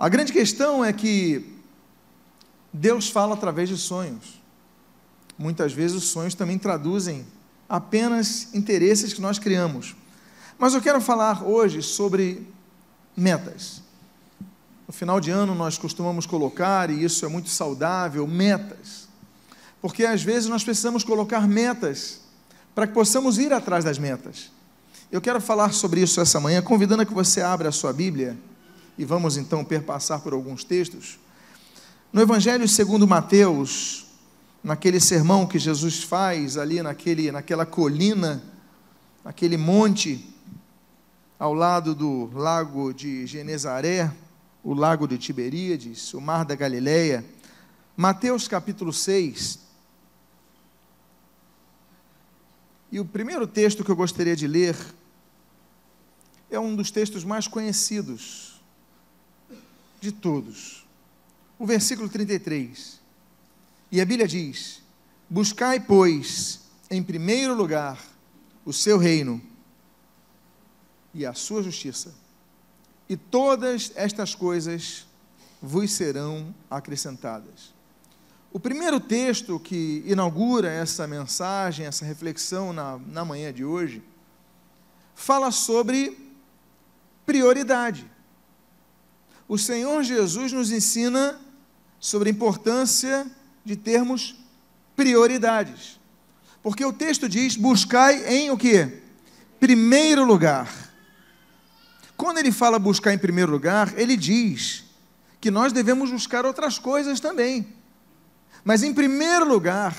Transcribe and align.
A 0.00 0.08
grande 0.08 0.32
questão 0.32 0.82
é 0.82 0.94
que 0.94 1.44
Deus 2.72 3.10
fala 3.10 3.34
através 3.34 3.68
de 3.68 3.76
sonhos. 3.76 4.40
Muitas 5.36 5.74
vezes 5.74 5.94
os 5.94 6.04
sonhos 6.04 6.34
também 6.34 6.56
traduzem 6.56 7.26
apenas 7.68 8.48
interesses 8.54 9.12
que 9.12 9.20
nós 9.20 9.38
criamos. 9.38 9.94
Mas 10.58 10.72
eu 10.72 10.80
quero 10.80 11.02
falar 11.02 11.46
hoje 11.46 11.82
sobre 11.82 12.48
metas. 13.14 13.82
No 14.88 14.94
final 14.94 15.20
de 15.20 15.30
ano 15.30 15.54
nós 15.54 15.76
costumamos 15.76 16.24
colocar, 16.24 16.88
e 16.88 17.04
isso 17.04 17.26
é 17.26 17.28
muito 17.28 17.50
saudável, 17.50 18.26
metas. 18.26 19.06
Porque 19.82 20.06
às 20.06 20.22
vezes 20.22 20.48
nós 20.48 20.64
precisamos 20.64 21.04
colocar 21.04 21.46
metas 21.46 22.22
para 22.74 22.86
que 22.86 22.94
possamos 22.94 23.36
ir 23.36 23.52
atrás 23.52 23.84
das 23.84 23.98
metas. 23.98 24.50
Eu 25.12 25.20
quero 25.20 25.42
falar 25.42 25.74
sobre 25.74 26.00
isso 26.00 26.22
essa 26.22 26.40
manhã, 26.40 26.62
convidando 26.62 27.02
a 27.02 27.06
que 27.06 27.12
você 27.12 27.42
abra 27.42 27.68
a 27.68 27.72
sua 27.72 27.92
Bíblia 27.92 28.38
e 28.98 29.04
vamos 29.04 29.36
então 29.36 29.64
perpassar 29.64 30.20
por 30.20 30.32
alguns 30.32 30.64
textos. 30.64 31.18
No 32.12 32.20
Evangelho 32.20 32.66
segundo 32.68 33.06
Mateus, 33.06 34.06
naquele 34.62 35.00
sermão 35.00 35.46
que 35.46 35.58
Jesus 35.58 36.02
faz 36.02 36.56
ali 36.56 36.82
naquele, 36.82 37.30
naquela 37.30 37.64
colina, 37.64 38.42
naquele 39.24 39.56
monte, 39.56 40.28
ao 41.38 41.54
lado 41.54 41.94
do 41.94 42.30
lago 42.34 42.92
de 42.92 43.26
Genezaré, 43.26 44.12
o 44.62 44.74
lago 44.74 45.06
de 45.06 45.16
Tiberíades, 45.16 46.12
o 46.12 46.20
mar 46.20 46.44
da 46.44 46.54
Galileia, 46.54 47.24
Mateus 47.96 48.48
capítulo 48.48 48.92
6. 48.92 49.60
E 52.92 52.98
o 52.98 53.04
primeiro 53.04 53.46
texto 53.46 53.84
que 53.84 53.90
eu 53.90 53.96
gostaria 53.96 54.34
de 54.34 54.48
ler 54.48 54.76
é 56.50 56.58
um 56.58 56.74
dos 56.74 56.90
textos 56.90 57.22
mais 57.22 57.46
conhecidos 57.46 58.49
de 60.00 60.10
todos. 60.10 60.86
O 61.58 61.66
versículo 61.66 62.08
33. 62.08 63.00
E 63.92 64.00
a 64.00 64.04
Bíblia 64.04 64.26
diz: 64.26 64.82
Buscai, 65.28 65.78
pois, 65.78 66.60
em 66.90 67.02
primeiro 67.02 67.54
lugar 67.54 68.02
o 68.64 68.72
seu 68.72 68.98
reino 68.98 69.40
e 71.12 71.24
a 71.26 71.34
sua 71.34 71.62
justiça, 71.62 72.14
e 73.08 73.16
todas 73.16 73.92
estas 73.94 74.34
coisas 74.34 75.06
vos 75.60 75.92
serão 75.92 76.54
acrescentadas. 76.70 77.74
O 78.52 78.58
primeiro 78.58 78.98
texto 78.98 79.60
que 79.60 80.02
inaugura 80.04 80.68
essa 80.68 81.06
mensagem, 81.06 81.86
essa 81.86 82.04
reflexão 82.04 82.72
na, 82.72 82.98
na 82.98 83.24
manhã 83.24 83.52
de 83.52 83.64
hoje, 83.64 84.02
fala 85.14 85.52
sobre 85.52 86.18
prioridade. 87.24 88.09
O 89.50 89.58
Senhor 89.58 90.04
Jesus 90.04 90.52
nos 90.52 90.70
ensina 90.70 91.36
sobre 91.98 92.28
a 92.28 92.32
importância 92.32 93.28
de 93.64 93.74
termos 93.74 94.36
prioridades. 94.94 95.98
Porque 96.62 96.84
o 96.84 96.92
texto 96.92 97.28
diz: 97.28 97.56
buscai 97.56 98.32
em 98.32 98.52
o 98.52 98.56
que? 98.56 99.02
Primeiro 99.58 100.24
lugar. 100.24 100.72
Quando 102.16 102.38
ele 102.38 102.52
fala 102.52 102.78
buscar 102.78 103.12
em 103.12 103.18
primeiro 103.18 103.50
lugar, 103.50 103.92
ele 103.98 104.16
diz 104.16 104.84
que 105.40 105.50
nós 105.50 105.72
devemos 105.72 106.12
buscar 106.12 106.46
outras 106.46 106.78
coisas 106.78 107.18
também. 107.18 107.66
Mas 108.62 108.84
em 108.84 108.94
primeiro 108.94 109.44
lugar, 109.44 109.96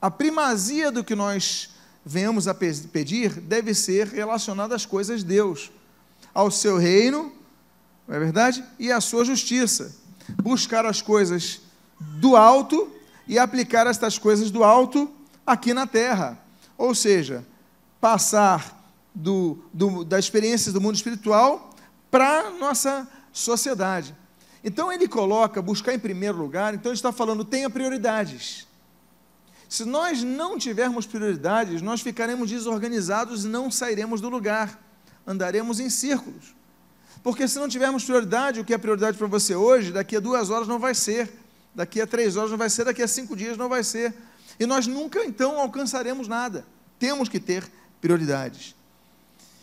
a 0.00 0.10
primazia 0.10 0.90
do 0.90 1.04
que 1.04 1.14
nós 1.14 1.68
venhamos 2.06 2.48
a 2.48 2.54
pedir 2.54 3.38
deve 3.38 3.74
ser 3.74 4.06
relacionada 4.06 4.74
às 4.74 4.86
coisas 4.86 5.20
de 5.20 5.26
Deus 5.26 5.70
ao 6.32 6.50
seu 6.50 6.78
reino, 6.78 7.43
não 8.06 8.16
é 8.16 8.18
verdade? 8.18 8.64
E 8.78 8.92
à 8.92 9.00
sua 9.00 9.24
justiça. 9.24 9.94
Buscar 10.42 10.86
as 10.86 11.02
coisas 11.02 11.60
do 11.98 12.36
alto 12.36 12.90
e 13.26 13.38
aplicar 13.38 13.86
estas 13.86 14.18
coisas 14.18 14.50
do 14.50 14.62
alto 14.62 15.10
aqui 15.46 15.72
na 15.72 15.86
terra. 15.86 16.38
Ou 16.76 16.94
seja, 16.94 17.44
passar 18.00 18.82
do, 19.14 19.64
do, 19.72 20.04
das 20.04 20.24
experiências 20.24 20.72
do 20.72 20.80
mundo 20.80 20.96
espiritual 20.96 21.74
para 22.10 22.40
a 22.40 22.50
nossa 22.50 23.08
sociedade. 23.32 24.14
Então 24.62 24.92
ele 24.92 25.06
coloca 25.06 25.60
buscar 25.60 25.94
em 25.94 25.98
primeiro 25.98 26.38
lugar, 26.38 26.74
então 26.74 26.90
ele 26.90 26.96
está 26.96 27.12
falando, 27.12 27.44
tenha 27.44 27.68
prioridades. 27.68 28.66
Se 29.68 29.84
nós 29.84 30.22
não 30.22 30.58
tivermos 30.58 31.06
prioridades, 31.06 31.82
nós 31.82 32.00
ficaremos 32.00 32.50
desorganizados 32.50 33.44
e 33.44 33.48
não 33.48 33.70
sairemos 33.70 34.20
do 34.20 34.28
lugar 34.28 34.80
andaremos 35.26 35.80
em 35.80 35.88
círculos. 35.88 36.54
Porque 37.24 37.48
se 37.48 37.58
não 37.58 37.66
tivermos 37.66 38.04
prioridade, 38.04 38.60
o 38.60 38.64
que 38.64 38.74
é 38.74 38.76
prioridade 38.78 39.16
para 39.16 39.26
você 39.26 39.54
hoje, 39.54 39.90
daqui 39.90 40.14
a 40.14 40.20
duas 40.20 40.50
horas 40.50 40.68
não 40.68 40.78
vai 40.78 40.94
ser, 40.94 41.32
daqui 41.74 41.98
a 41.98 42.06
três 42.06 42.36
horas 42.36 42.50
não 42.50 42.58
vai 42.58 42.68
ser, 42.68 42.84
daqui 42.84 43.02
a 43.02 43.08
cinco 43.08 43.34
dias 43.34 43.56
não 43.56 43.66
vai 43.66 43.82
ser. 43.82 44.14
E 44.60 44.66
nós 44.66 44.86
nunca 44.86 45.24
então 45.24 45.58
alcançaremos 45.58 46.28
nada. 46.28 46.66
Temos 46.98 47.30
que 47.30 47.40
ter 47.40 47.66
prioridades. 47.98 48.76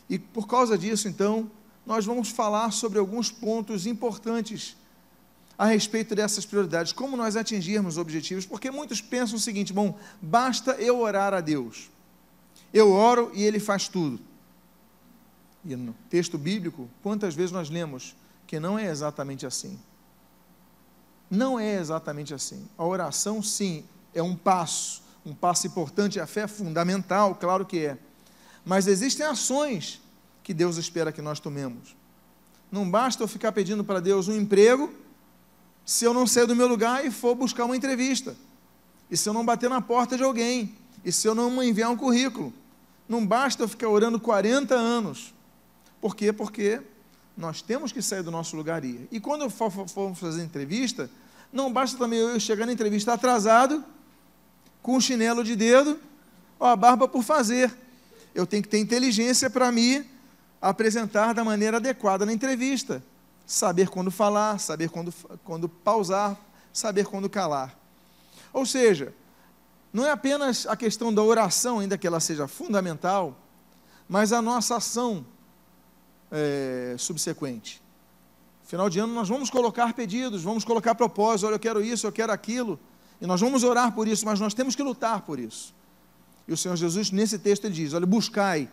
E 0.09 0.17
por 0.17 0.47
causa 0.47 0.75
disso, 0.75 1.07
então, 1.07 1.51
nós 1.85 2.03
vamos 2.03 2.29
falar 2.29 2.71
sobre 2.71 2.97
alguns 2.97 3.31
pontos 3.31 3.85
importantes 3.85 4.75
a 5.55 5.67
respeito 5.67 6.15
dessas 6.15 6.47
prioridades, 6.47 6.91
como 6.91 7.15
nós 7.15 7.35
atingirmos 7.35 7.95
objetivos, 7.95 8.43
porque 8.43 8.71
muitos 8.71 9.01
pensam 9.01 9.35
o 9.35 9.39
seguinte: 9.39 9.71
bom, 9.71 9.95
basta 10.19 10.71
eu 10.79 10.99
orar 10.99 11.31
a 11.31 11.39
Deus. 11.39 11.91
Eu 12.73 12.91
oro 12.91 13.31
e 13.35 13.43
Ele 13.43 13.59
faz 13.59 13.87
tudo. 13.87 14.19
E 15.63 15.75
no 15.75 15.93
texto 16.09 16.37
bíblico, 16.37 16.89
quantas 17.03 17.35
vezes 17.35 17.51
nós 17.51 17.69
lemos 17.69 18.15
que 18.47 18.59
não 18.59 18.77
é 18.77 18.87
exatamente 18.87 19.45
assim? 19.45 19.79
Não 21.29 21.59
é 21.59 21.75
exatamente 21.75 22.33
assim. 22.33 22.67
A 22.77 22.85
oração, 22.85 23.41
sim, 23.41 23.85
é 24.13 24.21
um 24.21 24.35
passo, 24.35 25.01
um 25.25 25.33
passo 25.33 25.67
importante, 25.67 26.19
a 26.19 26.27
fé 26.27 26.41
é 26.41 26.47
fundamental, 26.47 27.35
claro 27.35 27.65
que 27.65 27.85
é. 27.85 27.97
Mas 28.65 28.87
existem 28.87 29.25
ações 29.25 30.01
que 30.43 30.53
Deus 30.53 30.77
espera 30.77 31.11
que 31.11 31.21
nós 31.21 31.39
tomemos. 31.39 31.95
Não 32.71 32.89
basta 32.89 33.23
eu 33.23 33.27
ficar 33.27 33.51
pedindo 33.51 33.83
para 33.83 33.99
Deus 33.99 34.27
um 34.27 34.35
emprego 34.35 34.91
se 35.85 36.05
eu 36.05 36.13
não 36.13 36.25
sair 36.25 36.47
do 36.47 36.55
meu 36.55 36.67
lugar 36.67 37.05
e 37.05 37.11
for 37.11 37.35
buscar 37.35 37.65
uma 37.65 37.75
entrevista. 37.75 38.35
E 39.09 39.17
se 39.17 39.27
eu 39.27 39.33
não 39.33 39.45
bater 39.45 39.69
na 39.69 39.81
porta 39.81 40.15
de 40.15 40.23
alguém. 40.23 40.75
E 41.03 41.11
se 41.11 41.27
eu 41.27 41.35
não 41.35 41.61
enviar 41.61 41.89
um 41.89 41.97
currículo. 41.97 42.53
Não 43.09 43.25
basta 43.25 43.63
eu 43.63 43.67
ficar 43.67 43.89
orando 43.89 44.19
40 44.19 44.73
anos 44.73 45.33
por 46.01 46.15
quê? 46.15 46.33
Porque 46.33 46.81
nós 47.37 47.61
temos 47.61 47.91
que 47.91 48.01
sair 48.01 48.23
do 48.23 48.31
nosso 48.31 48.55
lugar 48.55 48.83
e 48.83 48.89
ir. 48.89 49.07
E 49.11 49.19
quando 49.19 49.49
formos 49.49 50.19
fazer 50.19 50.43
entrevista, 50.43 51.09
não 51.53 51.71
basta 51.71 51.97
também 51.97 52.19
eu 52.19 52.39
chegar 52.39 52.65
na 52.65 52.73
entrevista 52.73 53.13
atrasado, 53.13 53.83
com 54.81 54.97
um 54.97 55.01
chinelo 55.01 55.43
de 55.43 55.55
dedo, 55.55 55.99
ó, 56.59 56.69
a 56.69 56.75
barba 56.75 57.07
por 57.07 57.23
fazer. 57.23 57.71
Eu 58.33 58.47
tenho 58.47 58.63
que 58.63 58.69
ter 58.69 58.79
inteligência 58.79 59.49
para 59.49 59.71
me 59.71 60.05
apresentar 60.59 61.33
da 61.33 61.43
maneira 61.43 61.77
adequada 61.77 62.25
na 62.25 62.33
entrevista. 62.33 63.03
Saber 63.45 63.89
quando 63.89 64.09
falar, 64.09 64.59
saber 64.59 64.89
quando, 64.89 65.13
quando 65.43 65.69
pausar, 65.69 66.37
saber 66.73 67.05
quando 67.05 67.29
calar. 67.29 67.77
Ou 68.51 68.65
seja, 68.65 69.13
não 69.93 70.05
é 70.05 70.11
apenas 70.11 70.65
a 70.65 70.75
questão 70.75 71.13
da 71.13 71.21
oração, 71.21 71.79
ainda 71.79 71.97
que 71.97 72.07
ela 72.07 72.19
seja 72.19 72.47
fundamental, 72.47 73.37
mas 74.07 74.33
a 74.33 74.41
nossa 74.41 74.77
ação 74.77 75.25
é, 76.31 76.95
subsequente. 76.97 77.81
Final 78.63 78.89
de 78.89 78.99
ano 78.99 79.13
nós 79.13 79.27
vamos 79.27 79.49
colocar 79.49 79.93
pedidos, 79.93 80.43
vamos 80.43 80.63
colocar 80.63 80.95
propósitos, 80.95 81.43
olha, 81.43 81.55
eu 81.55 81.59
quero 81.59 81.83
isso, 81.83 82.07
eu 82.07 82.11
quero 82.11 82.31
aquilo, 82.31 82.79
e 83.19 83.27
nós 83.27 83.41
vamos 83.41 83.63
orar 83.63 83.93
por 83.93 84.07
isso, 84.07 84.25
mas 84.25 84.39
nós 84.39 84.53
temos 84.53 84.75
que 84.75 84.81
lutar 84.81 85.21
por 85.21 85.39
isso. 85.39 85.75
E 86.47 86.53
o 86.53 86.57
Senhor 86.57 86.75
Jesus, 86.75 87.11
nesse 87.11 87.37
texto, 87.37 87.65
ele 87.65 87.73
diz: 87.73 87.93
olha, 87.93 88.05
buscai 88.05 88.69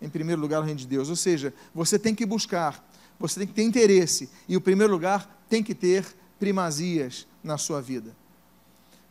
em 0.00 0.08
primeiro 0.08 0.40
lugar 0.40 0.60
o 0.60 0.64
reino 0.64 0.78
de 0.78 0.86
Deus, 0.86 1.08
ou 1.08 1.16
seja, 1.16 1.52
você 1.74 1.98
tem 1.98 2.14
que 2.14 2.24
buscar, 2.24 2.82
você 3.18 3.40
tem 3.40 3.46
que 3.46 3.54
ter 3.54 3.62
interesse, 3.62 4.30
e 4.48 4.56
o 4.56 4.60
primeiro 4.60 4.92
lugar 4.92 5.44
tem 5.48 5.62
que 5.62 5.74
ter 5.74 6.06
primazias 6.38 7.26
na 7.42 7.58
sua 7.58 7.80
vida. 7.80 8.14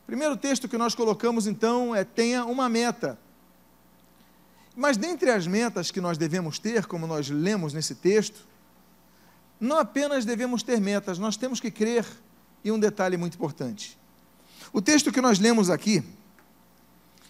Primeiro 0.06 0.36
texto 0.36 0.68
que 0.68 0.78
nós 0.78 0.96
colocamos 0.96 1.48
então 1.48 1.96
é: 1.96 2.04
tenha 2.04 2.46
uma 2.46 2.68
meta. 2.70 3.20
Mas 4.76 4.98
dentre 4.98 5.30
as 5.30 5.46
metas 5.46 5.92
que 5.92 6.02
nós 6.02 6.18
devemos 6.18 6.58
ter, 6.58 6.86
como 6.86 7.06
nós 7.06 7.30
lemos 7.30 7.74
nesse 7.74 7.96
texto, 7.96 8.46
não 9.60 9.78
apenas 9.78 10.26
devemos 10.26 10.64
ter 10.64 10.82
metas, 10.82 11.20
nós 11.20 11.38
temos 11.38 11.60
que 11.60 11.70
crer 11.70 12.06
em 12.66 12.72
um 12.72 12.80
detalhe 12.80 13.16
muito 13.16 13.36
importante. 13.36 13.98
O 14.72 14.82
texto 14.82 15.12
que 15.12 15.22
nós 15.22 15.38
lemos 15.38 15.70
aqui 15.70 16.04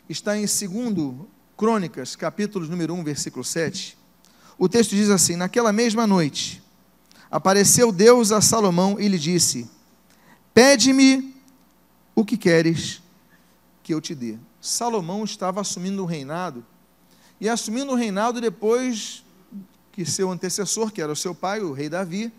está 0.08 0.38
em 0.38 0.42
2 0.42 1.28
Crônicas, 1.58 2.16
capítulo 2.16 2.66
número 2.66 2.94
1, 2.94 3.04
versículo 3.04 3.44
7. 3.44 3.98
O 4.58 4.70
texto 4.70 4.92
diz 4.92 5.10
assim: 5.10 5.36
Naquela 5.36 5.74
mesma 5.74 6.08
noite, 6.08 6.64
apareceu 7.30 7.92
Deus 7.92 8.32
a 8.32 8.40
Salomão 8.40 9.00
e 9.00 9.08
lhe 9.08 9.20
disse: 9.20 9.70
Pede-me 10.54 11.36
o 12.16 12.24
que 12.24 12.38
queres 12.38 13.02
que 13.84 13.94
eu 13.94 14.00
te 14.00 14.16
dê. 14.16 14.38
Salomão 14.62 15.24
estava 15.26 15.60
assumindo 15.60 16.02
o 16.02 16.06
reinado 16.06 16.66
e 17.44 17.50
assumindo 17.50 17.92
o 17.92 17.96
reinado 17.96 18.40
depois 18.40 19.22
que 19.92 20.06
seu 20.06 20.32
antecessor, 20.32 20.94
que 20.94 21.02
era 21.02 21.12
o 21.12 21.16
seu 21.16 21.36
pai, 21.36 21.60
o 21.60 21.74
rei 21.74 21.90
Davi, 21.90 22.32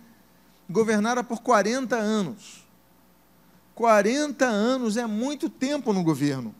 governara 0.66 1.22
por 1.22 1.42
40 1.42 1.94
anos. 1.94 2.64
40 3.74 4.46
anos 4.46 4.96
é 4.96 5.04
muito 5.04 5.50
tempo 5.50 5.92
no 5.92 6.02
governo. 6.02 6.54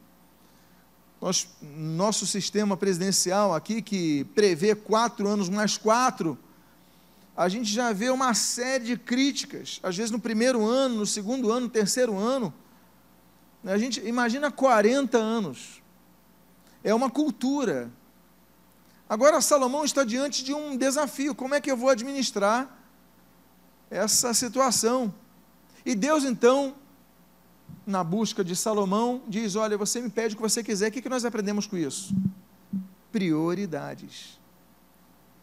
Nosso 1.62 2.26
sistema 2.26 2.76
presidencial 2.76 3.55
aqui, 3.55 3.81
que 3.81 4.25
prevê 4.35 4.75
quatro 4.75 5.26
anos 5.26 5.49
mais 5.49 5.79
quatro, 5.79 6.38
a 7.35 7.49
gente 7.49 7.73
já 7.73 7.94
vê 7.94 8.11
uma 8.11 8.35
série 8.35 8.85
de 8.85 8.99
críticas, 8.99 9.81
às 9.82 9.97
vezes 9.97 10.11
no 10.11 10.20
primeiro 10.20 10.67
ano, 10.67 10.97
no 10.97 11.06
segundo 11.06 11.50
ano, 11.50 11.62
no 11.62 11.73
terceiro 11.73 12.19
ano. 12.19 12.52
A 13.64 13.79
gente 13.79 14.06
imagina 14.06 14.50
40 14.50 15.17
anos. 15.17 15.82
É 16.82 16.94
uma 16.94 17.08
cultura. 17.08 17.90
Agora 19.14 19.40
Salomão 19.40 19.84
está 19.84 20.02
diante 20.02 20.43
de 20.43 20.52
um 20.52 20.76
desafio: 20.76 21.37
como 21.37 21.55
é 21.55 21.61
que 21.61 21.70
eu 21.70 21.76
vou 21.76 21.88
administrar 21.88 22.69
essa 23.88 24.34
situação? 24.34 25.14
E 25.87 25.94
Deus 25.94 26.25
então 26.25 26.75
na 27.87 28.02
busca 28.02 28.43
de 28.43 28.56
Salomão, 28.56 29.22
diz: 29.28 29.55
Olha, 29.55 29.78
você 29.78 30.00
me 30.00 30.11
pede 30.11 30.34
o 30.34 30.37
que 30.37 30.43
você 30.43 30.64
quiser, 30.64 30.88
o 30.88 30.90
que, 30.90 31.08
nós 31.08 31.25
aprendemos 31.25 31.64
com 31.64 31.76
isso? 31.76 32.12
Prioridades. 33.12 34.40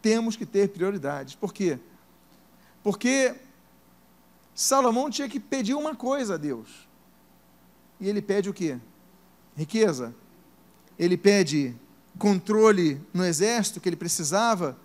Temos 0.02 0.36
que 0.36 0.44
ter 0.44 0.68
prioridades. 0.68 1.34
Por 1.34 1.54
quê? 1.54 1.78
Porque 2.82 3.34
Salomão 4.54 5.08
tinha 5.08 5.30
que 5.30 5.40
pedir 5.40 5.72
uma 5.72 5.96
coisa 5.96 6.34
a 6.34 6.36
Deus. 6.36 6.86
E 7.98 8.06
ele 8.06 8.20
pede 8.20 8.50
o 8.50 8.52
quê? 8.52 8.78
Riqueza. 9.56 10.14
Ele 10.98 11.16
pede 11.16 11.74
controle 12.18 13.00
no 13.12 13.24
exército 13.24 13.80
que 13.80 13.88
ele 13.88 13.96
precisava. 13.96 14.76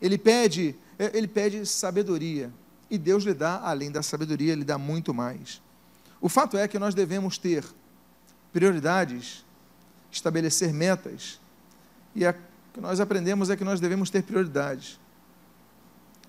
Ele 0.00 0.18
pede, 0.18 0.74
ele 0.98 1.28
pede 1.28 1.64
sabedoria. 1.66 2.52
E 2.90 2.98
Deus 2.98 3.24
lhe 3.24 3.34
dá, 3.34 3.60
além 3.62 3.90
da 3.90 4.02
sabedoria, 4.02 4.54
lhe 4.54 4.64
dá 4.64 4.76
muito 4.76 5.14
mais. 5.14 5.62
O 6.20 6.28
fato 6.28 6.56
é 6.56 6.68
que 6.68 6.78
nós 6.78 6.94
devemos 6.94 7.38
ter 7.38 7.64
prioridades, 8.52 9.44
estabelecer 10.10 10.72
metas, 10.72 11.40
e 12.14 12.26
o 12.26 12.34
que 12.72 12.80
nós 12.80 13.00
aprendemos 13.00 13.48
é 13.50 13.56
que 13.56 13.64
nós 13.64 13.80
devemos 13.80 14.10
ter 14.10 14.22
prioridades. 14.22 15.00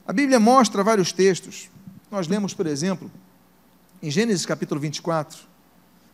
A 0.07 0.13
Bíblia 0.13 0.39
mostra 0.39 0.83
vários 0.83 1.11
textos. 1.11 1.69
Nós 2.09 2.27
lemos, 2.27 2.53
por 2.53 2.65
exemplo, 2.65 3.11
em 4.01 4.09
Gênesis 4.09 4.45
capítulo 4.45 4.79
24, 4.79 5.39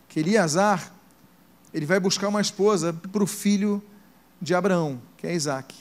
que 0.08 0.20
Eliasar, 0.20 0.92
ele 1.74 1.86
vai 1.86 2.00
buscar 2.00 2.28
uma 2.28 2.42
esposa 2.42 2.94
para 2.94 3.24
o 3.24 3.28
filho 3.28 3.84
de 4.42 4.56
Abraão, 4.56 5.02
que 5.18 5.28
é 5.28 5.34
Isaac. 5.34 5.76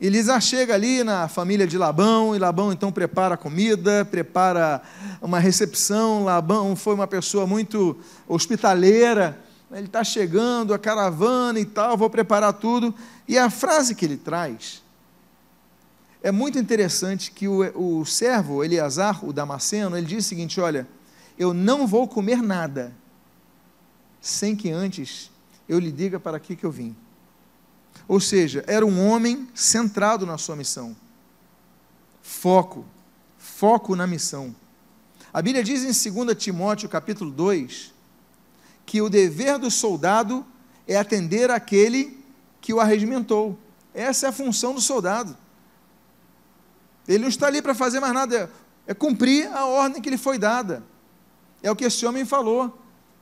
Elisa 0.00 0.40
chega 0.40 0.74
ali 0.74 1.04
na 1.04 1.28
família 1.28 1.66
de 1.66 1.76
Labão, 1.76 2.34
e 2.34 2.38
Labão 2.38 2.72
então 2.72 2.90
prepara 2.90 3.36
comida, 3.36 4.02
prepara 4.04 4.80
uma 5.20 5.38
recepção. 5.38 6.24
Labão 6.24 6.74
foi 6.74 6.94
uma 6.94 7.06
pessoa 7.06 7.46
muito 7.46 7.98
hospitaleira, 8.26 9.38
ele 9.70 9.86
está 9.86 10.02
chegando, 10.02 10.72
a 10.72 10.78
caravana 10.78 11.60
e 11.60 11.66
tal, 11.66 11.98
vou 11.98 12.08
preparar 12.08 12.54
tudo. 12.54 12.94
E 13.28 13.36
a 13.36 13.50
frase 13.50 13.94
que 13.94 14.06
ele 14.06 14.16
traz 14.16 14.82
é 16.22 16.32
muito 16.32 16.58
interessante 16.58 17.30
que 17.30 17.46
o, 17.46 18.00
o 18.00 18.04
servo 18.06 18.64
Eleazar, 18.64 19.24
o 19.24 19.32
Damasceno, 19.34 19.96
ele 19.96 20.06
diz 20.06 20.24
o 20.24 20.28
seguinte: 20.28 20.60
olha, 20.60 20.88
eu 21.38 21.52
não 21.52 21.86
vou 21.86 22.08
comer 22.08 22.42
nada 22.42 22.92
sem 24.20 24.56
que 24.56 24.70
antes 24.70 25.30
eu 25.68 25.78
lhe 25.78 25.92
diga 25.92 26.18
para 26.18 26.40
que, 26.40 26.56
que 26.56 26.64
eu 26.64 26.70
vim. 26.70 26.96
Ou 28.10 28.18
seja, 28.18 28.64
era 28.66 28.84
um 28.84 29.08
homem 29.08 29.48
centrado 29.54 30.26
na 30.26 30.36
sua 30.36 30.56
missão. 30.56 30.96
Foco, 32.20 32.84
foco 33.38 33.94
na 33.94 34.04
missão. 34.04 34.52
A 35.32 35.40
Bíblia 35.40 35.62
diz 35.62 35.84
em 35.84 36.12
2 36.12 36.36
Timóteo 36.36 36.88
capítulo 36.88 37.30
2 37.30 37.94
que 38.84 39.00
o 39.00 39.08
dever 39.08 39.58
do 39.58 39.70
soldado 39.70 40.44
é 40.88 40.96
atender 40.96 41.52
aquele 41.52 42.20
que 42.60 42.74
o 42.74 42.80
arregimentou. 42.80 43.56
Essa 43.94 44.26
é 44.26 44.28
a 44.30 44.32
função 44.32 44.74
do 44.74 44.80
soldado. 44.80 45.36
Ele 47.06 47.20
não 47.20 47.28
está 47.28 47.46
ali 47.46 47.62
para 47.62 47.76
fazer 47.76 48.00
mais 48.00 48.12
nada, 48.12 48.50
é, 48.88 48.92
cumprir 48.92 49.46
a 49.54 49.66
ordem 49.66 50.02
que 50.02 50.10
lhe 50.10 50.18
foi 50.18 50.36
dada. 50.36 50.82
É 51.62 51.70
o 51.70 51.76
que 51.76 51.84
esse 51.84 52.04
homem 52.04 52.24
falou. 52.24 52.76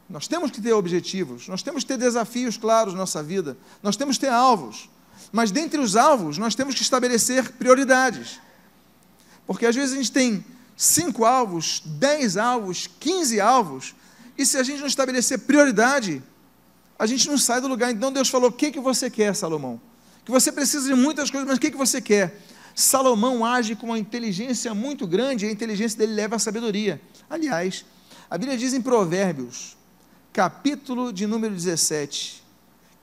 Nós 0.08 0.26
temos 0.26 0.50
que 0.50 0.60
ter 0.60 0.72
objetivos, 0.72 1.48
nós 1.48 1.62
temos 1.62 1.84
que 1.84 1.88
ter 1.88 1.98
desafios 1.98 2.56
claros 2.56 2.94
na 2.94 3.00
nossa 3.00 3.22
vida, 3.22 3.56
nós 3.82 3.96
temos 3.96 4.16
que 4.16 4.26
ter 4.26 4.32
alvos. 4.32 4.88
Mas 5.30 5.50
dentre 5.50 5.78
os 5.80 5.96
alvos, 5.96 6.38
nós 6.38 6.54
temos 6.54 6.74
que 6.74 6.82
estabelecer 6.82 7.52
prioridades. 7.52 8.40
Porque 9.46 9.66
às 9.66 9.74
vezes 9.76 9.94
a 9.94 9.96
gente 9.96 10.12
tem 10.12 10.44
cinco 10.76 11.24
alvos, 11.24 11.82
dez 11.84 12.36
alvos, 12.36 12.88
quinze 12.98 13.40
alvos, 13.40 13.94
e 14.36 14.46
se 14.46 14.56
a 14.56 14.62
gente 14.62 14.80
não 14.80 14.86
estabelecer 14.86 15.40
prioridade, 15.40 16.22
a 16.98 17.06
gente 17.06 17.28
não 17.28 17.36
sai 17.36 17.60
do 17.60 17.68
lugar. 17.68 17.90
Então 17.90 18.12
Deus 18.12 18.28
falou: 18.28 18.50
o 18.50 18.52
que, 18.52 18.70
que 18.70 18.80
você 18.80 19.10
quer, 19.10 19.34
Salomão? 19.34 19.80
Que 20.24 20.30
você 20.30 20.52
precisa 20.52 20.86
de 20.86 20.94
muitas 20.94 21.30
coisas, 21.30 21.48
mas 21.48 21.56
o 21.56 21.60
que, 21.60 21.70
que 21.70 21.76
você 21.76 22.00
quer? 22.00 22.40
Salomão 22.74 23.44
age 23.44 23.74
com 23.74 23.86
uma 23.86 23.98
inteligência 23.98 24.72
muito 24.74 25.06
grande 25.06 25.44
e 25.44 25.48
a 25.48 25.52
inteligência 25.52 25.98
dele 25.98 26.12
leva 26.12 26.36
à 26.36 26.38
sabedoria. 26.38 27.00
Aliás, 27.28 27.84
a 28.30 28.36
Bíblia 28.36 28.56
diz 28.56 28.74
em 28.74 28.80
Provérbios, 28.80 29.77
capítulo 30.38 31.12
de 31.12 31.26
número 31.26 31.52
17, 31.52 32.44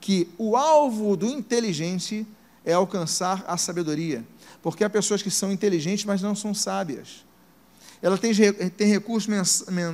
que 0.00 0.26
o 0.38 0.56
alvo 0.56 1.14
do 1.18 1.26
inteligente 1.26 2.26
é 2.64 2.72
alcançar 2.72 3.44
a 3.46 3.58
sabedoria, 3.58 4.24
porque 4.62 4.82
há 4.82 4.88
pessoas 4.88 5.20
que 5.20 5.30
são 5.30 5.52
inteligentes, 5.52 6.06
mas 6.06 6.22
não 6.22 6.34
são 6.34 6.54
sábias. 6.54 7.26
Ela 8.00 8.16
tem, 8.16 8.32
tem 8.70 8.88
recursos 8.88 9.28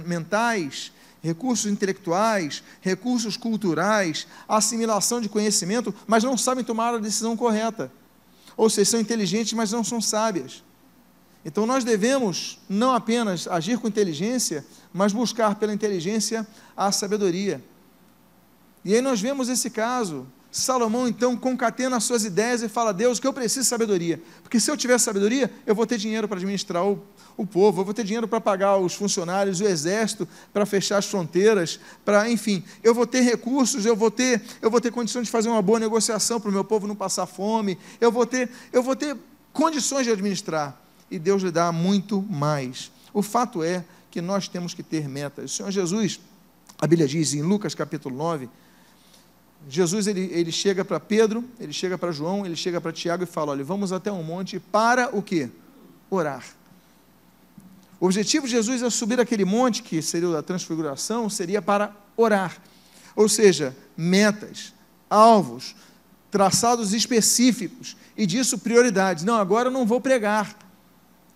mentais, 0.06 0.92
recursos 1.20 1.66
intelectuais, 1.66 2.62
recursos 2.80 3.36
culturais, 3.36 4.28
assimilação 4.46 5.20
de 5.20 5.28
conhecimento, 5.28 5.92
mas 6.06 6.22
não 6.22 6.38
sabem 6.38 6.62
tomar 6.62 6.94
a 6.94 6.98
decisão 6.98 7.36
correta. 7.36 7.90
Ou 8.56 8.70
seja, 8.70 8.92
são 8.92 9.00
inteligentes, 9.00 9.52
mas 9.54 9.72
não 9.72 9.82
são 9.82 10.00
sábias. 10.00 10.62
Então 11.44 11.66
nós 11.66 11.84
devemos 11.84 12.58
não 12.68 12.94
apenas 12.94 13.48
agir 13.48 13.78
com 13.78 13.88
inteligência, 13.88 14.64
mas 14.92 15.12
buscar 15.12 15.56
pela 15.56 15.72
inteligência 15.72 16.46
a 16.76 16.92
sabedoria. 16.92 17.62
E 18.84 18.94
aí 18.94 19.00
nós 19.00 19.20
vemos 19.20 19.48
esse 19.48 19.70
caso. 19.70 20.26
Salomão 20.50 21.08
então 21.08 21.34
concatena 21.34 21.96
as 21.96 22.04
suas 22.04 22.24
ideias 22.24 22.62
e 22.62 22.68
fala: 22.68 22.92
Deus, 22.92 23.18
que 23.18 23.26
eu 23.26 23.32
preciso 23.32 23.60
de 23.60 23.66
sabedoria. 23.66 24.20
Porque 24.42 24.60
se 24.60 24.70
eu 24.70 24.76
tiver 24.76 24.98
sabedoria, 24.98 25.50
eu 25.66 25.74
vou 25.74 25.86
ter 25.86 25.96
dinheiro 25.96 26.28
para 26.28 26.36
administrar 26.36 26.86
o, 26.86 27.02
o 27.38 27.46
povo, 27.46 27.80
eu 27.80 27.84
vou 27.86 27.94
ter 27.94 28.04
dinheiro 28.04 28.28
para 28.28 28.38
pagar 28.38 28.76
os 28.76 28.92
funcionários, 28.92 29.60
o 29.60 29.64
exército, 29.64 30.28
para 30.52 30.66
fechar 30.66 30.98
as 30.98 31.06
fronteiras, 31.06 31.80
para, 32.04 32.30
enfim, 32.30 32.62
eu 32.82 32.94
vou 32.94 33.06
ter 33.06 33.22
recursos, 33.22 33.86
eu 33.86 33.96
vou 33.96 34.10
ter, 34.10 34.42
eu 34.60 34.70
vou 34.70 34.78
ter 34.78 34.92
condições 34.92 35.24
de 35.24 35.30
fazer 35.30 35.48
uma 35.48 35.62
boa 35.62 35.80
negociação 35.80 36.38
para 36.38 36.50
o 36.50 36.52
meu 36.52 36.64
povo 36.64 36.86
não 36.86 36.94
passar 36.94 37.24
fome, 37.24 37.78
eu 37.98 38.12
vou 38.12 38.26
ter, 38.26 38.50
eu 38.74 38.82
vou 38.82 38.94
ter 38.94 39.16
condições 39.54 40.04
de 40.04 40.12
administrar. 40.12 40.78
E 41.12 41.18
Deus 41.18 41.42
lhe 41.42 41.50
dá 41.50 41.70
muito 41.70 42.22
mais. 42.22 42.90
O 43.12 43.20
fato 43.20 43.62
é 43.62 43.84
que 44.10 44.22
nós 44.22 44.48
temos 44.48 44.72
que 44.72 44.82
ter 44.82 45.06
metas. 45.06 45.52
O 45.52 45.54
Senhor 45.54 45.70
Jesus, 45.70 46.18
a 46.80 46.86
Bíblia 46.86 47.06
diz 47.06 47.34
em 47.34 47.42
Lucas 47.42 47.74
capítulo 47.74 48.16
9, 48.16 48.48
Jesus 49.68 50.06
ele, 50.06 50.30
ele 50.32 50.50
chega 50.50 50.84
para 50.84 50.98
Pedro, 50.98 51.44
ele 51.60 51.72
chega 51.72 51.98
para 51.98 52.10
João, 52.12 52.46
ele 52.46 52.56
chega 52.56 52.80
para 52.80 52.92
Tiago 52.92 53.24
e 53.24 53.26
fala: 53.26 53.52
olha, 53.52 53.62
vamos 53.62 53.92
até 53.92 54.10
um 54.10 54.22
monte 54.22 54.58
para 54.58 55.14
o 55.14 55.22
quê? 55.22 55.50
Orar. 56.10 56.44
O 58.00 58.06
objetivo 58.06 58.46
de 58.46 58.52
Jesus 58.52 58.82
é 58.82 58.88
subir 58.88 59.20
aquele 59.20 59.44
monte, 59.44 59.82
que 59.82 60.00
seria 60.00 60.38
a 60.38 60.42
transfiguração, 60.42 61.28
seria 61.28 61.60
para 61.60 61.94
orar. 62.16 62.56
Ou 63.14 63.28
seja, 63.28 63.76
metas, 63.96 64.72
alvos, 65.08 65.76
traçados 66.30 66.94
específicos, 66.94 67.96
e 68.16 68.26
disso 68.26 68.58
prioridades. 68.58 69.22
Não, 69.22 69.36
agora 69.36 69.68
eu 69.68 69.72
não 69.72 69.86
vou 69.86 70.00
pregar, 70.00 70.56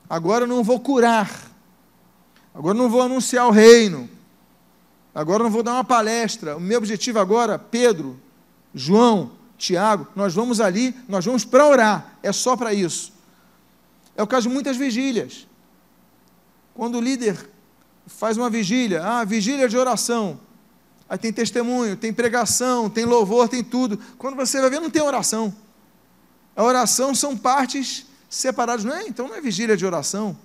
agora 0.09 0.45
eu 0.45 0.49
não 0.49 0.63
vou 0.63 0.81
curar, 0.81 1.31
agora 2.55 2.77
eu 2.77 2.83
não 2.83 2.91
vou 2.91 3.03
anunciar 3.03 3.47
o 3.47 3.51
reino, 3.51 4.09
Agora 5.17 5.43
não 5.43 5.51
vou 5.51 5.63
dar 5.63 5.73
uma 5.73 5.83
palestra. 5.83 6.59
O 6.59 6.61
meu 6.61 6.77
objetivo 6.77 7.19
agora, 7.19 7.59
Pedro, 7.59 8.21
João, 8.75 9.33
Tiago, 9.57 10.07
nós 10.15 10.35
vamos 10.35 10.61
ali, 10.61 10.95
nós 11.09 11.25
vamos 11.25 11.43
para 11.43 11.67
orar. 11.67 12.19
É 12.23 12.31
só 12.33 12.55
para 12.55 12.75
isso. 12.75 13.15
É 14.15 14.23
o 14.23 14.27
caso 14.27 14.47
de 14.47 14.53
muitas 14.53 14.77
vigílias. 14.77 15.47
Quando 16.75 16.99
o 16.99 17.01
líder 17.01 17.49
faz 18.07 18.37
uma 18.37 18.51
vigília, 18.51 19.03
ah, 19.03 19.25
vigília 19.25 19.67
de 19.71 19.79
oração. 19.79 20.39
Aí 21.09 21.17
tem 21.17 21.33
testemunho, 21.33 21.97
tem 21.97 22.13
pregação, 22.13 22.91
tem 22.91 23.07
louvor, 23.07 23.49
tem 23.49 23.65
tudo. 23.65 23.99
Quando 24.19 24.37
você 24.37 24.61
vai 24.61 24.69
ver, 24.69 24.81
não 24.81 24.91
tem 24.91 25.01
oração. 25.01 25.55
A 26.55 26.63
oração 26.63 27.15
são 27.15 27.35
partes 27.35 28.05
separadas, 28.29 28.85
não 28.85 28.95
é? 28.95 29.07
Então 29.07 29.29
não 29.29 29.35
é 29.35 29.41
vigília 29.41 29.77
de 29.77 29.87
oração. 29.87 30.37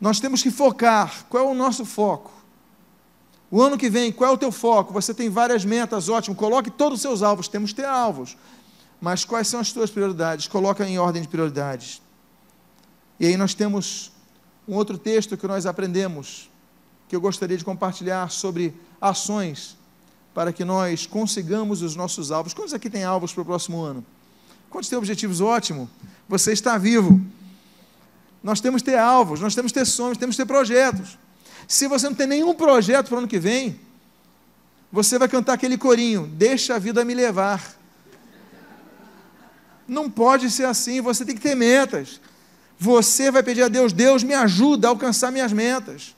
Nós 0.00 0.20
temos 0.20 0.42
que 0.42 0.50
focar. 0.50 1.24
Qual 1.28 1.44
é 1.44 1.46
o 1.46 1.54
nosso 1.54 1.84
foco? 1.84 2.30
O 3.50 3.62
ano 3.62 3.78
que 3.78 3.88
vem, 3.90 4.12
qual 4.12 4.30
é 4.30 4.34
o 4.34 4.38
teu 4.38 4.52
foco? 4.52 4.92
Você 4.92 5.12
tem 5.14 5.28
várias 5.30 5.64
metas, 5.64 6.08
ótimo. 6.08 6.36
Coloque 6.36 6.70
todos 6.70 6.98
os 6.98 7.02
seus 7.02 7.22
alvos. 7.22 7.48
Temos 7.48 7.70
que 7.70 7.76
ter 7.82 7.86
alvos. 7.86 8.36
Mas 9.00 9.24
quais 9.24 9.48
são 9.48 9.60
as 9.60 9.72
tuas 9.72 9.90
prioridades? 9.90 10.46
Coloca 10.48 10.86
em 10.86 10.98
ordem 10.98 11.22
de 11.22 11.28
prioridades. 11.28 12.02
E 13.18 13.26
aí 13.26 13.36
nós 13.36 13.54
temos 13.54 14.12
Um 14.68 14.74
outro 14.74 14.98
texto 14.98 15.34
que 15.34 15.46
nós 15.46 15.64
aprendemos, 15.64 16.50
que 17.08 17.16
eu 17.16 17.20
gostaria 17.22 17.56
de 17.56 17.64
compartilhar 17.64 18.30
sobre 18.30 18.74
ações 19.00 19.78
para 20.34 20.52
que 20.52 20.62
nós 20.62 21.06
consigamos 21.06 21.80
os 21.80 21.96
nossos 21.96 22.30
alvos. 22.30 22.52
Quantos 22.52 22.74
aqui 22.74 22.90
têm 22.90 23.02
alvos 23.02 23.32
para 23.32 23.40
o 23.40 23.44
próximo 23.46 23.80
ano? 23.80 24.04
Quantos 24.70 24.88
têm 24.88 24.98
objetivos? 24.98 25.40
Ótimo. 25.40 25.88
Você 26.28 26.52
está 26.52 26.76
vivo. 26.76 27.20
Nós 28.42 28.60
temos 28.60 28.82
que 28.82 28.90
ter 28.90 28.98
alvos, 28.98 29.40
nós 29.40 29.54
temos 29.54 29.72
que 29.72 29.78
ter 29.78 29.84
sonhos, 29.84 30.16
temos 30.16 30.36
que 30.36 30.42
ter 30.42 30.46
projetos. 30.46 31.18
Se 31.66 31.86
você 31.86 32.08
não 32.08 32.14
tem 32.14 32.26
nenhum 32.26 32.54
projeto 32.54 33.08
para 33.08 33.16
o 33.16 33.18
ano 33.18 33.28
que 33.28 33.38
vem, 33.38 33.78
você 34.90 35.18
vai 35.18 35.28
cantar 35.28 35.54
aquele 35.54 35.76
corinho: 35.76 36.26
Deixa 36.34 36.76
a 36.76 36.78
vida 36.78 37.04
me 37.04 37.14
levar. 37.14 37.76
Não 39.86 40.10
pode 40.10 40.50
ser 40.50 40.66
assim, 40.66 41.00
você 41.00 41.24
tem 41.24 41.34
que 41.34 41.40
ter 41.40 41.54
metas. 41.54 42.20
Você 42.78 43.30
vai 43.30 43.42
pedir 43.42 43.62
a 43.62 43.68
Deus: 43.68 43.92
Deus 43.92 44.22
me 44.22 44.34
ajuda 44.34 44.86
a 44.86 44.90
alcançar 44.90 45.30
minhas 45.30 45.52
metas. 45.52 46.14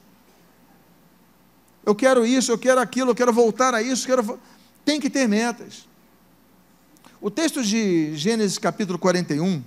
Eu 1.84 1.94
quero 1.94 2.26
isso, 2.26 2.52
eu 2.52 2.58
quero 2.58 2.80
aquilo, 2.80 3.10
eu 3.10 3.14
quero 3.14 3.32
voltar 3.32 3.74
a 3.74 3.82
isso, 3.82 4.06
quero. 4.06 4.38
Tem 4.84 5.00
que 5.00 5.08
ter 5.08 5.26
metas. 5.28 5.88
O 7.22 7.30
texto 7.30 7.62
de 7.62 8.16
Gênesis 8.16 8.56
capítulo 8.56 8.98
41, 8.98 9.62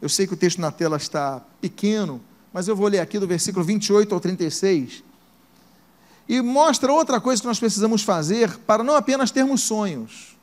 eu 0.00 0.08
sei 0.08 0.24
que 0.24 0.34
o 0.34 0.36
texto 0.36 0.60
na 0.60 0.70
tela 0.70 0.96
está 0.96 1.42
pequeno, 1.60 2.20
mas 2.52 2.68
eu 2.68 2.76
vou 2.76 2.86
ler 2.86 3.00
aqui 3.00 3.18
do 3.18 3.26
versículo 3.26 3.64
28 3.64 4.14
ao 4.14 4.20
36. 4.20 5.02
E 6.28 6.40
mostra 6.40 6.92
outra 6.92 7.20
coisa 7.20 7.42
que 7.42 7.48
nós 7.48 7.58
precisamos 7.58 8.04
fazer 8.04 8.56
para 8.58 8.84
não 8.84 8.94
apenas 8.94 9.32
termos 9.32 9.62
sonhos, 9.62 10.36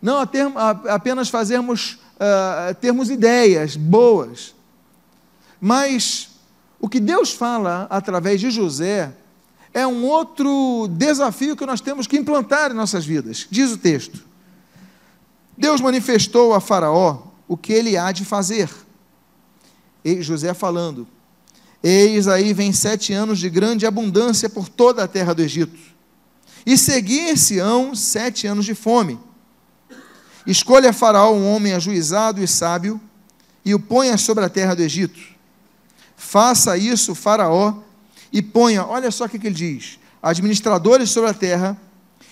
não 0.00 0.18
apenas 0.20 1.28
fazermos, 1.30 1.98
uh, 2.14 2.72
termos 2.80 3.10
ideias 3.10 3.74
boas, 3.74 4.54
mas 5.60 6.28
o 6.78 6.88
que 6.88 7.00
Deus 7.00 7.32
fala 7.32 7.88
através 7.90 8.40
de 8.40 8.52
José 8.52 9.12
é 9.74 9.84
um 9.84 10.04
outro 10.04 10.86
desafio 10.92 11.56
que 11.56 11.66
nós 11.66 11.80
temos 11.80 12.06
que 12.06 12.16
implantar 12.16 12.70
em 12.70 12.74
nossas 12.74 13.04
vidas. 13.04 13.48
Diz 13.50 13.72
o 13.72 13.78
texto: 13.78 14.25
Deus 15.56 15.80
manifestou 15.80 16.52
a 16.52 16.60
Faraó 16.60 17.22
o 17.48 17.56
que 17.56 17.72
ele 17.72 17.96
há 17.96 18.12
de 18.12 18.24
fazer. 18.24 18.68
E 20.04 20.20
José 20.22 20.52
falando: 20.52 21.06
Eis 21.82 22.28
aí 22.28 22.52
vem 22.52 22.72
sete 22.72 23.12
anos 23.12 23.38
de 23.38 23.48
grande 23.48 23.86
abundância 23.86 24.48
por 24.48 24.68
toda 24.68 25.04
a 25.04 25.08
terra 25.08 25.32
do 25.32 25.42
Egito. 25.42 25.78
E 26.64 26.76
seguir-se-ão 26.76 27.94
sete 27.94 28.46
anos 28.46 28.64
de 28.64 28.74
fome. 28.74 29.18
Escolha 30.46 30.92
Faraó 30.92 31.32
um 31.32 31.46
homem 31.48 31.72
ajuizado 31.72 32.42
e 32.42 32.46
sábio, 32.46 33.00
e 33.64 33.74
o 33.74 33.80
ponha 33.80 34.16
sobre 34.16 34.44
a 34.44 34.48
terra 34.48 34.74
do 34.74 34.82
Egito. 34.82 35.20
Faça 36.16 36.76
isso, 36.76 37.14
Faraó, 37.14 37.74
e 38.32 38.42
ponha, 38.42 38.84
olha 38.84 39.10
só 39.10 39.24
o 39.24 39.28
que 39.28 39.36
ele 39.38 39.54
diz: 39.54 39.98
administradores 40.22 41.10
sobre 41.10 41.30
a 41.30 41.34
terra, 41.34 41.80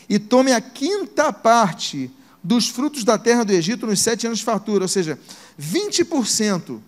e 0.08 0.18
tome 0.18 0.52
a 0.52 0.60
quinta 0.60 1.32
parte 1.32 2.10
dos 2.44 2.68
frutos 2.68 3.04
da 3.04 3.16
terra 3.16 3.42
do 3.42 3.52
Egito 3.52 3.86
nos 3.86 4.00
sete 4.00 4.26
anos 4.26 4.40
de 4.40 4.44
fartura, 4.44 4.84
ou 4.84 4.88
seja, 4.88 5.18
20% 5.58 6.78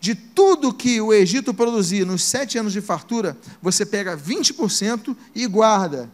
de 0.00 0.16
tudo 0.16 0.74
que 0.74 1.00
o 1.00 1.12
Egito 1.12 1.54
produzia 1.54 2.04
nos 2.04 2.22
sete 2.24 2.58
anos 2.58 2.72
de 2.72 2.80
fartura, 2.80 3.38
você 3.62 3.86
pega 3.86 4.16
20% 4.16 5.16
e 5.32 5.46
guarda. 5.46 6.10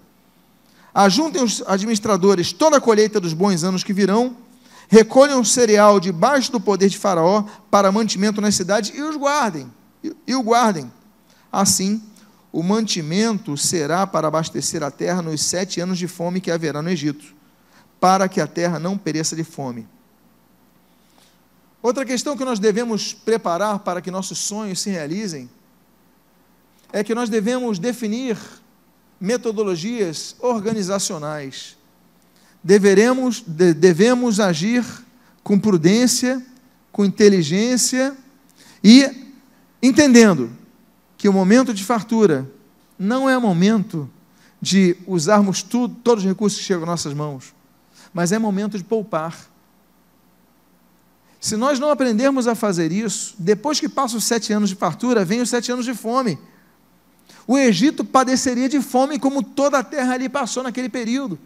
Ajuntem 0.95 1.43
os 1.43 1.63
administradores 1.67 2.53
toda 2.53 2.77
a 2.77 2.81
colheita 2.81 3.19
dos 3.19 3.33
bons 3.33 3.65
anos 3.65 3.83
que 3.83 3.95
virão, 3.95 4.37
recolham 4.89 5.41
o 5.41 5.45
cereal 5.45 5.99
debaixo 5.99 6.53
do 6.53 6.61
poder 6.61 6.91
de 6.91 6.99
Faraó 6.99 7.45
para 7.71 7.91
mantimento 7.91 8.43
nas 8.43 8.55
cidades 8.55 8.93
e 8.95 9.03
os 9.03 9.17
guardem. 9.17 9.73
E 10.27 10.35
o 10.35 10.43
guardem. 10.43 10.93
Assim, 11.51 12.03
o 12.53 12.63
mantimento 12.63 13.57
será 13.57 14.07
para 14.07 14.29
abastecer 14.29 14.83
a 14.83 14.91
terra 14.91 15.23
nos 15.23 15.43
sete 15.43 15.81
anos 15.81 15.99
de 15.99 16.07
fome 16.07 16.43
que 16.43 16.51
haverá 16.51 16.83
no 16.83 16.91
Egito 16.91 17.35
para 18.05 18.29
que 18.29 18.39
a 18.39 18.47
terra 18.47 18.79
não 18.79 18.99
pereça 18.99 19.35
de 19.35 19.43
fome. 19.43 19.89
Outra 21.81 22.05
questão 22.05 22.37
que 22.37 22.45
nós 22.45 22.59
devemos 22.59 23.15
preparar 23.15 23.79
para 23.79 24.03
que 24.03 24.11
nossos 24.11 24.37
sonhos 24.37 24.81
se 24.81 24.91
realizem 24.91 25.49
é 26.93 27.03
que 27.03 27.15
nós 27.15 27.31
devemos 27.31 27.79
definir 27.79 28.37
metodologias 29.19 30.37
organizacionais. 30.39 31.79
Deveremos, 32.63 33.41
de, 33.41 33.73
devemos 33.73 34.39
agir 34.39 34.85
com 35.43 35.59
prudência, 35.59 36.45
com 36.93 37.07
inteligência 37.07 38.15
e 38.85 39.33
entendendo 39.83 40.53
que 41.17 41.27
o 41.27 41.33
momento 41.33 41.73
de 41.73 41.83
fartura 41.83 42.47
não 42.99 43.31
é 43.31 43.39
momento 43.39 44.11
de 44.61 44.95
usarmos 45.07 45.63
tudo, 45.63 45.97
todos 46.05 46.23
os 46.23 46.29
recursos 46.29 46.59
que 46.59 46.67
chegam 46.67 46.83
às 46.83 46.89
nossas 46.89 47.15
mãos 47.15 47.55
mas 48.15 48.31
é 48.31 48.39
momento 48.39 48.79
de 48.79 48.85
poupar. 48.85 49.51
Se 51.41 51.57
nós 51.57 51.79
não 51.81 51.91
aprendermos 51.91 52.47
a 52.47 52.55
fazer 52.55 52.93
isso, 52.93 53.35
depois 53.39 53.81
que 53.81 53.89
passam 53.89 54.17
os 54.17 54.25
sete 54.25 54.53
anos 54.53 54.71
de 54.71 54.77
fartura, 54.77 55.25
vem 55.25 55.43
os 55.43 55.51
sete 55.51 55.71
anos 55.71 55.85
de 55.85 55.93
fome. 55.93 56.39
O 57.47 57.59
Egito 57.59 58.05
padeceria 58.05 58.69
de 58.69 58.81
fome 58.81 59.19
como 59.19 59.43
toda 59.43 59.79
a 59.79 59.83
terra 59.83 60.15
ali 60.15 60.29
passou 60.29 60.63
naquele 60.63 60.89
período. 60.89 61.39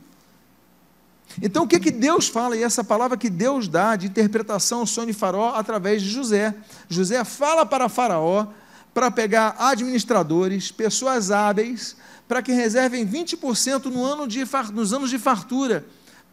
Então, 1.43 1.65
o 1.65 1.69
que, 1.69 1.81
que 1.81 1.91
Deus 1.91 2.29
fala, 2.29 2.57
e 2.57 2.63
essa 2.63 2.85
palavra 2.85 3.17
que 3.17 3.29
Deus 3.29 3.67
dá 3.67 3.97
de 3.97 4.07
interpretação 4.07 4.81
ao 4.81 4.87
sonho 4.87 5.09
de 5.09 5.13
Faraó 5.13 5.55
através 5.55 6.03
de 6.03 6.09
José? 6.09 6.55
José 6.89 7.25
fala 7.25 7.67
para 7.67 7.89
Faraó 7.89 8.47
para 8.95 9.11
pegar 9.11 9.57
administradores, 9.59 10.71
pessoas 10.71 11.31
hábeis, 11.31 11.97
para 12.27 12.43
que 12.43 12.53
reservem 12.53 13.07
20% 13.07 13.87
no 13.87 14.05
ano 14.05 14.29
de, 14.29 14.45
nos 14.73 14.93
anos 14.93 15.11
de 15.11 15.19
fartura 15.19 15.85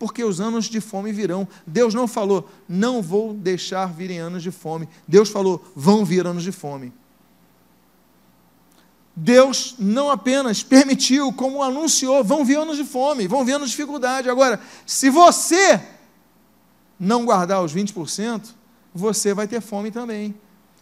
porque 0.06 0.24
os 0.24 0.40
anos 0.40 0.66
de 0.66 0.80
fome 0.80 1.12
virão. 1.12 1.48
Deus 1.66 1.96
não 1.96 2.08
falou, 2.08 2.48
não 2.70 3.02
vou 3.02 3.34
deixar 3.34 3.88
virem 3.88 4.20
anos 4.20 4.44
de 4.44 4.52
fome. 4.52 4.88
Deus 5.08 5.30
falou, 5.30 5.66
vão 5.76 6.06
vir 6.06 6.28
anos 6.28 6.44
de 6.44 6.52
fome. 6.52 6.94
Deus 9.16 9.74
não 9.80 10.12
apenas 10.12 10.62
permitiu, 10.62 11.34
como 11.34 11.64
anunciou, 11.64 12.24
vão 12.24 12.46
vir 12.46 12.60
anos 12.60 12.78
de 12.78 12.84
fome, 12.84 13.28
vão 13.28 13.44
vir 13.44 13.54
anos 13.54 13.72
de 13.72 13.76
dificuldade. 13.76 14.30
Agora, 14.30 14.62
se 14.86 15.10
você 15.10 15.82
não 17.00 17.26
guardar 17.26 17.64
os 17.64 17.74
20%, 17.74 18.50
você 18.94 19.34
vai 19.34 19.48
ter 19.48 19.60
fome 19.60 19.90
também. 19.90 20.36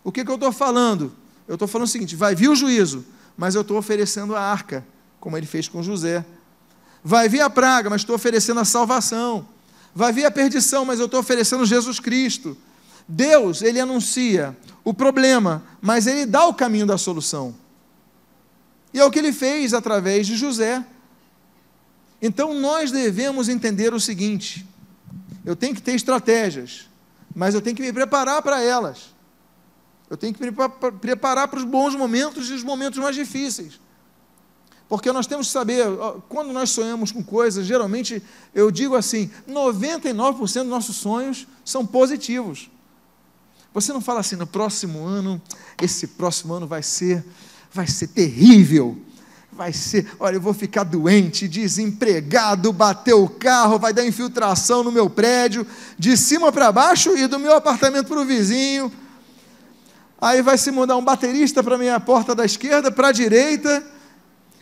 O 0.03 0.12
que, 0.12 0.25
que 0.25 0.32
eu 0.32 0.36
estou 0.36 0.51
falando? 0.51 1.13
Eu 1.48 1.53
estou 1.53 1.68
falando 1.70 1.88
o 1.88 1.89
seguinte: 1.89 2.13
vai 2.13 2.36
vir 2.36 2.50
o 2.50 2.56
juízo, 2.56 3.06
mas 3.38 3.56
eu 3.56 3.62
estou 3.62 3.77
oferecendo 3.77 4.36
a 4.36 4.42
arca, 4.42 4.86
como 5.18 5.38
ele 5.38 5.46
fez 5.46 5.70
com 5.70 5.82
José. 5.82 6.25
Vai 7.04 7.28
vir 7.28 7.42
a 7.42 7.50
praga, 7.50 7.90
mas 7.90 8.02
estou 8.02 8.16
oferecendo 8.16 8.60
a 8.60 8.66
salvação. 8.66 9.48
Vai 9.94 10.14
vir 10.14 10.26
a 10.26 10.32
perdição, 10.32 10.86
mas 10.86 11.00
eu 11.00 11.06
estou 11.06 11.20
oferecendo 11.20 11.66
Jesus 11.66 12.00
Cristo. 12.00 12.58
Deus, 13.08 13.62
ele 13.62 13.80
anuncia 13.80 14.58
o 14.84 14.94
problema, 14.94 15.64
mas 15.82 16.08
ele 16.08 16.26
dá 16.26 16.46
o 16.46 16.54
caminho 16.54 16.86
da 16.86 16.98
solução. 16.98 17.54
E 18.94 19.00
é 19.00 19.06
o 19.06 19.12
que 19.12 19.20
ele 19.20 19.34
fez 19.34 19.74
através 19.74 20.28
de 20.28 20.36
José. 20.36 20.86
Então 22.22 22.54
nós 22.54 22.92
devemos 22.92 23.50
entender 23.50 23.94
o 23.94 24.00
seguinte: 24.00 24.66
eu 25.46 25.56
tenho 25.56 25.76
que 25.76 25.82
ter 25.82 25.94
estratégias, 25.94 26.88
mas 27.36 27.54
eu 27.54 27.62
tenho 27.62 27.76
que 27.76 27.82
me 27.82 27.92
preparar 27.92 28.42
para 28.42 28.62
elas. 28.62 29.14
Eu 30.10 30.16
tenho 30.16 30.34
que 30.34 30.42
me 30.42 30.52
preparar 31.02 31.48
para 31.48 31.60
os 31.60 31.66
bons 31.66 31.96
momentos 31.96 32.50
e 32.50 32.54
os 32.54 32.64
momentos 32.64 33.00
mais 33.00 33.16
difíceis. 33.16 33.80
Porque 34.94 35.12
nós 35.12 35.26
temos 35.26 35.48
que 35.48 35.54
saber, 35.54 35.88
quando 36.30 36.54
nós 36.54 36.70
sonhamos 36.70 37.12
com 37.12 37.24
coisas, 37.24 37.66
geralmente 37.66 38.22
eu 38.54 38.70
digo 38.70 38.96
assim: 38.96 39.28
99% 39.50 40.38
dos 40.38 40.68
nossos 40.68 40.98
sonhos 40.98 41.48
são 41.66 41.84
positivos. 41.84 42.70
Você 43.74 43.92
não 43.92 44.00
fala 44.00 44.20
assim, 44.20 44.36
no 44.36 44.46
próximo 44.46 45.04
ano, 45.04 45.42
esse 45.82 46.06
próximo 46.06 46.54
ano 46.54 46.68
vai 46.68 46.84
ser, 46.84 47.26
vai 47.74 47.88
ser 47.88 48.06
terrível. 48.10 48.96
Vai 49.52 49.74
ser, 49.74 50.08
olha, 50.20 50.36
eu 50.36 50.42
vou 50.42 50.54
ficar 50.54 50.84
doente, 50.84 51.48
desempregado, 51.48 52.72
bater 52.72 53.16
o 53.16 53.28
carro, 53.28 53.80
vai 53.80 53.94
dar 53.94 54.06
infiltração 54.06 54.84
no 54.84 54.92
meu 54.92 55.10
prédio, 55.10 55.66
de 55.98 56.16
cima 56.16 56.52
para 56.52 56.72
baixo 56.72 57.18
e 57.18 57.26
do 57.26 57.40
meu 57.40 57.56
apartamento 57.56 58.10
para 58.10 58.22
o 58.22 58.26
vizinho. 58.26 58.92
Aí 60.22 60.44
vai 60.44 60.56
se 60.56 60.70
mudar 60.70 60.98
um 60.98 61.04
baterista 61.04 61.64
para 61.64 61.80
minha 61.80 62.00
porta 62.00 62.36
da 62.36 62.46
esquerda, 62.46 62.92
para 62.92 63.08
a 63.08 63.12
direita 63.12 63.92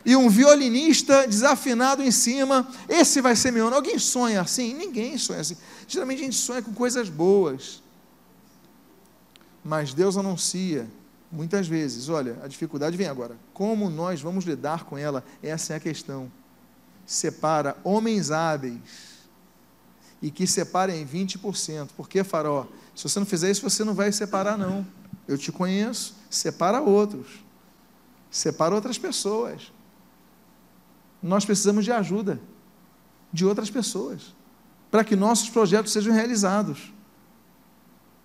e 0.06 0.16
um 0.16 0.30
violinista 0.30 1.28
desafinado 1.28 2.02
em 2.02 2.12
cima, 2.12 2.68
esse 2.90 3.22
vai 3.22 3.36
ser 3.36 3.52
meu 3.52 3.68
ano. 3.68 3.76
Alguém 3.76 4.00
sonha 4.00 4.42
assim? 4.42 4.74
Ninguém 4.74 5.18
sonha 5.18 5.42
assim. 5.42 5.58
Geralmente 5.88 6.22
a 6.22 6.24
gente 6.24 6.38
sonha 6.38 6.62
com 6.62 6.74
coisas 6.74 7.10
boas. 7.10 7.82
Mas 9.64 9.94
Deus 9.94 10.18
anuncia, 10.18 10.88
muitas 11.32 11.68
vezes, 11.68 12.10
olha, 12.10 12.38
a 12.44 12.48
dificuldade 12.48 12.98
vem 12.98 13.08
agora. 13.08 13.38
Como 13.54 13.90
nós 13.90 14.22
vamos 14.22 14.44
lidar 14.46 14.86
com 14.86 14.98
ela? 14.98 15.24
Essa 15.42 15.74
é 15.74 15.76
a 15.76 15.80
questão. 15.80 16.32
Separa 17.06 17.78
homens 17.84 18.32
hábeis 18.32 19.12
e 20.22 20.32
que 20.32 20.48
separem 20.48 21.06
20%. 21.06 21.90
Por 21.96 22.10
que, 22.10 22.24
Faró? 22.24 22.68
Se 22.96 23.04
você 23.04 23.20
não 23.20 23.26
fizer 23.26 23.50
isso, 23.52 23.62
você 23.62 23.84
não 23.84 23.94
vai 23.94 24.12
separar, 24.12 24.58
não. 24.58 24.86
eu 25.28 25.38
te 25.38 25.52
conheço, 25.52 26.16
separa 26.30 26.82
outros, 26.82 27.44
separa 28.30 28.76
outras 28.76 28.98
pessoas. 28.98 29.72
Nós 31.22 31.46
precisamos 31.46 31.86
de 31.86 31.92
ajuda 31.92 32.40
de 33.32 33.46
outras 33.46 33.70
pessoas 33.70 34.34
para 34.90 35.04
que 35.04 35.16
nossos 35.16 35.50
projetos 35.50 35.94
sejam 35.94 36.14
realizados. 36.14 36.92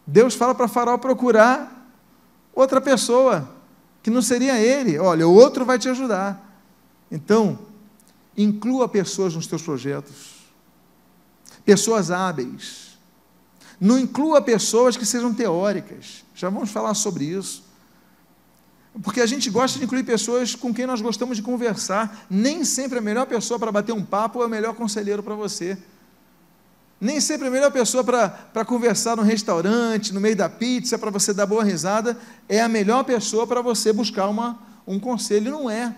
Deus 0.07 0.35
fala 0.35 0.55
para 0.55 0.67
Faraó 0.69 0.99
procurar 0.99 1.91
outra 2.53 2.81
pessoa, 2.81 3.49
que 4.03 4.11
não 4.11 4.23
seria 4.23 4.59
ele. 4.59 4.99
Olha, 4.99 5.29
o 5.29 5.35
outro 5.35 5.65
vai 5.65 5.79
te 5.79 5.89
ajudar. 5.89 6.61
Então, 7.11 7.59
inclua 8.37 8.89
pessoas 8.89 9.35
nos 9.35 9.47
teus 9.47 9.63
projetos, 9.63 10.35
pessoas 11.65 12.11
hábeis. 12.11 12.99
Não 13.81 13.99
inclua 13.99 14.41
pessoas 14.41 14.97
que 14.97 15.05
sejam 15.05 15.35
teóricas. 15.35 16.25
Já 16.35 16.49
vamos 16.49 16.71
falar 16.71 16.95
sobre 16.95 17.25
isso. 17.25 17.66
Porque 19.03 19.21
a 19.21 19.27
gente 19.27 19.51
gosta 19.51 19.79
de 19.79 19.85
incluir 19.85 20.05
pessoas 20.05 20.55
com 20.55 20.73
quem 20.73 20.87
nós 20.87 21.01
gostamos 21.01 21.37
de 21.37 21.43
conversar. 21.43 22.27
Nem 22.31 22.65
sempre 22.65 22.99
a 22.99 23.03
melhor 23.03 23.27
pessoa 23.27 23.59
para 23.59 23.71
bater 23.71 23.93
um 23.93 24.03
papo 24.03 24.43
é 24.43 24.47
o 24.47 24.49
melhor 24.49 24.75
conselheiro 24.75 25.23
para 25.23 25.35
você. 25.35 25.77
Nem 26.99 27.21
sempre 27.21 27.49
a 27.49 27.51
melhor 27.51 27.71
pessoa 27.71 28.03
para 28.03 28.65
conversar 28.65 29.17
no 29.17 29.23
restaurante, 29.23 30.15
no 30.15 30.21
meio 30.21 30.35
da 30.35 30.49
pizza, 30.49 30.99
para 30.99 31.11
você 31.11 31.35
dar 31.35 31.45
boa 31.45 31.63
risada, 31.63 32.19
é 32.49 32.63
a 32.63 32.69
melhor 32.69 33.05
pessoa 33.05 33.47
para 33.47 33.61
você 33.61 33.93
buscar 33.93 34.29
uma, 34.29 34.59
um 34.87 34.99
conselho. 34.99 35.51
Não 35.51 35.69
é. 35.69 35.95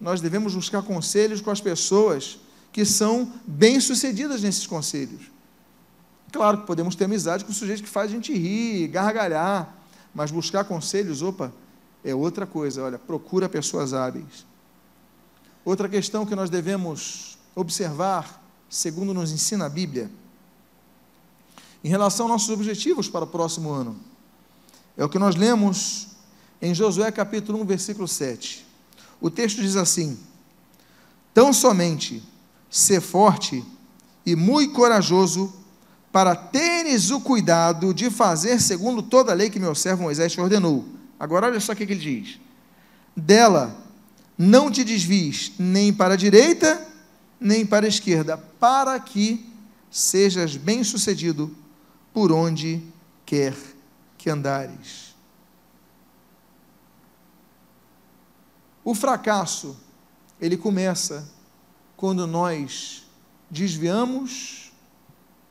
Nós 0.00 0.20
devemos 0.20 0.54
buscar 0.54 0.82
conselhos 0.82 1.42
com 1.42 1.50
as 1.50 1.60
pessoas 1.60 2.38
que 2.72 2.84
são 2.86 3.30
bem-sucedidas 3.46 4.40
nesses 4.42 4.66
conselhos. 4.66 5.30
Claro 6.32 6.58
que 6.58 6.66
podemos 6.66 6.94
ter 6.94 7.04
amizade 7.04 7.44
com 7.44 7.52
sujeitos 7.52 7.82
que 7.82 7.88
faz 7.88 8.10
a 8.10 8.14
gente 8.14 8.32
rir, 8.32 8.88
gargalhar, 8.88 9.74
mas 10.14 10.30
buscar 10.30 10.64
conselhos, 10.64 11.20
opa, 11.20 11.52
é 12.06 12.14
outra 12.14 12.46
coisa. 12.46 12.84
Olha, 12.84 12.98
procura 12.98 13.48
pessoas 13.48 13.92
hábeis. 13.92 14.46
Outra 15.64 15.88
questão 15.88 16.24
que 16.24 16.36
nós 16.36 16.48
devemos 16.48 17.36
observar 17.54 18.40
segundo 18.68 19.12
nos 19.12 19.32
ensina 19.32 19.66
a 19.66 19.68
Bíblia, 19.68 20.10
em 21.82 21.88
relação 21.88 22.26
aos 22.26 22.32
nossos 22.32 22.50
objetivos 22.50 23.08
para 23.08 23.24
o 23.24 23.28
próximo 23.28 23.70
ano. 23.70 23.96
É 24.96 25.04
o 25.04 25.08
que 25.08 25.18
nós 25.18 25.34
lemos 25.34 26.08
em 26.62 26.74
Josué 26.74 27.10
capítulo 27.10 27.60
1, 27.62 27.66
versículo 27.66 28.06
7. 28.06 28.64
O 29.20 29.30
texto 29.30 29.60
diz 29.60 29.76
assim: 29.76 30.18
Tão 31.34 31.52
somente 31.52 32.22
ser 32.70 33.00
forte 33.00 33.64
e 34.24 34.36
muito 34.36 34.74
corajoso 34.74 35.52
para 36.12 36.34
teres 36.34 37.10
o 37.10 37.20
cuidado 37.20 37.92
de 37.92 38.10
fazer 38.10 38.60
segundo 38.60 39.02
toda 39.02 39.32
a 39.32 39.34
lei 39.34 39.50
que 39.50 39.58
meu 39.58 39.74
servo 39.74 40.04
Moisés 40.04 40.32
te 40.32 40.40
ordenou. 40.40 40.95
Agora 41.18 41.46
olha 41.46 41.60
só 41.60 41.72
o 41.72 41.76
que 41.76 41.82
ele 41.82 41.96
diz: 41.96 42.38
Dela 43.16 43.76
não 44.36 44.70
te 44.70 44.84
desvies 44.84 45.52
nem 45.58 45.92
para 45.92 46.14
a 46.14 46.16
direita, 46.16 46.86
nem 47.40 47.64
para 47.64 47.86
a 47.86 47.88
esquerda, 47.88 48.36
para 48.36 48.98
que 49.00 49.50
sejas 49.90 50.56
bem-sucedido 50.56 51.54
por 52.12 52.32
onde 52.32 52.82
quer 53.24 53.54
que 54.18 54.28
andares. 54.28 55.14
O 58.84 58.94
fracasso, 58.94 59.76
ele 60.40 60.56
começa 60.56 61.28
quando 61.96 62.26
nós 62.26 63.06
desviamos 63.50 64.72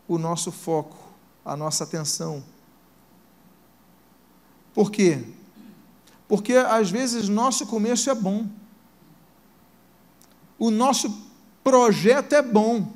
o 0.07 0.17
nosso 0.17 0.51
foco, 0.51 0.97
a 1.43 1.57
nossa 1.57 1.83
atenção. 1.83 2.43
Por 4.73 4.91
quê? 4.91 5.23
Porque 6.27 6.53
às 6.53 6.89
vezes 6.89 7.29
nosso 7.29 7.65
começo 7.67 8.09
é 8.09 8.15
bom. 8.15 8.47
O 10.57 10.71
nosso 10.71 11.25
projeto 11.63 12.33
é 12.33 12.41
bom, 12.41 12.93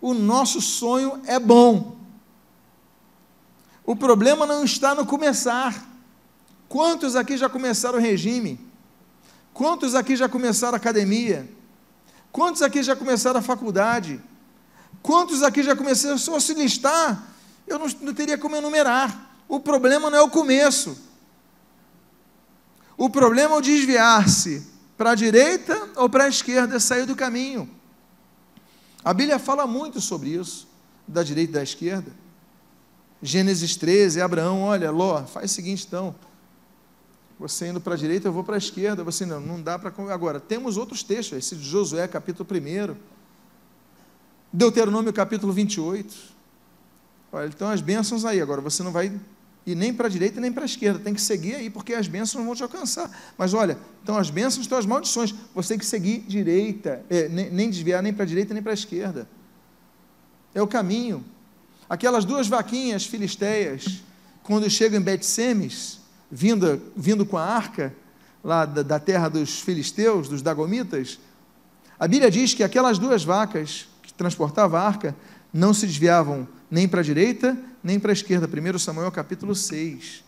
o 0.00 0.14
nosso 0.14 0.60
sonho 0.60 1.20
é 1.26 1.38
bom. 1.38 1.96
O 3.84 3.94
problema 3.94 4.46
não 4.46 4.64
está 4.64 4.94
no 4.94 5.04
começar. 5.04 5.86
Quantos 6.68 7.16
aqui 7.16 7.36
já 7.36 7.48
começaram 7.48 7.98
o 7.98 8.00
regime? 8.00 8.58
Quantos 9.52 9.94
aqui 9.94 10.14
já 10.16 10.28
começaram 10.28 10.74
a 10.74 10.76
academia? 10.76 11.50
Quantos 12.30 12.62
aqui 12.62 12.82
já 12.82 12.94
começaram 12.94 13.40
a 13.40 13.42
faculdade? 13.42 14.20
Quantos 15.02 15.42
aqui 15.42 15.62
já 15.62 15.74
começaram? 15.74 16.16
Se 16.16 16.26
fosse 16.26 16.54
listar, 16.54 17.26
eu 17.66 17.78
não, 17.78 17.86
não 18.00 18.14
teria 18.14 18.38
como 18.38 18.56
enumerar. 18.56 19.34
O 19.48 19.58
problema 19.58 20.08
não 20.08 20.18
é 20.18 20.22
o 20.22 20.30
começo. 20.30 20.96
O 23.00 23.08
problema 23.08 23.56
é 23.56 23.60
desviar-se 23.62 24.62
para 24.94 25.12
a 25.12 25.14
direita 25.14 25.88
ou 25.96 26.06
para 26.06 26.24
a 26.24 26.28
esquerda, 26.28 26.78
sair 26.78 27.06
do 27.06 27.16
caminho. 27.16 27.66
A 29.02 29.14
Bíblia 29.14 29.38
fala 29.38 29.66
muito 29.66 30.02
sobre 30.02 30.28
isso, 30.28 30.68
da 31.08 31.22
direita 31.22 31.50
e 31.50 31.54
da 31.54 31.62
esquerda. 31.62 32.12
Gênesis 33.22 33.74
13, 33.74 34.20
Abraão, 34.20 34.60
olha, 34.60 34.90
Ló, 34.90 35.24
faz 35.24 35.50
o 35.50 35.54
seguinte 35.54 35.86
então. 35.86 36.14
Você 37.38 37.68
indo 37.68 37.80
para 37.80 37.94
a 37.94 37.96
direita, 37.96 38.28
eu 38.28 38.34
vou 38.34 38.44
para 38.44 38.56
a 38.56 38.58
esquerda. 38.58 39.02
Você 39.02 39.24
não, 39.24 39.40
não 39.40 39.62
dá 39.62 39.78
para. 39.78 39.90
Agora, 40.12 40.38
temos 40.38 40.76
outros 40.76 41.02
textos, 41.02 41.38
esse 41.38 41.56
de 41.56 41.66
Josué, 41.66 42.06
capítulo 42.06 42.46
1. 42.46 42.96
Deuteronômio, 44.52 45.10
capítulo 45.10 45.54
28. 45.54 46.14
Olha, 47.32 47.46
então 47.46 47.70
as 47.70 47.80
bênçãos 47.80 48.26
aí. 48.26 48.42
Agora, 48.42 48.60
você 48.60 48.82
não 48.82 48.92
vai 48.92 49.18
e 49.66 49.74
nem 49.74 49.92
para 49.92 50.06
a 50.06 50.10
direita 50.10 50.40
nem 50.40 50.52
para 50.52 50.62
a 50.62 50.66
esquerda. 50.66 50.98
Tem 50.98 51.14
que 51.14 51.20
seguir 51.20 51.54
aí, 51.54 51.70
porque 51.70 51.92
as 51.94 52.08
bênçãos 52.08 52.40
não 52.40 52.46
vão 52.46 52.54
te 52.54 52.62
alcançar. 52.62 53.10
Mas 53.36 53.54
olha, 53.54 53.78
então 54.02 54.16
as 54.16 54.30
bênçãos 54.30 54.64
estão 54.64 54.78
as 54.78 54.86
maldições. 54.86 55.34
Você 55.54 55.68
tem 55.70 55.78
que 55.78 55.86
seguir 55.86 56.20
direita, 56.20 57.04
é, 57.10 57.28
nem, 57.28 57.50
nem, 57.50 57.70
desviar 57.70 58.02
nem 58.02 58.12
para 58.12 58.24
a 58.24 58.26
direita 58.26 58.54
nem 58.54 58.62
para 58.62 58.72
a 58.72 58.74
esquerda. 58.74 59.28
É 60.54 60.62
o 60.62 60.66
caminho. 60.66 61.24
Aquelas 61.88 62.24
duas 62.24 62.48
vaquinhas 62.48 63.04
filisteias, 63.04 64.02
quando 64.42 64.68
chegam 64.70 64.98
em 64.98 65.02
Bet-Semes, 65.02 66.00
vindo, 66.30 66.80
vindo 66.96 67.26
com 67.26 67.36
a 67.36 67.44
arca, 67.44 67.94
lá 68.42 68.64
da, 68.64 68.82
da 68.82 68.98
terra 68.98 69.28
dos 69.28 69.60
filisteus, 69.60 70.28
dos 70.28 70.40
dagomitas, 70.40 71.18
a 71.98 72.08
Bíblia 72.08 72.30
diz 72.30 72.54
que 72.54 72.62
aquelas 72.62 72.98
duas 72.98 73.22
vacas 73.22 73.86
que 74.02 74.12
transportavam 74.14 74.78
a 74.78 74.82
arca 74.82 75.14
não 75.52 75.74
se 75.74 75.86
desviavam 75.86 76.48
nem 76.70 76.88
para 76.88 77.00
a 77.00 77.04
direita 77.04 77.58
nem 77.82 77.98
para 77.98 78.12
a 78.12 78.12
esquerda. 78.12 78.48
1 78.48 78.78
Samuel 78.78 79.10
capítulo 79.10 79.54
6. 79.54 80.24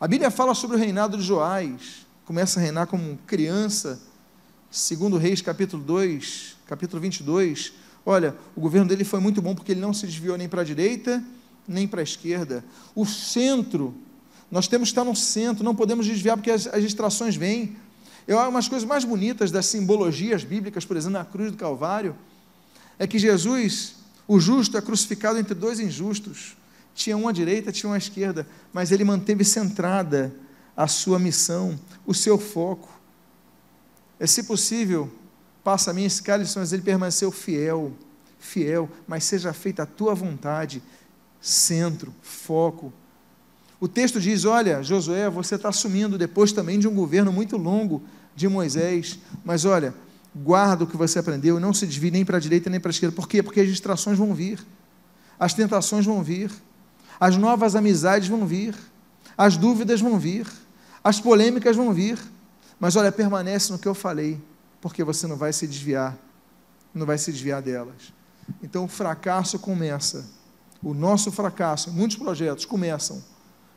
A 0.00 0.08
Bíblia 0.08 0.30
fala 0.30 0.54
sobre 0.54 0.76
o 0.76 0.78
reinado 0.78 1.16
de 1.16 1.22
Joás. 1.22 2.06
Começa 2.24 2.58
a 2.58 2.62
reinar 2.62 2.86
como 2.86 3.18
criança. 3.26 4.00
Segundo 4.70 5.16
Reis 5.18 5.42
capítulo 5.42 5.82
2, 5.82 6.56
capítulo 6.66 7.02
22. 7.02 7.72
Olha, 8.04 8.36
o 8.54 8.60
governo 8.60 8.88
dele 8.88 9.04
foi 9.04 9.20
muito 9.20 9.42
bom 9.42 9.54
porque 9.54 9.72
ele 9.72 9.80
não 9.80 9.92
se 9.92 10.06
desviou 10.06 10.38
nem 10.38 10.48
para 10.48 10.62
a 10.62 10.64
direita, 10.64 11.22
nem 11.66 11.86
para 11.86 12.00
a 12.00 12.04
esquerda. 12.04 12.64
O 12.94 13.04
centro, 13.04 13.94
nós 14.50 14.68
temos 14.68 14.88
que 14.88 14.92
estar 14.92 15.04
no 15.04 15.14
centro, 15.14 15.64
não 15.64 15.74
podemos 15.74 16.06
desviar 16.06 16.36
porque 16.36 16.50
as, 16.50 16.66
as 16.68 16.82
distrações 16.82 17.36
vêm. 17.36 17.76
Eu, 18.26 18.38
uma 18.38 18.52
das 18.52 18.68
coisas 18.68 18.88
mais 18.88 19.04
bonitas 19.04 19.50
das 19.50 19.66
simbologias 19.66 20.44
bíblicas, 20.44 20.84
por 20.84 20.96
exemplo, 20.96 21.18
na 21.18 21.24
cruz 21.24 21.50
do 21.50 21.56
Calvário, 21.58 22.16
é 22.98 23.06
que 23.06 23.18
Jesus 23.18 23.96
o 24.32 24.38
justo 24.38 24.78
é 24.78 24.80
crucificado 24.80 25.40
entre 25.40 25.56
dois 25.56 25.80
injustos. 25.80 26.56
Tinha 26.94 27.16
um 27.16 27.26
à 27.26 27.32
direita, 27.32 27.72
tinha 27.72 27.90
um 27.90 27.92
à 27.92 27.98
esquerda, 27.98 28.46
mas 28.72 28.92
ele 28.92 29.02
manteve 29.02 29.44
centrada 29.44 30.32
a 30.76 30.86
sua 30.86 31.18
missão, 31.18 31.76
o 32.06 32.14
seu 32.14 32.38
foco. 32.38 32.88
É, 34.20 34.28
se 34.28 34.44
possível, 34.44 35.12
passa 35.64 35.90
a 35.90 35.94
mim 35.94 36.04
esse 36.04 36.22
cálice, 36.22 36.56
mas 36.56 36.72
ele 36.72 36.80
permaneceu 36.80 37.32
fiel, 37.32 37.92
fiel, 38.38 38.88
mas 39.04 39.24
seja 39.24 39.52
feita 39.52 39.82
a 39.82 39.86
tua 39.86 40.14
vontade, 40.14 40.80
centro, 41.40 42.14
foco. 42.22 42.92
O 43.80 43.88
texto 43.88 44.20
diz: 44.20 44.44
olha, 44.44 44.80
Josué, 44.80 45.28
você 45.28 45.56
está 45.56 45.70
assumindo 45.70 46.16
depois 46.16 46.52
também 46.52 46.78
de 46.78 46.86
um 46.86 46.94
governo 46.94 47.32
muito 47.32 47.56
longo 47.56 48.00
de 48.36 48.46
Moisés, 48.46 49.18
mas 49.44 49.64
olha, 49.64 49.92
guarda 50.34 50.84
o 50.84 50.86
que 50.86 50.96
você 50.96 51.18
aprendeu 51.18 51.58
não 51.58 51.74
se 51.74 51.86
desvie 51.86 52.10
nem 52.10 52.24
para 52.24 52.36
a 52.36 52.40
direita 52.40 52.70
nem 52.70 52.80
para 52.80 52.90
a 52.90 52.92
esquerda. 52.92 53.14
Por 53.14 53.28
quê? 53.28 53.42
Porque 53.42 53.60
as 53.60 53.68
distrações 53.68 54.16
vão 54.16 54.34
vir, 54.34 54.64
as 55.38 55.54
tentações 55.54 56.06
vão 56.06 56.22
vir, 56.22 56.50
as 57.18 57.36
novas 57.36 57.74
amizades 57.74 58.28
vão 58.28 58.46
vir, 58.46 58.74
as 59.36 59.56
dúvidas 59.56 60.00
vão 60.00 60.18
vir, 60.18 60.46
as 61.02 61.20
polêmicas 61.20 61.76
vão 61.76 61.92
vir. 61.92 62.18
Mas 62.78 62.96
olha, 62.96 63.12
permanece 63.12 63.72
no 63.72 63.78
que 63.78 63.88
eu 63.88 63.94
falei, 63.94 64.40
porque 64.80 65.04
você 65.04 65.26
não 65.26 65.36
vai 65.36 65.52
se 65.52 65.66
desviar, 65.66 66.16
não 66.94 67.04
vai 67.04 67.18
se 67.18 67.30
desviar 67.30 67.60
delas. 67.60 68.12
Então 68.62 68.84
o 68.84 68.88
fracasso 68.88 69.58
começa, 69.58 70.26
o 70.82 70.94
nosso 70.94 71.30
fracasso, 71.30 71.90
muitos 71.90 72.16
projetos 72.16 72.64
começam 72.64 73.22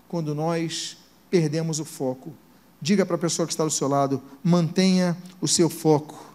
quando 0.08 0.34
nós 0.34 0.98
perdemos 1.30 1.80
o 1.80 1.86
foco. 1.86 2.34
Diga 2.82 3.06
para 3.06 3.16
a 3.16 3.20
pessoa 3.20 3.46
que 3.46 3.54
está 3.54 3.64
do 3.64 3.72
seu 3.72 3.88
lado, 3.88 4.22
mantenha 4.44 5.18
o 5.42 5.48
seu 5.48 5.70
foco 5.70 6.33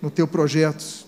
no 0.00 0.10
teu 0.10 0.26
projeto. 0.26 1.06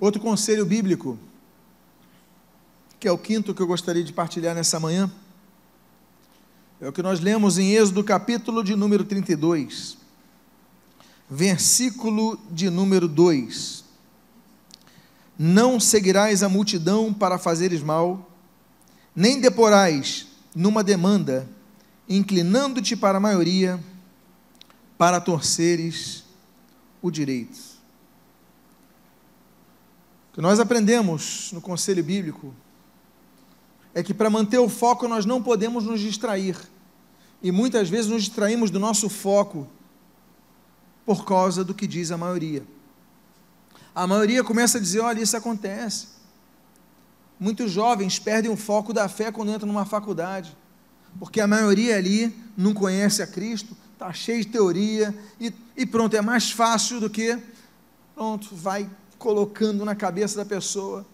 Outro 0.00 0.20
conselho 0.20 0.64
bíblico, 0.64 1.18
que 3.00 3.08
é 3.08 3.12
o 3.12 3.18
quinto 3.18 3.54
que 3.54 3.60
eu 3.60 3.66
gostaria 3.66 4.04
de 4.04 4.12
partilhar 4.12 4.54
nessa 4.54 4.78
manhã, 4.78 5.10
é 6.80 6.88
o 6.88 6.92
que 6.92 7.02
nós 7.02 7.18
lemos 7.18 7.58
em 7.58 7.74
Êxodo, 7.74 8.04
capítulo 8.04 8.62
de 8.62 8.76
número 8.76 9.02
32, 9.04 9.98
versículo 11.28 12.38
de 12.50 12.70
número 12.70 13.08
2. 13.08 13.84
Não 15.36 15.80
seguirás 15.80 16.44
a 16.44 16.48
multidão 16.48 17.12
para 17.12 17.36
fazeres 17.36 17.82
mal, 17.82 18.30
nem 19.14 19.40
deporás 19.40 20.28
numa 20.54 20.84
demanda, 20.84 21.48
inclinando-te 22.08 22.96
para 22.96 23.18
a 23.18 23.20
maioria, 23.20 23.78
para 24.96 25.20
torceres 25.20 26.24
o 27.02 27.10
direito. 27.10 27.58
O 30.30 30.34
que 30.34 30.40
nós 30.40 30.58
aprendemos 30.58 31.50
no 31.52 31.60
conselho 31.60 32.02
bíblico 32.02 32.54
é 33.94 34.02
que 34.02 34.14
para 34.14 34.30
manter 34.30 34.58
o 34.58 34.68
foco 34.68 35.08
nós 35.08 35.26
não 35.26 35.42
podemos 35.42 35.84
nos 35.84 36.00
distrair. 36.00 36.56
E 37.42 37.52
muitas 37.52 37.88
vezes 37.88 38.10
nos 38.10 38.24
distraímos 38.24 38.70
do 38.70 38.78
nosso 38.78 39.08
foco 39.08 39.68
por 41.04 41.24
causa 41.24 41.64
do 41.64 41.74
que 41.74 41.86
diz 41.86 42.10
a 42.10 42.16
maioria. 42.16 42.64
A 43.94 44.06
maioria 44.06 44.44
começa 44.44 44.78
a 44.78 44.80
dizer: 44.80 45.00
olha, 45.00 45.20
isso 45.20 45.36
acontece. 45.36 46.08
Muitos 47.38 47.70
jovens 47.70 48.18
perdem 48.18 48.50
o 48.50 48.56
foco 48.56 48.92
da 48.92 49.08
fé 49.08 49.30
quando 49.30 49.52
entram 49.52 49.68
numa 49.68 49.84
faculdade, 49.84 50.56
porque 51.18 51.40
a 51.40 51.46
maioria 51.46 51.96
ali 51.96 52.34
não 52.56 52.74
conhece 52.74 53.22
a 53.22 53.26
Cristo, 53.26 53.76
está 53.92 54.12
cheio 54.12 54.44
de 54.44 54.50
teoria, 54.50 55.14
e, 55.40 55.52
e 55.76 55.86
pronto, 55.86 56.14
é 56.16 56.20
mais 56.20 56.50
fácil 56.50 57.00
do 57.00 57.10
que, 57.10 57.38
pronto, 58.14 58.48
vai 58.52 58.88
colocando 59.18 59.84
na 59.84 59.94
cabeça 59.94 60.36
da 60.36 60.44
pessoa. 60.44 61.06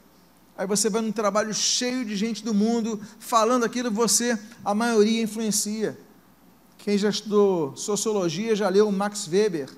Aí 0.56 0.66
você 0.66 0.88
vai 0.88 1.02
num 1.02 1.10
trabalho 1.10 1.52
cheio 1.52 2.04
de 2.04 2.14
gente 2.14 2.44
do 2.44 2.54
mundo 2.54 3.00
falando 3.18 3.64
aquilo, 3.64 3.90
você, 3.90 4.38
a 4.64 4.74
maioria 4.74 5.22
influencia. 5.22 5.98
Quem 6.78 6.96
já 6.96 7.08
estudou 7.08 7.76
sociologia 7.76 8.54
já 8.54 8.68
leu 8.68 8.90
Max 8.92 9.26
Weber, 9.26 9.70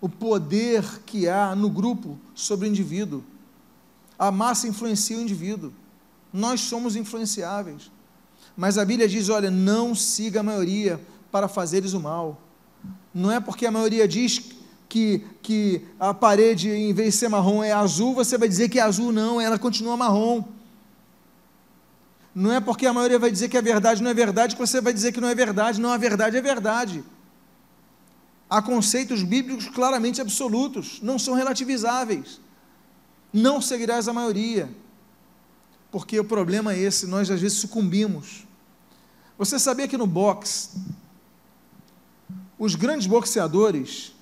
o 0.00 0.08
poder 0.08 0.82
que 1.04 1.28
há 1.28 1.54
no 1.54 1.68
grupo 1.68 2.18
sobre 2.34 2.66
o 2.66 2.70
indivíduo. 2.70 3.22
A 4.18 4.30
massa 4.30 4.68
influencia 4.68 5.18
o 5.18 5.20
indivíduo. 5.20 5.72
Nós 6.32 6.60
somos 6.60 6.96
influenciáveis. 6.96 7.90
Mas 8.56 8.78
a 8.78 8.84
Bíblia 8.84 9.08
diz: 9.08 9.28
olha, 9.28 9.50
não 9.50 9.94
siga 9.94 10.40
a 10.40 10.42
maioria 10.42 11.00
para 11.30 11.48
fazeres 11.48 11.92
o 11.92 12.00
mal. 12.00 12.40
Não 13.14 13.30
é 13.30 13.40
porque 13.40 13.66
a 13.66 13.70
maioria 13.70 14.06
diz 14.06 14.40
que, 14.88 15.24
que 15.42 15.82
a 15.98 16.12
parede, 16.12 16.68
em 16.68 16.92
vez 16.92 17.14
de 17.14 17.20
ser 17.20 17.28
marrom, 17.28 17.62
é 17.62 17.72
azul, 17.72 18.14
você 18.14 18.36
vai 18.36 18.48
dizer 18.48 18.68
que 18.68 18.78
é 18.78 18.82
azul, 18.82 19.12
não, 19.12 19.40
ela 19.40 19.58
continua 19.58 19.96
marrom. 19.96 20.44
Não 22.34 22.52
é 22.52 22.60
porque 22.60 22.86
a 22.86 22.92
maioria 22.92 23.18
vai 23.18 23.30
dizer 23.30 23.48
que 23.48 23.56
a 23.56 23.60
verdade 23.60 24.02
não 24.02 24.10
é 24.10 24.14
verdade 24.14 24.54
que 24.54 24.60
você 24.60 24.80
vai 24.80 24.92
dizer 24.92 25.12
que 25.12 25.20
não 25.20 25.28
é 25.28 25.34
verdade. 25.34 25.80
Não, 25.80 25.92
a 25.92 25.96
verdade 25.96 26.36
é 26.36 26.40
verdade. 26.40 27.04
Há 28.48 28.60
conceitos 28.60 29.22
bíblicos 29.22 29.68
claramente 29.68 30.20
absolutos, 30.20 31.00
não 31.02 31.18
são 31.18 31.34
relativizáveis. 31.34 32.40
Não 33.32 33.60
seguirás 33.60 34.08
a 34.08 34.12
maioria. 34.12 34.68
Porque 35.90 36.18
o 36.18 36.24
problema 36.24 36.72
é 36.72 36.78
esse, 36.78 37.06
nós 37.06 37.30
às 37.30 37.40
vezes 37.40 37.58
sucumbimos. 37.58 38.46
Você 39.36 39.58
sabia 39.58 39.88
que 39.88 39.96
no 39.96 40.06
boxe, 40.06 40.70
os 42.58 42.74
grandes 42.74 43.06
boxeadores, 43.06 44.12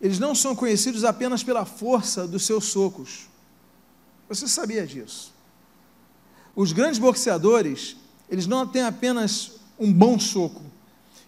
eles 0.00 0.18
não 0.18 0.34
são 0.34 0.56
conhecidos 0.56 1.04
apenas 1.04 1.42
pela 1.42 1.64
força 1.64 2.26
dos 2.26 2.44
seus 2.44 2.64
socos. 2.64 3.28
Você 4.28 4.48
sabia 4.48 4.86
disso? 4.86 5.32
Os 6.54 6.72
grandes 6.72 6.98
boxeadores, 6.98 7.96
eles 8.28 8.46
não 8.46 8.66
têm 8.66 8.82
apenas 8.82 9.52
um 9.78 9.92
bom 9.92 10.18
soco, 10.18 10.62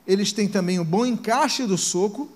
eles 0.06 0.32
têm 0.32 0.48
também 0.48 0.80
um 0.80 0.84
bom 0.84 1.04
encaixe 1.04 1.66
do 1.66 1.76
soco, 1.76 2.30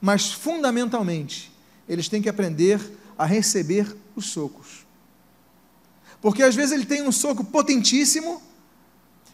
mas 0.00 0.30
fundamentalmente, 0.30 1.50
eles 1.88 2.08
têm 2.08 2.20
que 2.20 2.28
aprender 2.28 2.78
a 3.16 3.24
receber 3.24 3.96
os 4.14 4.26
socos. 4.26 4.79
Porque 6.20 6.42
às 6.42 6.54
vezes 6.54 6.72
ele 6.72 6.84
tem 6.84 7.02
um 7.02 7.12
soco 7.12 7.42
potentíssimo, 7.42 8.42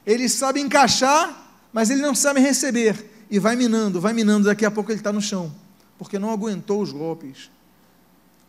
ele 0.04 0.28
sabe 0.28 0.60
encaixar, 0.60 1.50
mas 1.72 1.90
ele 1.90 2.00
não 2.00 2.14
sabe 2.14 2.40
receber. 2.40 3.26
E 3.30 3.38
vai 3.38 3.56
minando, 3.56 4.00
vai 4.00 4.12
minando, 4.12 4.46
daqui 4.46 4.64
a 4.64 4.70
pouco 4.70 4.90
ele 4.92 5.00
está 5.00 5.12
no 5.12 5.20
chão, 5.20 5.52
porque 5.98 6.18
não 6.18 6.30
aguentou 6.30 6.80
os 6.80 6.92
golpes. 6.92 7.50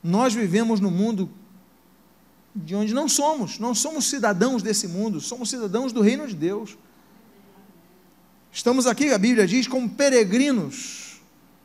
Nós 0.03 0.33
vivemos 0.33 0.79
no 0.79 0.91
mundo 0.91 1.29
de 2.55 2.75
onde 2.75 2.93
não 2.93 3.09
somos, 3.09 3.59
não 3.59 3.73
somos 3.73 4.05
cidadãos 4.05 4.61
desse 4.61 4.87
mundo, 4.87 5.19
somos 5.19 5.49
cidadãos 5.49 5.91
do 5.91 6.01
reino 6.01 6.27
de 6.27 6.35
Deus. 6.35 6.77
Estamos 8.51 8.87
aqui, 8.87 9.11
a 9.11 9.17
Bíblia 9.17 9.45
diz, 9.45 9.67
como 9.67 9.89
peregrinos 9.89 11.19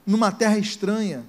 numa 0.06 0.32
terra 0.32 0.58
estranha. 0.58 1.24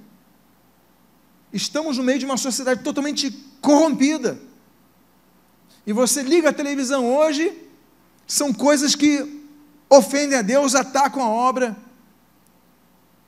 Estamos 1.52 1.96
no 1.96 2.02
meio 2.02 2.18
de 2.18 2.24
uma 2.24 2.36
sociedade 2.36 2.82
totalmente 2.82 3.30
corrompida. 3.60 4.38
E 5.86 5.92
você 5.92 6.22
liga 6.22 6.48
a 6.48 6.52
televisão 6.52 7.14
hoje, 7.14 7.52
são 8.26 8.52
coisas 8.52 8.94
que 8.94 9.42
ofendem 9.88 10.38
a 10.38 10.42
Deus, 10.42 10.74
atacam 10.74 11.22
a 11.22 11.28
obra. 11.28 11.76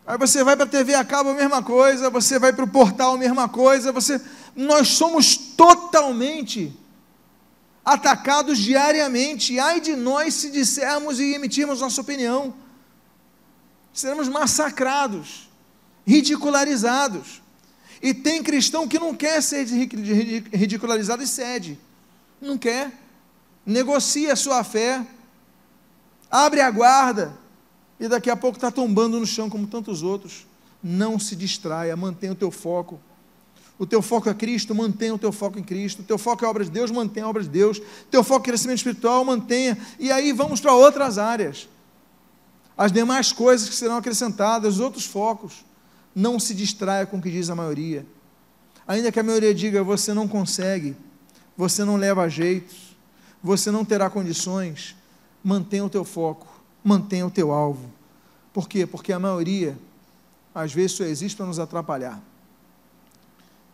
Aí 0.07 0.17
você 0.17 0.43
vai 0.43 0.57
para 0.57 0.65
a 0.65 0.69
TV 0.69 0.95
a 0.95 1.05
cabo, 1.05 1.31
a 1.31 1.35
mesma 1.35 1.63
coisa, 1.63 2.09
você 2.09 2.39
vai 2.39 2.53
para 2.53 2.65
o 2.65 2.69
portal, 2.69 3.15
a 3.15 3.19
mesma 3.19 3.49
coisa, 3.49 3.93
você 3.93 4.21
nós 4.55 4.89
somos 4.89 5.37
totalmente 5.37 6.75
atacados 7.85 8.59
diariamente. 8.59 9.59
Ai 9.59 9.81
de 9.81 9.95
nós 9.95 10.35
se 10.35 10.51
dissermos 10.51 11.21
e 11.21 11.35
emitirmos 11.35 11.81
nossa 11.81 12.01
opinião. 12.01 12.55
Seremos 13.93 14.29
massacrados, 14.29 15.51
ridicularizados. 16.07 17.43
E 18.03 18.15
tem 18.15 18.43
cristão 18.43 18.89
que 18.89 18.99
não 18.99 19.15
quer 19.15 19.43
ser 19.43 19.67
ridicularizado 19.67 21.23
e 21.23 21.27
cede. 21.27 21.79
Não 22.41 22.59
quer. 22.59 22.93
Negocia 23.65 24.33
a 24.33 24.37
sua 24.37 24.63
fé. 24.63 25.07
Abre 26.31 26.61
a 26.61 26.71
guarda. 26.71 27.37
E 27.99 28.09
daqui 28.09 28.31
a 28.31 28.37
pouco 28.37 28.57
está 28.57 28.71
tombando 28.71 29.19
no 29.19 29.27
chão 29.27 29.49
como 29.49 29.67
tantos 29.67 30.03
outros. 30.03 30.47
Não 30.83 31.19
se 31.19 31.35
distraia, 31.35 31.97
mantenha 31.97 32.33
o 32.33 32.37
teu 32.37 32.51
foco. 32.51 33.01
O 33.79 33.87
teu 33.87 34.01
foco 34.01 34.29
é 34.29 34.35
Cristo, 34.35 34.75
mantenha 34.75 35.15
o 35.15 35.19
teu 35.19 35.33
foco 35.33 35.59
em 35.59 35.63
Cristo. 35.63 36.01
O 36.01 36.05
teu 36.05 36.17
foco 36.17 36.45
é 36.45 36.47
a 36.47 36.51
obra 36.51 36.65
de 36.65 36.71
Deus, 36.71 36.91
mantenha 36.91 37.27
a 37.27 37.29
obra 37.29 37.43
de 37.43 37.49
Deus. 37.49 37.79
O 37.79 38.11
teu 38.11 38.25
foco 38.25 38.47
é 38.47 38.49
crescimento 38.51 38.79
espiritual, 38.79 39.25
mantenha. 39.25 39.77
E 39.99 40.11
aí 40.11 40.33
vamos 40.33 40.61
para 40.61 40.73
outras 40.75 41.19
áreas. 41.19 41.69
As 42.77 42.93
demais 42.93 43.33
coisas 43.33 43.69
que 43.69 43.75
serão 43.75 43.97
acrescentadas, 43.97 44.75
os 44.75 44.81
outros 44.81 45.05
focos. 45.05 45.65
Não 46.15 46.41
se 46.41 46.55
distraia 46.55 47.05
com 47.05 47.19
o 47.19 47.23
que 47.23 47.31
diz 47.31 47.51
a 47.51 47.55
maioria. 47.55 48.07
Ainda 48.89 49.11
que 49.11 49.21
a 49.21 49.23
maioria 49.23 49.55
diga, 49.55 49.83
você 49.83 50.15
não 50.15 50.29
consegue, 50.29 50.97
você 51.57 51.85
não 51.85 51.97
leva 51.97 52.29
jeito, 52.29 52.75
você 53.43 53.71
não 53.71 53.85
terá 53.85 54.11
condições, 54.11 54.97
mantenha 55.43 55.85
o 55.85 55.91
teu 55.91 56.05
foco, 56.05 56.47
mantenha 56.83 57.27
o 57.27 57.31
teu 57.31 57.53
alvo. 57.53 57.91
Por 58.53 58.69
quê? 58.69 58.87
Porque 58.87 59.13
a 59.13 59.19
maioria, 59.19 59.77
às 60.55 60.73
vezes, 60.73 60.93
só 60.93 61.05
existe 61.05 61.37
para 61.37 61.47
nos 61.47 61.59
atrapalhar. 61.59 62.23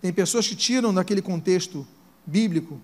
Tem 0.01 0.13
pessoas 0.13 0.47
que 0.47 0.57
tiram 0.57 0.93
daquele 0.93 1.23
contexto 1.23 1.87
bíblico 2.27 2.81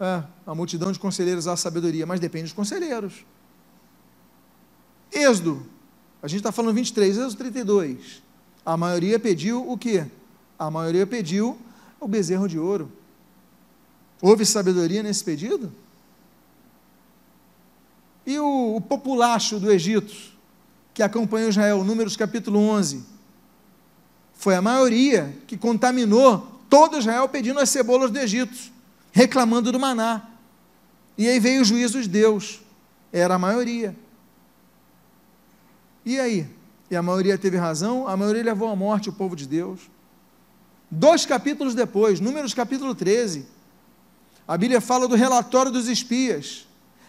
é, 0.00 0.22
a 0.46 0.54
multidão 0.54 0.92
de 0.92 0.98
conselheiros 0.98 1.48
à 1.48 1.56
sabedoria, 1.56 2.06
mas 2.06 2.20
depende 2.20 2.44
dos 2.44 2.52
conselheiros. 2.52 3.24
Êxodo, 5.12 5.66
a 6.22 6.28
gente 6.28 6.38
está 6.38 6.52
falando 6.52 6.74
23, 6.74 7.16
Êxodo 7.18 7.36
32. 7.36 8.22
A 8.64 8.76
maioria 8.76 9.18
pediu 9.18 9.68
o 9.68 9.76
quê? 9.76 10.06
A 10.58 10.70
maioria 10.70 11.06
pediu 11.06 11.58
o 11.98 12.06
bezerro 12.06 12.48
de 12.48 12.58
ouro. 12.58 12.92
Houve 14.20 14.44
sabedoria 14.44 15.02
nesse 15.02 15.22
pedido? 15.22 15.72
E 18.26 18.38
o, 18.38 18.76
o 18.76 18.80
populacho 18.80 19.58
do 19.58 19.70
Egito, 19.70 20.14
que 20.92 21.02
acompanhou 21.02 21.48
Israel, 21.48 21.84
Números 21.84 22.16
capítulo 22.16 22.58
11, 22.58 23.04
foi 24.34 24.54
a 24.54 24.62
maioria 24.62 25.36
que 25.46 25.56
contaminou 25.56 26.46
todo 26.68 26.98
Israel 26.98 27.28
pedindo 27.28 27.58
as 27.58 27.70
cebolas 27.70 28.10
do 28.10 28.18
Egito, 28.18 28.56
reclamando 29.12 29.72
do 29.72 29.80
maná. 29.80 30.28
E 31.16 31.26
aí 31.26 31.40
veio 31.40 31.62
o 31.62 31.64
juízo 31.64 32.00
de 32.00 32.08
Deus. 32.08 32.60
Era 33.12 33.34
a 33.34 33.38
maioria. 33.38 33.96
E 36.04 36.18
aí? 36.20 36.46
E 36.90 36.96
a 36.96 37.02
maioria 37.02 37.36
teve 37.36 37.56
razão, 37.56 38.06
a 38.06 38.16
maioria 38.16 38.44
levou 38.44 38.68
à 38.68 38.76
morte 38.76 39.08
o 39.08 39.12
povo 39.12 39.34
de 39.34 39.46
Deus. 39.46 39.80
Dois 40.90 41.26
capítulos 41.26 41.74
depois, 41.74 42.20
Números 42.20 42.54
capítulo 42.54 42.94
13, 42.94 43.46
a 44.48 44.56
Bíblia 44.56 44.80
fala 44.80 45.06
do 45.06 45.14
relatório 45.14 45.70
dos 45.70 45.88
espias. 45.88 46.66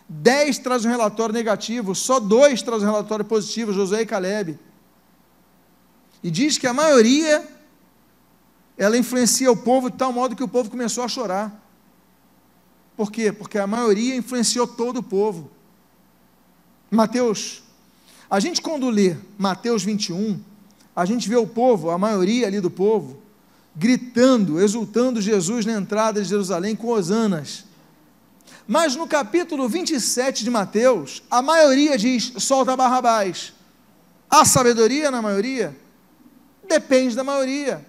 Dez 0.10 0.58
traz 0.58 0.84
um 0.84 0.89
relatório 0.89 1.34
negativo, 1.34 1.95
só 1.95 2.19
dois 2.19 2.62
traz 2.62 2.84
um 2.84 2.86
relatório 2.86 3.23
positivo, 3.23 3.71
Josué 3.71 4.02
e 4.02 4.06
Caleb. 4.06 4.60
E 6.21 6.30
diz 6.30 6.58
que 6.58 6.67
a 6.67 6.73
maioria 6.73 7.47
ela 8.78 8.97
influencia 8.97 9.49
o 9.49 9.56
povo 9.56 9.89
de 9.89 9.97
tal 9.97 10.12
modo 10.12 10.36
que 10.36 10.43
o 10.43 10.47
povo 10.47 10.69
começou 10.69 11.04
a 11.04 11.08
chorar. 11.08 11.65
Por 12.97 13.10
quê? 13.10 13.32
Porque 13.32 13.58
a 13.58 13.65
maioria 13.65 14.15
influenciou 14.15 14.67
todo 14.67 14.97
o 14.97 15.04
povo. 15.04 15.49
Mateus, 16.91 17.63
a 18.30 18.39
gente 18.41 18.62
quando 18.62 18.89
lê 18.89 19.15
Mateus 19.38 19.84
21, 19.84 20.41
a 20.93 21.06
gente 21.06 21.30
vê 21.30 21.38
o 21.38 21.47
povo, 21.47 21.89
a 21.89 21.97
maioria 21.97 22.47
ali 22.47 22.60
do 22.60 22.69
povo, 22.69 23.21
gritando, 23.75 24.60
exultando 24.60 25.21
Jesus 25.21 25.65
na 25.65 25.73
entrada 25.73 26.21
de 26.21 26.27
Jerusalém 26.27 26.75
com 26.75 26.88
hosanas. 26.88 27.65
Mas 28.67 28.95
no 28.95 29.08
capítulo 29.08 29.67
27 29.67 30.43
de 30.43 30.51
Mateus, 30.51 31.23
a 31.29 31.41
maioria 31.41 31.97
diz: 31.97 32.34
solta 32.38 32.75
Barrabás. 32.75 33.53
Há 34.29 34.45
sabedoria 34.45 35.10
na 35.10 35.21
maioria? 35.21 35.75
Depende 36.67 37.15
da 37.15 37.23
maioria. 37.23 37.84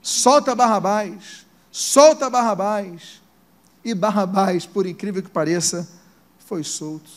Solta 0.00 0.54
Barrabás, 0.54 1.46
solta 1.70 2.30
Barrabás. 2.30 3.22
E 3.84 3.94
Barrabás, 3.94 4.64
por 4.64 4.86
incrível 4.86 5.22
que 5.22 5.28
pareça, 5.28 5.86
foi 6.38 6.64
solto. 6.64 7.10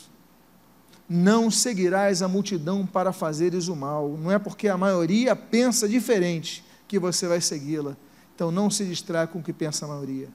Não 1.08 1.50
seguirás 1.50 2.20
a 2.20 2.28
multidão 2.28 2.84
para 2.84 3.10
fazeres 3.10 3.68
o 3.68 3.74
mal. 3.74 4.18
Não 4.18 4.30
é 4.30 4.38
porque 4.38 4.68
a 4.68 4.76
maioria 4.76 5.34
pensa 5.34 5.88
diferente 5.88 6.62
que 6.88 6.98
você 6.98 7.28
vai 7.28 7.40
segui-la. 7.40 7.96
Então 8.34 8.50
não 8.50 8.70
se 8.70 8.84
distraia 8.84 9.26
com 9.26 9.38
o 9.38 9.42
que 9.42 9.52
pensa 9.52 9.84
a 9.84 9.88
maioria. 9.88 10.28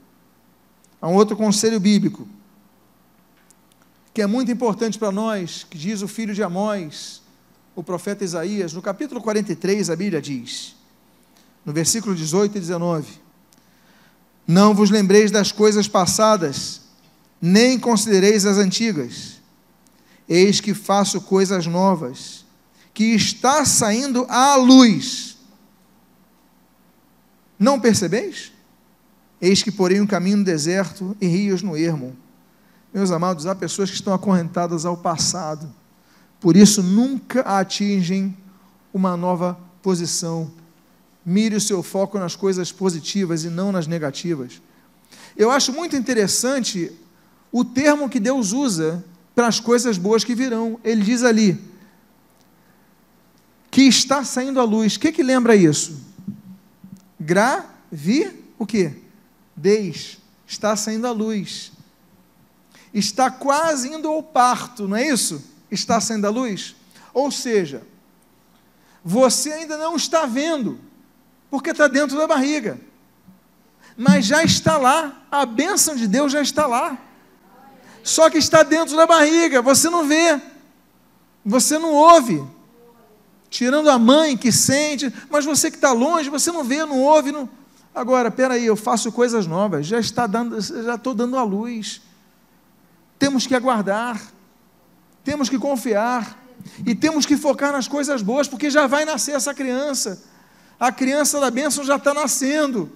Há 1.02 1.10
um 1.10 1.16
outro 1.16 1.36
conselho 1.36 1.80
bíblico, 1.80 2.28
que 4.14 4.22
é 4.22 4.28
muito 4.28 4.52
importante 4.52 4.98
para 4.98 5.12
nós, 5.12 5.66
que 5.70 5.78
diz 5.78 6.02
o 6.02 6.08
filho 6.08 6.34
de 6.34 6.44
Amós, 6.44 7.22
o 7.76 7.84
profeta 7.84 8.24
Isaías, 8.24 8.72
no 8.72 8.82
capítulo 8.82 9.20
43, 9.20 9.90
a 9.90 9.96
Bíblia 9.96 10.22
diz, 10.22 10.76
no 11.66 11.74
versículo 11.74 12.16
18 12.16 12.58
e 12.58 12.60
19: 12.60 13.08
Não 14.48 14.74
vos 14.76 14.92
lembreis 14.92 15.32
das 15.32 15.52
coisas 15.52 15.88
passadas, 15.88 16.82
nem 17.42 17.80
considereis 17.80 18.46
as 18.46 18.58
antigas. 18.58 19.42
Eis 20.30 20.62
que 20.62 20.74
faço 20.74 21.20
coisas 21.20 21.68
novas, 21.68 22.46
que 22.94 23.16
está 23.16 23.66
saindo 23.66 24.26
à 24.30 24.56
luz. 24.56 25.33
Não 27.58 27.80
percebeis? 27.80 28.52
Eis 29.42 29.62
que 29.62 29.72
porém 29.72 30.02
um 30.02 30.08
caminho 30.08 30.38
no 30.38 30.44
deserto 30.44 31.16
e 31.20 31.28
rios 31.28 31.62
no 31.62 31.76
ermo. 31.76 32.16
Meus 32.94 33.12
amados, 33.12 33.46
há 33.46 33.56
pessoas 33.56 33.90
que 33.90 33.96
estão 33.96 34.14
acorrentadas 34.14 34.86
ao 34.86 34.96
passado, 34.96 35.74
por 36.40 36.56
isso 36.56 36.84
nunca 36.84 37.42
atingem 37.42 38.38
uma 38.94 39.18
nova 39.18 39.58
posição. 39.82 40.52
Mire 41.26 41.56
o 41.56 41.62
seu 41.62 41.82
foco 41.82 42.20
nas 42.20 42.36
coisas 42.36 42.72
positivas 42.72 43.44
e 43.44 43.50
não 43.50 43.72
nas 43.72 43.88
negativas. 43.88 44.62
Eu 45.36 45.50
acho 45.50 45.74
muito 45.74 45.96
interessante 45.96 46.92
o 47.52 47.66
termo 47.66 48.10
que 48.10 48.20
Deus 48.20 48.52
usa 48.52 49.04
para 49.34 49.48
as 49.48 49.60
coisas 49.60 49.98
boas 49.98 50.24
que 50.24 50.36
virão. 50.36 50.80
Ele 50.84 51.02
diz 51.02 51.24
ali 51.24 51.60
que 53.72 53.82
está 53.82 54.24
saindo 54.24 54.60
a 54.60 54.64
luz. 54.64 54.96
O 54.96 55.00
que, 55.00 55.12
que 55.12 55.24
lembra 55.24 55.56
isso? 55.56 56.00
Gravi 57.24 58.46
o 58.60 58.66
quê? 58.66 58.94
Deis, 59.56 60.18
está 60.46 60.76
saindo 60.76 61.08
a 61.08 61.12
luz. 61.12 61.72
Está 62.94 63.32
quase 63.32 63.90
indo 63.92 64.08
ao 64.08 64.22
parto, 64.22 64.88
não 64.88 64.98
é 64.98 65.08
isso? 65.08 65.44
Está 65.72 66.00
saindo 66.00 66.28
a 66.28 66.30
luz? 66.30 66.76
Ou 67.14 67.32
seja, 67.32 67.82
você 69.04 69.52
ainda 69.52 69.78
não 69.78 69.96
está 69.96 70.26
vendo, 70.26 70.80
porque 71.50 71.72
está 71.72 71.88
dentro 71.88 72.18
da 72.18 72.28
barriga. 72.28 72.80
Mas 73.96 74.26
já 74.26 74.44
está 74.44 74.78
lá, 74.78 75.24
a 75.32 75.46
bênção 75.46 75.96
de 75.96 76.08
Deus 76.08 76.32
já 76.32 76.42
está 76.42 76.68
lá. 76.68 76.98
Só 78.04 78.30
que 78.30 78.38
está 78.38 78.64
dentro 78.64 78.96
da 78.96 79.08
barriga, 79.08 79.62
você 79.62 79.90
não 79.90 80.08
vê, 80.08 80.42
você 81.46 81.80
não 81.80 81.94
ouve. 81.94 82.44
Tirando 83.54 83.88
a 83.88 84.00
mãe 84.00 84.36
que 84.36 84.52
sente, 84.52 85.14
mas 85.30 85.46
você 85.46 85.70
que 85.70 85.78
está 85.78 85.92
longe, 85.92 86.28
você 86.28 86.52
não 86.52 86.64
vê, 86.64 86.84
não 86.88 87.00
ouve, 87.00 87.32
não 87.32 87.48
Agora, 87.94 88.32
peraí, 88.32 88.66
eu 88.66 88.76
faço 88.76 89.12
coisas 89.12 89.46
novas, 89.46 89.86
já 89.86 90.00
está 90.00 90.26
dando, 90.26 90.60
já 90.60 90.96
estou 90.96 91.14
dando 91.14 91.38
a 91.38 91.44
luz. 91.44 92.02
Temos 93.20 93.46
que 93.46 93.54
aguardar, 93.54 94.20
temos 95.24 95.50
que 95.50 95.60
confiar 95.60 96.44
e 96.84 96.96
temos 96.96 97.28
que 97.28 97.38
focar 97.38 97.72
nas 97.72 97.88
coisas 97.88 98.24
boas, 98.24 98.48
porque 98.48 98.72
já 98.72 98.88
vai 98.88 99.06
nascer 99.06 99.36
essa 99.36 99.54
criança. 99.54 100.24
A 100.80 100.92
criança 100.92 101.40
da 101.40 101.52
bênção 101.52 101.84
já 101.84 101.98
está 101.98 102.12
nascendo. 102.12 102.92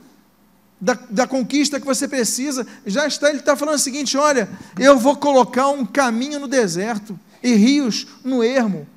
Da, 0.81 0.97
da, 1.07 1.27
conquista 1.27 1.79
que 1.79 1.85
você 1.85 2.07
precisa, 2.07 2.65
já 2.83 3.05
está, 3.05 3.29
ele 3.29 3.39
está 3.39 3.55
falando 3.55 3.75
o 3.75 3.79
seguinte: 3.79 4.17
olha, 4.17 4.49
eu 4.79 4.97
vou 4.97 5.15
colocar 5.15 5.67
um 5.67 5.85
caminho 5.85 6.39
no 6.39 6.47
deserto 6.47 7.19
e 7.43 7.53
rios 7.53 8.07
no 8.23 8.43
ermo, 8.43 8.87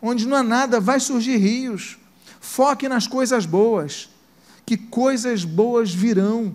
onde 0.00 0.26
não 0.26 0.36
há 0.36 0.42
nada, 0.42 0.80
vai 0.80 1.00
surgir 1.00 1.36
rios. 1.36 1.98
Foque 2.40 2.88
nas 2.88 3.06
coisas 3.06 3.44
boas 3.46 4.08
que 4.68 4.76
coisas 4.76 5.46
boas 5.46 5.94
virão, 5.94 6.54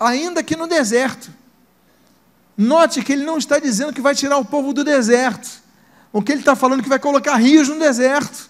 ainda 0.00 0.42
que 0.42 0.56
no 0.56 0.66
deserto. 0.66 1.30
Note 2.56 3.02
que 3.02 3.12
ele 3.12 3.26
não 3.26 3.36
está 3.36 3.58
dizendo 3.58 3.92
que 3.92 4.00
vai 4.00 4.14
tirar 4.14 4.38
o 4.38 4.44
povo 4.46 4.72
do 4.72 4.82
deserto, 4.82 5.62
o 6.10 6.22
que 6.22 6.32
ele 6.32 6.40
está 6.40 6.56
falando 6.56 6.80
é 6.80 6.82
que 6.82 6.88
vai 6.88 6.98
colocar 6.98 7.36
rios 7.36 7.68
no 7.68 7.78
deserto. 7.78 8.48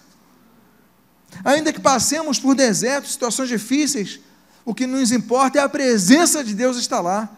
Ainda 1.43 1.73
que 1.73 1.81
passemos 1.81 2.39
por 2.39 2.55
desertos, 2.55 3.11
situações 3.11 3.49
difíceis, 3.49 4.21
o 4.63 4.73
que 4.73 4.87
nos 4.87 5.11
importa 5.11 5.59
é 5.59 5.61
a 5.61 5.67
presença 5.67 6.41
de 6.41 6.53
Deus 6.53 6.77
estar 6.77 7.01
lá. 7.01 7.29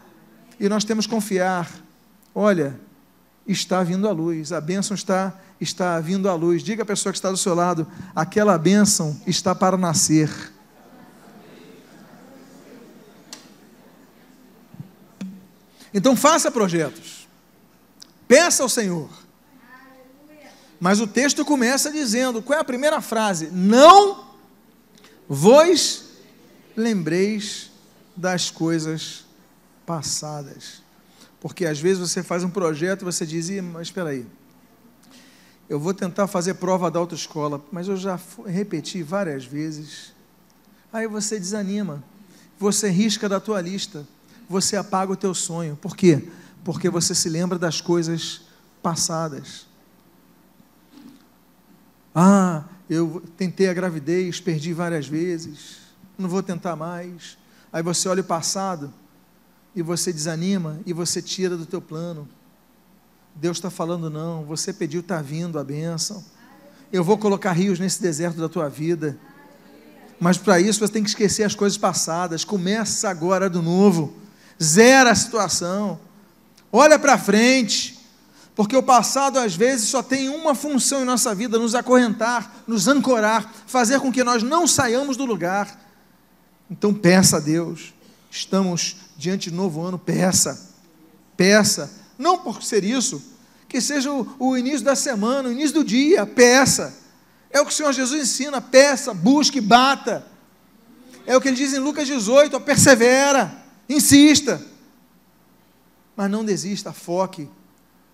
E 0.60 0.68
nós 0.68 0.84
temos 0.84 1.06
que 1.06 1.12
confiar. 1.12 1.68
Olha, 2.32 2.78
está 3.48 3.82
vindo 3.82 4.06
a 4.06 4.12
luz, 4.12 4.52
a 4.52 4.60
bênção 4.60 4.94
está, 4.94 5.34
está 5.60 5.98
vindo 6.00 6.28
à 6.28 6.34
luz. 6.34 6.62
Diga 6.62 6.82
à 6.82 6.86
pessoa 6.86 7.12
que 7.12 7.18
está 7.18 7.30
do 7.30 7.36
seu 7.36 7.54
lado, 7.54 7.86
aquela 8.14 8.56
bênção 8.56 9.20
está 9.26 9.54
para 9.54 9.76
nascer. 9.76 10.30
Então 15.92 16.14
faça 16.14 16.50
projetos. 16.50 17.26
Peça 18.26 18.62
ao 18.62 18.68
Senhor. 18.68 19.08
Mas 20.78 21.00
o 21.00 21.06
texto 21.06 21.44
começa 21.44 21.90
dizendo: 21.90 22.42
qual 22.42 22.58
é 22.58 22.60
a 22.60 22.64
primeira 22.64 23.00
frase? 23.00 23.50
Não 23.50 24.28
vos 25.28 26.04
lembreis 26.76 27.70
das 28.16 28.50
coisas 28.50 29.24
passadas. 29.84 30.82
Porque 31.40 31.66
às 31.66 31.78
vezes 31.78 31.98
você 31.98 32.22
faz 32.22 32.42
um 32.42 32.50
projeto 32.50 33.02
e 33.02 33.04
você 33.04 33.24
diz, 33.24 33.48
mas 33.62 33.88
espera 33.88 34.10
aí, 34.10 34.26
eu 35.68 35.78
vou 35.78 35.92
tentar 35.92 36.26
fazer 36.26 36.54
prova 36.54 36.90
da 36.90 36.98
autoescola, 36.98 37.62
mas 37.70 37.88
eu 37.88 37.96
já 37.96 38.18
repeti 38.46 39.02
várias 39.02 39.44
vezes. 39.44 40.12
Aí 40.92 41.06
você 41.06 41.38
desanima, 41.38 42.02
você 42.58 42.88
risca 42.88 43.28
da 43.28 43.38
tua 43.38 43.60
lista 43.60 44.06
você 44.48 44.76
apaga 44.76 45.12
o 45.12 45.16
teu 45.16 45.34
sonho. 45.34 45.76
Por 45.76 45.94
quê? 45.94 46.28
Porque 46.64 46.88
você 46.88 47.14
se 47.14 47.28
lembra 47.28 47.58
das 47.58 47.80
coisas 47.80 48.42
passadas. 48.82 49.66
Ah, 52.14 52.64
eu 52.88 53.22
tentei 53.36 53.68
a 53.68 53.74
gravidez, 53.74 54.40
perdi 54.40 54.72
várias 54.72 55.06
vezes, 55.06 55.76
não 56.16 56.28
vou 56.28 56.42
tentar 56.42 56.74
mais. 56.74 57.36
Aí 57.72 57.82
você 57.82 58.08
olha 58.08 58.22
o 58.22 58.24
passado 58.24 58.92
e 59.76 59.82
você 59.82 60.12
desanima 60.12 60.80
e 60.86 60.92
você 60.92 61.20
tira 61.20 61.56
do 61.56 61.66
teu 61.66 61.82
plano. 61.82 62.26
Deus 63.40 63.56
está 63.56 63.70
falando 63.70 64.10
não, 64.10 64.44
você 64.44 64.72
pediu, 64.72 65.00
está 65.00 65.22
vindo 65.22 65.58
a 65.58 65.64
bênção. 65.64 66.24
Eu 66.92 67.04
vou 67.04 67.16
colocar 67.16 67.52
rios 67.52 67.78
nesse 67.78 68.02
deserto 68.02 68.40
da 68.40 68.48
tua 68.48 68.68
vida. 68.68 69.18
Mas 70.18 70.36
para 70.36 70.60
isso 70.60 70.80
você 70.80 70.92
tem 70.92 71.02
que 71.02 71.08
esquecer 71.08 71.44
as 71.44 71.54
coisas 71.54 71.78
passadas. 71.78 72.44
Começa 72.44 73.08
agora 73.08 73.48
do 73.48 73.62
novo 73.62 74.14
zera 74.62 75.12
a 75.12 75.14
situação, 75.14 76.00
olha 76.72 76.98
para 76.98 77.16
frente, 77.16 77.96
porque 78.54 78.76
o 78.76 78.82
passado 78.82 79.38
às 79.38 79.54
vezes 79.54 79.88
só 79.88 80.02
tem 80.02 80.28
uma 80.28 80.54
função 80.54 81.02
em 81.02 81.04
nossa 81.04 81.34
vida: 81.34 81.58
nos 81.58 81.74
acorrentar, 81.74 82.52
nos 82.66 82.88
ancorar, 82.88 83.52
fazer 83.66 84.00
com 84.00 84.12
que 84.12 84.24
nós 84.24 84.42
não 84.42 84.66
saiamos 84.66 85.16
do 85.16 85.24
lugar. 85.24 85.86
Então 86.70 86.92
peça 86.92 87.36
a 87.36 87.40
Deus, 87.40 87.94
estamos 88.30 88.96
diante 89.16 89.50
de 89.50 89.56
novo 89.56 89.80
ano, 89.80 89.98
peça, 89.98 90.74
peça, 91.36 91.90
não 92.18 92.38
por 92.38 92.62
ser 92.62 92.84
isso, 92.84 93.22
que 93.68 93.80
seja 93.80 94.12
o, 94.12 94.34
o 94.38 94.56
início 94.56 94.82
da 94.82 94.96
semana, 94.96 95.48
o 95.48 95.52
início 95.52 95.74
do 95.74 95.84
dia, 95.84 96.26
peça. 96.26 96.94
É 97.50 97.60
o 97.60 97.64
que 97.64 97.72
o 97.72 97.74
Senhor 97.74 97.92
Jesus 97.92 98.22
ensina: 98.22 98.60
peça, 98.60 99.14
busque, 99.14 99.60
bata. 99.60 100.26
É 101.24 101.36
o 101.36 101.40
que 101.40 101.48
ele 101.48 101.56
diz 101.56 101.72
em 101.72 101.78
Lucas 101.78 102.06
18: 102.06 102.60
persevera. 102.60 103.64
Insista. 103.88 104.62
Mas 106.16 106.30
não 106.30 106.44
desista, 106.44 106.92
foque. 106.92 107.48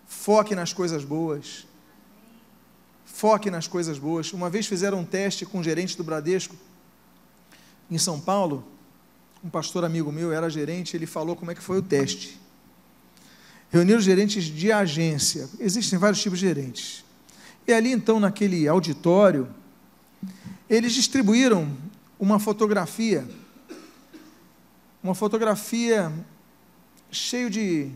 Foque 0.06 0.54
nas 0.54 0.72
coisas 0.72 1.04
boas. 1.04 1.66
Foque 3.04 3.50
nas 3.50 3.66
coisas 3.66 3.98
boas. 3.98 4.32
Uma 4.32 4.50
vez 4.50 4.66
fizeram 4.66 4.98
um 4.98 5.04
teste 5.04 5.46
com 5.46 5.60
o 5.60 5.64
gerente 5.64 5.96
do 5.96 6.04
Bradesco 6.04 6.54
em 7.90 7.98
São 7.98 8.20
Paulo 8.20 8.74
um 9.44 9.50
pastor 9.50 9.84
amigo 9.84 10.10
meu, 10.10 10.32
era 10.32 10.48
gerente, 10.48 10.96
ele 10.96 11.04
falou 11.04 11.36
como 11.36 11.50
é 11.50 11.54
que 11.54 11.60
foi 11.60 11.76
o 11.78 11.82
teste. 11.82 12.40
Reuniram 13.74 14.00
gerentes 14.00 14.44
de 14.44 14.70
agência. 14.70 15.50
Existem 15.58 15.98
vários 15.98 16.22
tipos 16.22 16.38
de 16.38 16.46
gerentes. 16.46 17.04
E 17.66 17.72
ali, 17.72 17.90
então, 17.90 18.20
naquele 18.20 18.68
auditório, 18.68 19.48
eles 20.70 20.92
distribuíram 20.92 21.76
uma 22.16 22.38
fotografia, 22.38 23.28
uma 25.02 25.12
fotografia 25.12 26.12
cheio 27.10 27.50
de 27.50 27.90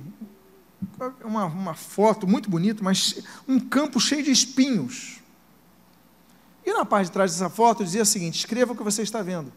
uma, 1.22 1.44
uma 1.44 1.74
foto 1.74 2.26
muito 2.26 2.50
bonita, 2.50 2.82
mas 2.82 3.22
um 3.46 3.60
campo 3.60 4.00
cheio 4.00 4.24
de 4.24 4.32
espinhos. 4.32 5.20
E 6.66 6.72
na 6.72 6.84
parte 6.84 7.06
de 7.06 7.12
trás 7.12 7.30
dessa 7.30 7.48
foto 7.48 7.84
dizia 7.84 8.02
o 8.02 8.06
seguinte: 8.06 8.36
escreva 8.36 8.72
o 8.72 8.76
que 8.76 8.82
você 8.82 9.02
está 9.02 9.22
vendo. 9.22 9.52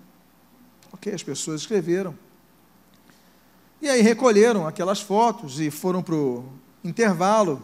Ok, 0.94 1.12
as 1.12 1.24
pessoas 1.24 1.62
escreveram. 1.62 2.16
E 3.82 3.90
aí 3.90 4.02
recolheram 4.02 4.68
aquelas 4.68 5.02
fotos 5.02 5.60
e 5.60 5.72
foram 5.72 6.04
para 6.04 6.14
o 6.14 6.46
intervalo. 6.84 7.64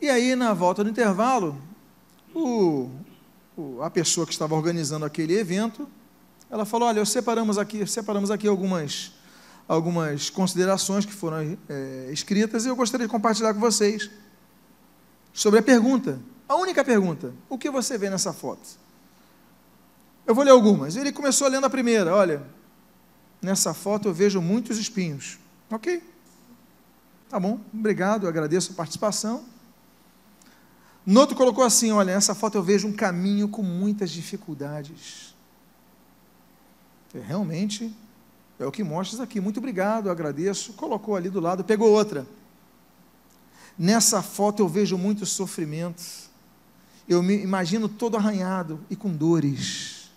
E 0.00 0.10
aí, 0.10 0.36
na 0.36 0.52
volta 0.52 0.84
do 0.84 0.90
intervalo, 0.90 1.56
o, 2.34 2.90
o, 3.56 3.80
a 3.82 3.88
pessoa 3.88 4.26
que 4.26 4.32
estava 4.32 4.54
organizando 4.54 5.06
aquele 5.06 5.38
evento, 5.38 5.88
ela 6.50 6.66
falou: 6.66 6.88
olha, 6.88 7.04
separamos 7.06 7.56
aqui, 7.56 7.86
separamos 7.86 8.30
aqui 8.30 8.46
algumas 8.46 9.12
algumas 9.66 10.28
considerações 10.28 11.06
que 11.06 11.12
foram 11.12 11.56
é, 11.66 12.10
escritas 12.12 12.66
e 12.66 12.68
eu 12.68 12.76
gostaria 12.76 13.06
de 13.06 13.10
compartilhar 13.10 13.54
com 13.54 13.60
vocês 13.60 14.10
sobre 15.32 15.60
a 15.60 15.62
pergunta, 15.62 16.20
a 16.46 16.56
única 16.56 16.84
pergunta: 16.84 17.32
o 17.48 17.56
que 17.56 17.70
você 17.70 17.96
vê 17.96 18.10
nessa 18.10 18.32
foto? 18.32 18.68
Eu 20.26 20.34
vou 20.34 20.44
ler 20.44 20.50
algumas. 20.50 20.96
Ele 20.96 21.12
começou 21.12 21.48
lendo 21.48 21.64
a 21.64 21.70
primeira: 21.70 22.14
olha, 22.14 22.42
nessa 23.44 23.74
foto 23.74 24.08
eu 24.08 24.14
vejo 24.14 24.40
muitos 24.40 24.78
espinhos. 24.78 25.38
Ok, 25.70 26.02
tá 27.28 27.38
bom, 27.38 27.60
obrigado, 27.72 28.26
agradeço 28.26 28.72
a 28.72 28.74
participação. 28.74 29.44
No 31.06 31.20
outro 31.20 31.36
colocou 31.36 31.64
assim: 31.64 31.90
olha, 31.90 32.14
nessa 32.14 32.34
foto 32.34 32.56
eu 32.56 32.62
vejo 32.62 32.88
um 32.88 32.92
caminho 32.92 33.48
com 33.48 33.62
muitas 33.62 34.10
dificuldades. 34.10 35.34
Realmente 37.12 37.94
é 38.58 38.66
o 38.66 38.72
que 38.72 38.82
mostras 38.82 39.20
aqui. 39.20 39.40
Muito 39.40 39.58
obrigado, 39.58 40.10
agradeço. 40.10 40.72
Colocou 40.72 41.14
ali 41.14 41.28
do 41.28 41.40
lado, 41.40 41.62
pegou 41.62 41.90
outra. 41.90 42.26
Nessa 43.78 44.22
foto 44.22 44.60
eu 44.60 44.68
vejo 44.68 44.96
muito 44.96 45.26
sofrimento. 45.26 46.02
Eu 47.08 47.22
me 47.22 47.36
imagino 47.36 47.88
todo 47.88 48.16
arranhado 48.16 48.80
e 48.88 48.96
com 48.96 49.12
dores. 49.14 50.10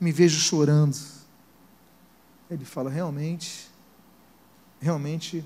Me 0.00 0.10
vejo 0.10 0.40
chorando. 0.40 0.96
Ele 2.50 2.64
fala: 2.64 2.90
realmente, 2.90 3.70
realmente 4.80 5.44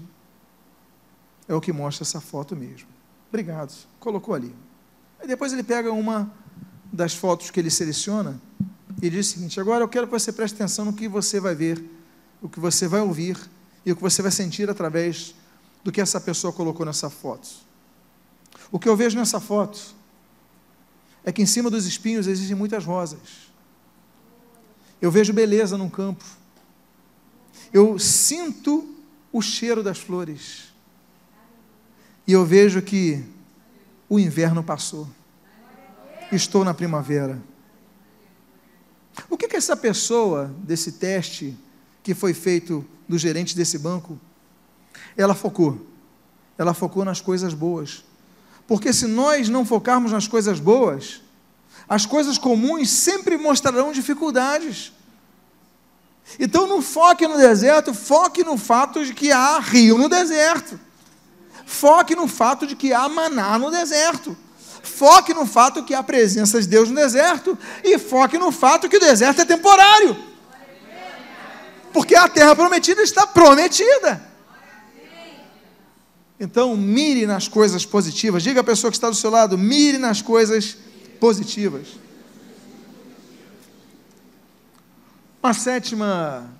é 1.46 1.54
o 1.54 1.60
que 1.60 1.72
mostra 1.72 2.02
essa 2.02 2.20
foto 2.20 2.56
mesmo. 2.56 2.88
Obrigado. 3.28 3.74
Colocou 4.00 4.34
ali. 4.34 4.54
Aí 5.20 5.28
depois 5.28 5.52
ele 5.52 5.62
pega 5.62 5.92
uma 5.92 6.32
das 6.92 7.14
fotos 7.14 7.50
que 7.50 7.60
ele 7.60 7.70
seleciona 7.70 8.40
e 9.02 9.10
diz 9.10 9.28
o 9.28 9.30
seguinte: 9.34 9.60
agora 9.60 9.84
eu 9.84 9.88
quero 9.88 10.06
que 10.06 10.12
você 10.12 10.32
preste 10.32 10.54
atenção 10.54 10.86
no 10.86 10.92
que 10.92 11.08
você 11.08 11.38
vai 11.40 11.54
ver, 11.54 11.84
o 12.40 12.48
que 12.48 12.58
você 12.58 12.88
vai 12.88 13.00
ouvir 13.00 13.38
e 13.84 13.92
o 13.92 13.96
que 13.96 14.02
você 14.02 14.22
vai 14.22 14.30
sentir 14.30 14.70
através 14.70 15.34
do 15.82 15.92
que 15.92 16.00
essa 16.00 16.20
pessoa 16.20 16.52
colocou 16.52 16.86
nessa 16.86 17.10
foto. 17.10 17.48
O 18.72 18.78
que 18.78 18.88
eu 18.88 18.96
vejo 18.96 19.18
nessa 19.18 19.38
foto 19.38 19.94
é 21.22 21.30
que 21.30 21.42
em 21.42 21.46
cima 21.46 21.70
dos 21.70 21.86
espinhos 21.86 22.26
existem 22.26 22.56
muitas 22.56 22.84
rosas. 22.84 23.52
Eu 25.00 25.10
vejo 25.10 25.32
beleza 25.32 25.76
num 25.76 25.90
campo. 25.90 26.24
Eu 27.72 27.98
sinto 27.98 28.88
o 29.32 29.42
cheiro 29.42 29.82
das 29.82 29.98
flores. 29.98 30.72
E 32.26 32.32
eu 32.32 32.44
vejo 32.44 32.80
que 32.80 33.24
o 34.08 34.18
inverno 34.18 34.62
passou. 34.62 35.08
Estou 36.32 36.64
na 36.64 36.72
primavera. 36.72 37.42
O 39.28 39.36
que, 39.36 39.48
que 39.48 39.56
essa 39.56 39.76
pessoa 39.76 40.54
desse 40.58 40.92
teste 40.92 41.56
que 42.02 42.14
foi 42.14 42.34
feito 42.34 42.84
do 43.08 43.18
gerente 43.18 43.56
desse 43.56 43.78
banco, 43.78 44.18
ela 45.16 45.34
focou? 45.34 45.86
Ela 46.56 46.74
focou 46.74 47.04
nas 47.04 47.20
coisas 47.20 47.54
boas. 47.54 48.04
Porque 48.66 48.92
se 48.92 49.06
nós 49.06 49.48
não 49.48 49.64
focarmos 49.64 50.12
nas 50.12 50.26
coisas 50.26 50.58
boas, 50.58 51.20
as 51.88 52.06
coisas 52.06 52.38
comuns 52.38 52.88
sempre 52.88 53.36
mostrarão 53.36 53.92
dificuldades. 53.92 54.92
Então 56.38 56.66
não 56.66 56.82
foque 56.82 57.26
no 57.26 57.37
deserto, 57.37 57.94
foque 57.94 58.42
no 58.42 58.56
fato 58.56 59.04
de 59.04 59.14
que 59.14 59.30
há 59.30 59.58
rio 59.58 59.98
no 59.98 60.08
deserto. 60.08 60.78
Foque 61.64 62.14
no 62.14 62.26
fato 62.26 62.66
de 62.66 62.76
que 62.76 62.92
há 62.92 63.08
maná 63.08 63.58
no 63.58 63.70
deserto. 63.70 64.37
Foque 64.82 65.32
no 65.32 65.46
fato 65.46 65.82
que 65.82 65.94
há 65.94 66.02
presença 66.02 66.60
de 66.60 66.68
Deus 66.68 66.88
no 66.88 66.94
deserto 66.94 67.58
e 67.82 67.98
foque 67.98 68.37
no 68.38 68.52
fato 68.52 68.88
que 68.88 68.96
o 68.96 69.00
deserto 69.00 69.40
é 69.40 69.44
temporário. 69.44 70.16
Porque 71.92 72.14
a 72.14 72.28
terra 72.28 72.54
prometida 72.54 73.02
está 73.02 73.26
prometida. 73.26 74.34
Então, 76.38 76.76
mire 76.76 77.26
nas 77.26 77.48
coisas 77.48 77.87
positivas. 77.87 78.42
Diga 78.42 78.60
à 78.60 78.64
pessoa 78.64 78.90
que 78.90 78.96
está 78.96 79.08
do 79.08 79.14
seu 79.14 79.30
lado: 79.30 79.56
mire 79.56 79.96
nas 79.98 80.20
coisas 80.20 80.76
positivas. 81.20 81.87
Uma 85.44 85.52
sétima 85.52 86.50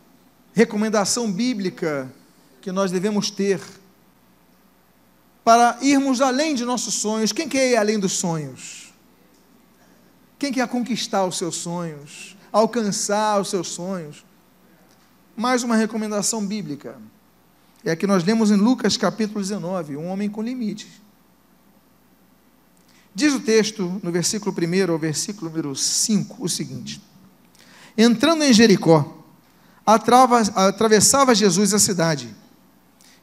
recomendação 0.53 1.33
bíblica 1.33 2.13
que 2.61 2.71
nós 2.71 2.91
devemos 2.91 3.31
ter 3.31 3.59
para 5.43 5.79
irmos 5.81 6.21
além 6.21 6.55
de 6.55 6.67
nossos 6.67 6.93
sonhos. 6.93 7.33
Quem 7.33 7.49
quer 7.49 7.71
ir 7.71 7.77
além 7.77 7.99
dos 7.99 8.13
sonhos? 8.13 8.93
Quem 10.39 10.53
quer 10.53 10.69
conquistar 10.69 11.25
os 11.25 11.39
seus 11.39 11.57
sonhos? 11.57 12.37
Alcançar 12.53 13.41
os 13.41 13.49
seus 13.49 13.69
sonhos? 13.69 14.23
Mais 15.35 15.63
uma 15.63 15.77
recomendação 15.77 16.47
bíblica. 16.47 16.99
É 17.83 17.93
a 17.93 17.97
que 17.97 18.07
nós 18.07 18.23
lemos 18.23 18.51
em 18.51 18.57
Lucas 18.57 18.99
capítulo 18.99 19.41
19, 19.41 19.97
um 19.97 20.09
homem 20.09 20.29
com 20.29 20.43
limites. 20.43 21.01
Diz 23.15 23.33
o 23.33 23.41
texto, 23.41 23.99
no 24.03 24.13
versículo 24.13 24.55
1 24.55 24.93
ao 24.93 24.99
versículo 24.99 25.49
número 25.49 25.75
5, 25.75 26.45
o 26.45 26.51
seguinte: 26.51 27.01
Entrando 27.97 28.43
em 28.43 28.53
Jericó, 28.53 29.25
atravessava 29.87 31.35
Jesus 31.35 31.73
a 31.73 31.79
cidade 31.79 32.35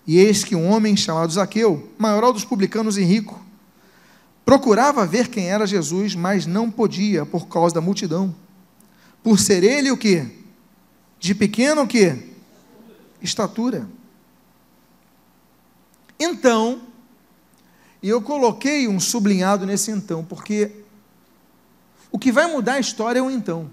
e 0.05 0.17
eis 0.17 0.43
que 0.43 0.55
um 0.55 0.69
homem 0.69 0.95
chamado 0.95 1.31
Zaqueu, 1.31 1.89
maior 1.97 2.31
dos 2.31 2.45
publicanos 2.45 2.97
e 2.97 3.03
rico, 3.03 3.39
procurava 4.43 5.05
ver 5.05 5.27
quem 5.27 5.49
era 5.49 5.67
Jesus, 5.67 6.15
mas 6.15 6.45
não 6.45 6.71
podia 6.71 7.25
por 7.25 7.47
causa 7.47 7.75
da 7.75 7.81
multidão. 7.81 8.35
Por 9.23 9.39
ser 9.39 9.63
ele 9.63 9.91
o 9.91 9.97
que? 9.97 10.27
De 11.19 11.35
pequeno 11.35 11.83
o 11.83 11.87
que? 11.87 12.33
Estatura. 13.21 13.87
Então, 16.19 16.81
e 18.01 18.09
eu 18.09 18.21
coloquei 18.21 18.87
um 18.87 18.99
sublinhado 18.99 19.65
nesse 19.65 19.91
então, 19.91 20.23
porque 20.23 20.71
o 22.11 22.17
que 22.17 22.31
vai 22.31 22.51
mudar 22.51 22.73
a 22.73 22.79
história 22.79 23.19
é 23.19 23.21
o 23.21 23.29
então. 23.29 23.69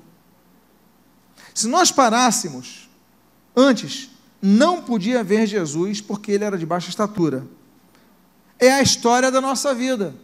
Se 1.54 1.66
nós 1.66 1.90
parássemos 1.90 2.88
antes 3.56 4.10
não 4.40 4.82
podia 4.82 5.24
ver 5.24 5.46
Jesus 5.46 6.00
porque 6.00 6.32
ele 6.32 6.44
era 6.44 6.56
de 6.56 6.64
baixa 6.64 6.88
estatura. 6.88 7.46
É 8.58 8.72
a 8.72 8.82
história 8.82 9.30
da 9.30 9.40
nossa 9.40 9.74
vida. 9.74 10.14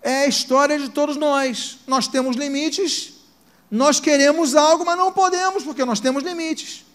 É 0.00 0.24
a 0.24 0.26
história 0.26 0.78
de 0.78 0.88
todos 0.88 1.16
nós. 1.16 1.78
Nós 1.86 2.08
temos 2.08 2.36
limites, 2.36 3.14
nós 3.70 4.00
queremos 4.00 4.54
algo, 4.54 4.84
mas 4.84 4.96
não 4.96 5.12
podemos 5.12 5.62
porque 5.62 5.84
nós 5.84 6.00
temos 6.00 6.22
limites. 6.22 6.86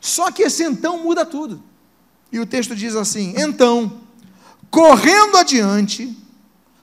Só 0.00 0.30
que 0.32 0.42
esse 0.42 0.64
então 0.64 1.02
muda 1.02 1.24
tudo. 1.24 1.62
E 2.32 2.40
o 2.40 2.46
texto 2.46 2.74
diz 2.74 2.96
assim: 2.96 3.34
Então, 3.36 4.00
correndo 4.70 5.36
adiante, 5.36 6.16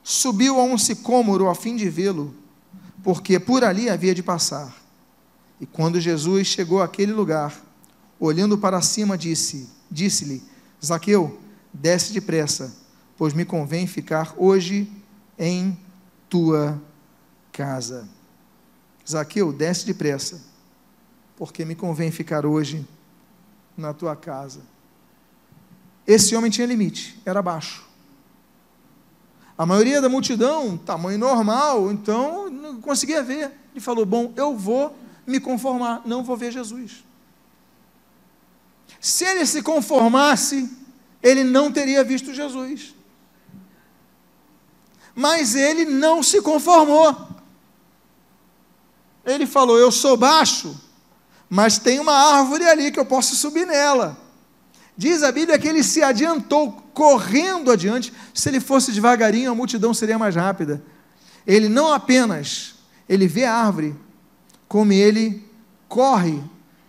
subiu 0.03 0.59
a 0.59 0.63
um 0.63 0.77
sicômoro 0.77 1.49
a 1.49 1.55
fim 1.55 1.75
de 1.75 1.89
vê-lo, 1.89 2.33
porque 3.03 3.39
por 3.39 3.63
ali 3.63 3.89
havia 3.89 4.13
de 4.13 4.23
passar. 4.23 4.75
E 5.59 5.65
quando 5.65 5.99
Jesus 5.99 6.47
chegou 6.47 6.81
àquele 6.81 7.11
lugar, 7.11 7.53
olhando 8.19 8.57
para 8.57 8.81
cima, 8.81 9.17
disse: 9.17 9.69
Disse-lhe: 9.89 10.43
Zaqueu, 10.83 11.39
desce 11.73 12.13
depressa, 12.13 12.75
pois 13.17 13.33
me 13.33 13.45
convém 13.45 13.87
ficar 13.87 14.33
hoje 14.37 14.91
em 15.37 15.77
tua 16.29 16.81
casa. 17.51 18.07
Zaqueu, 19.07 19.51
desce 19.51 19.85
depressa, 19.85 20.41
porque 21.35 21.65
me 21.65 21.75
convém 21.75 22.11
ficar 22.11 22.45
hoje 22.45 22.87
na 23.75 23.93
tua 23.93 24.15
casa. 24.15 24.61
Esse 26.05 26.35
homem 26.35 26.51
tinha 26.51 26.67
limite, 26.67 27.19
era 27.25 27.41
baixo. 27.41 27.88
A 29.59 29.65
maioria 29.65 29.99
da 30.01 30.07
multidão, 30.07 30.77
tamanho 30.77 31.19
normal, 31.19 31.91
então 31.91 32.49
não 32.49 32.79
conseguia 32.79 33.21
ver. 33.21 33.51
Ele 33.73 33.81
falou: 33.81 34.05
Bom, 34.05 34.31
eu 34.37 34.55
vou 34.55 34.97
me 35.27 35.37
conformar, 35.37 36.01
não 36.05 36.23
vou 36.23 36.37
ver 36.37 36.49
Jesus. 36.49 37.03
Se 39.01 39.25
ele 39.25 39.45
se 39.45 39.61
conformasse, 39.61 40.71
ele 41.21 41.43
não 41.43 41.69
teria 41.73 42.05
visto 42.05 42.33
Jesus. 42.33 42.95
Mas 45.13 45.55
ele 45.55 45.83
não 45.83 46.23
se 46.23 46.41
conformou. 46.41 47.27
Ele 49.25 49.45
falou: 49.45 49.77
Eu 49.77 49.91
sou 49.91 50.15
baixo, 50.15 50.73
mas 51.49 51.77
tem 51.77 51.99
uma 51.99 52.13
árvore 52.13 52.63
ali 52.63 52.93
que 52.93 52.99
eu 52.99 53.05
posso 53.05 53.35
subir 53.35 53.67
nela. 53.67 54.17
Diz 54.95 55.21
a 55.21 55.33
Bíblia 55.33 55.59
que 55.59 55.67
ele 55.67 55.83
se 55.83 56.01
adiantou, 56.01 56.81
correndo 56.99 57.71
adiante. 57.71 58.11
Se 58.33 58.49
ele 58.49 58.59
fosse 58.59 58.91
devagarinho, 58.91 59.49
a 59.49 59.55
multidão 59.55 59.93
seria 59.93 60.19
mais 60.19 60.35
rápida. 60.35 60.83
Ele 61.47 61.69
não 61.69 61.93
apenas 61.93 62.75
ele 63.07 63.25
vê 63.25 63.45
a 63.45 63.53
árvore, 63.53 63.95
como 64.67 64.91
ele 64.91 65.41
corre. 65.87 66.43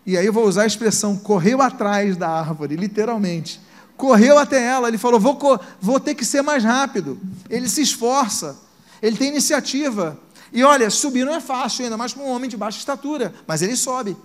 E 0.04 0.18
aí 0.18 0.26
eu 0.26 0.32
vou 0.32 0.48
usar 0.48 0.64
a 0.64 0.66
expressão 0.66 1.16
correu 1.16 1.62
atrás 1.62 2.16
da 2.16 2.28
árvore, 2.28 2.74
literalmente. 2.74 3.60
Correu 3.96 4.36
até 4.36 4.60
ela, 4.60 4.88
ele 4.88 4.98
falou: 4.98 5.20
vou, 5.20 5.38
vou 5.80 6.00
ter 6.00 6.16
que 6.16 6.24
ser 6.24 6.42
mais 6.42 6.64
rápido. 6.64 7.16
Ele 7.48 7.68
se 7.68 7.80
esforça, 7.80 8.58
ele 9.00 9.16
tem 9.16 9.28
iniciativa. 9.28 10.18
E 10.52 10.64
olha, 10.64 10.90
subir 10.90 11.24
não 11.24 11.34
é 11.34 11.40
fácil, 11.40 11.84
ainda 11.84 11.96
mais 11.96 12.12
para 12.12 12.24
um 12.24 12.30
homem 12.30 12.50
de 12.50 12.56
baixa 12.56 12.78
estatura, 12.78 13.32
mas 13.46 13.62
ele 13.62 13.76
sobe. 13.76 14.16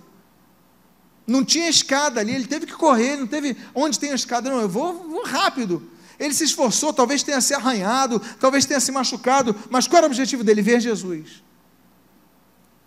Não 1.26 1.44
tinha 1.44 1.68
escada 1.68 2.20
ali, 2.20 2.32
ele 2.32 2.46
teve 2.46 2.66
que 2.66 2.74
correr, 2.74 3.16
não 3.16 3.26
teve 3.26 3.56
onde 3.74 3.98
tem 3.98 4.12
a 4.12 4.14
escada, 4.14 4.48
não, 4.48 4.60
eu 4.60 4.68
vou, 4.68 5.08
vou 5.08 5.24
rápido. 5.24 5.90
Ele 6.18 6.32
se 6.32 6.44
esforçou, 6.44 6.92
talvez 6.92 7.22
tenha 7.22 7.40
se 7.40 7.52
arranhado, 7.52 8.20
talvez 8.40 8.64
tenha 8.64 8.80
se 8.80 8.92
machucado, 8.92 9.54
mas 9.68 9.86
qual 9.86 9.98
era 9.98 10.06
o 10.06 10.10
objetivo 10.10 10.44
dele? 10.44 10.62
Ver 10.62 10.80
Jesus. 10.80 11.42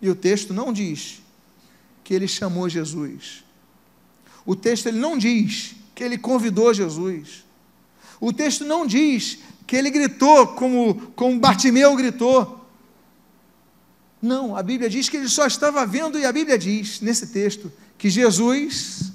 E 0.00 0.08
o 0.08 0.14
texto 0.14 0.54
não 0.54 0.72
diz 0.72 1.20
que 2.02 2.14
ele 2.14 2.26
chamou 2.26 2.68
Jesus. 2.68 3.44
O 4.44 4.56
texto 4.56 4.86
ele 4.86 4.98
não 4.98 5.18
diz 5.18 5.74
que 5.94 6.02
ele 6.02 6.16
convidou 6.16 6.72
Jesus. 6.72 7.44
O 8.18 8.32
texto 8.32 8.64
não 8.64 8.86
diz 8.86 9.38
que 9.66 9.76
ele 9.76 9.90
gritou 9.90 10.48
como, 10.48 11.12
como 11.14 11.38
Bartimeu 11.38 11.94
gritou. 11.94 12.66
Não, 14.20 14.56
a 14.56 14.62
Bíblia 14.62 14.90
diz 14.90 15.08
que 15.08 15.16
ele 15.16 15.28
só 15.28 15.46
estava 15.46 15.86
vendo, 15.86 16.18
e 16.18 16.24
a 16.24 16.32
Bíblia 16.32 16.58
diz, 16.58 17.00
nesse 17.00 17.28
texto, 17.28 17.72
que 18.00 18.08
Jesus, 18.08 19.12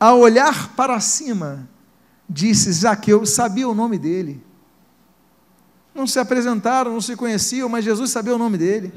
ao 0.00 0.18
olhar 0.20 0.74
para 0.74 0.98
cima, 1.00 1.68
disse: 2.26 2.72
Zaqueu, 2.72 3.26
sabia 3.26 3.68
o 3.68 3.74
nome 3.74 3.98
dele. 3.98 4.42
Não 5.94 6.06
se 6.06 6.18
apresentaram, 6.18 6.94
não 6.94 7.00
se 7.02 7.14
conheciam, 7.14 7.68
mas 7.68 7.84
Jesus 7.84 8.10
sabia 8.10 8.34
o 8.34 8.38
nome 8.38 8.56
dele. 8.56 8.90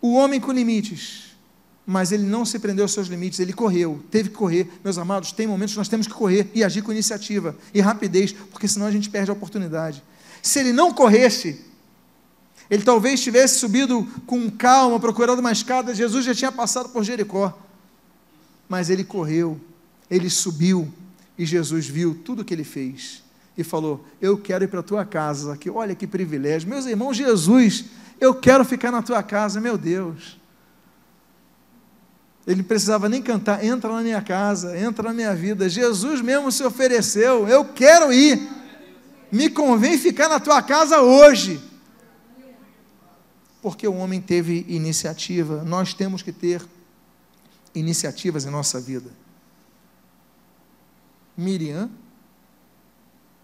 O 0.00 0.14
homem 0.14 0.40
com 0.40 0.52
limites, 0.52 1.36
mas 1.84 2.12
ele 2.12 2.22
não 2.22 2.44
se 2.44 2.56
prendeu 2.60 2.84
aos 2.84 2.92
seus 2.92 3.08
limites, 3.08 3.40
ele 3.40 3.52
correu, 3.52 4.00
teve 4.12 4.28
que 4.28 4.36
correr. 4.36 4.70
Meus 4.84 4.96
amados, 4.96 5.32
tem 5.32 5.48
momentos 5.48 5.74
que 5.74 5.78
nós 5.78 5.88
temos 5.88 6.06
que 6.06 6.14
correr 6.14 6.48
e 6.54 6.62
agir 6.62 6.82
com 6.82 6.92
iniciativa 6.92 7.56
e 7.74 7.80
rapidez, 7.80 8.30
porque 8.30 8.68
senão 8.68 8.86
a 8.86 8.92
gente 8.92 9.10
perde 9.10 9.32
a 9.32 9.34
oportunidade. 9.34 10.04
Se 10.40 10.60
ele 10.60 10.72
não 10.72 10.94
corresse, 10.94 11.64
ele 12.70 12.82
talvez 12.82 13.20
tivesse 13.20 13.58
subido 13.58 14.06
com 14.26 14.50
calma, 14.50 14.98
procurando 14.98 15.40
uma 15.40 15.52
escada, 15.52 15.94
Jesus 15.94 16.24
já 16.24 16.34
tinha 16.34 16.50
passado 16.50 16.88
por 16.88 17.04
Jericó. 17.04 17.56
Mas 18.68 18.88
ele 18.88 19.04
correu, 19.04 19.60
ele 20.10 20.30
subiu, 20.30 20.90
e 21.36 21.44
Jesus 21.44 21.86
viu 21.86 22.14
tudo 22.14 22.40
o 22.40 22.44
que 22.44 22.54
ele 22.54 22.64
fez 22.64 23.22
e 23.56 23.62
falou: 23.62 24.04
Eu 24.20 24.38
quero 24.38 24.64
ir 24.64 24.68
para 24.68 24.80
a 24.80 24.84
tua 24.84 25.04
casa. 25.04 25.56
Que, 25.56 25.68
olha 25.68 25.94
que 25.94 26.06
privilégio. 26.06 26.68
Meus 26.68 26.86
irmãos, 26.86 27.16
Jesus, 27.16 27.84
eu 28.20 28.34
quero 28.34 28.64
ficar 28.64 28.90
na 28.90 29.02
tua 29.02 29.22
casa, 29.22 29.60
meu 29.60 29.76
Deus. 29.76 30.38
Ele 32.46 32.56
não 32.56 32.64
precisava 32.64 33.08
nem 33.08 33.22
cantar, 33.22 33.64
entra 33.64 33.90
na 33.92 34.02
minha 34.02 34.20
casa, 34.20 34.78
entra 34.78 35.08
na 35.08 35.14
minha 35.14 35.34
vida. 35.34 35.68
Jesus 35.68 36.20
mesmo 36.20 36.52
se 36.52 36.62
ofereceu, 36.62 37.48
eu 37.48 37.64
quero 37.64 38.12
ir. 38.12 38.48
Me 39.32 39.50
convém 39.50 39.98
ficar 39.98 40.28
na 40.28 40.38
tua 40.38 40.62
casa 40.62 41.00
hoje 41.00 41.60
porque 43.64 43.88
o 43.88 43.94
homem 43.94 44.20
teve 44.20 44.66
iniciativa. 44.68 45.64
Nós 45.64 45.94
temos 45.94 46.20
que 46.20 46.30
ter 46.30 46.62
iniciativas 47.74 48.44
em 48.44 48.50
nossa 48.50 48.78
vida. 48.78 49.10
Miriam, 51.34 51.90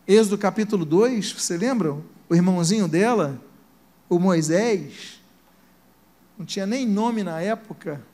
Êxodo 0.06 0.36
capítulo 0.36 0.84
2, 0.84 1.32
você 1.32 1.56
lembra? 1.56 1.94
O 2.28 2.34
irmãozinho 2.34 2.86
dela, 2.86 3.42
o 4.10 4.18
Moisés, 4.18 5.22
não 6.36 6.44
tinha 6.44 6.66
nem 6.66 6.86
nome 6.86 7.22
na 7.22 7.40
época, 7.40 8.04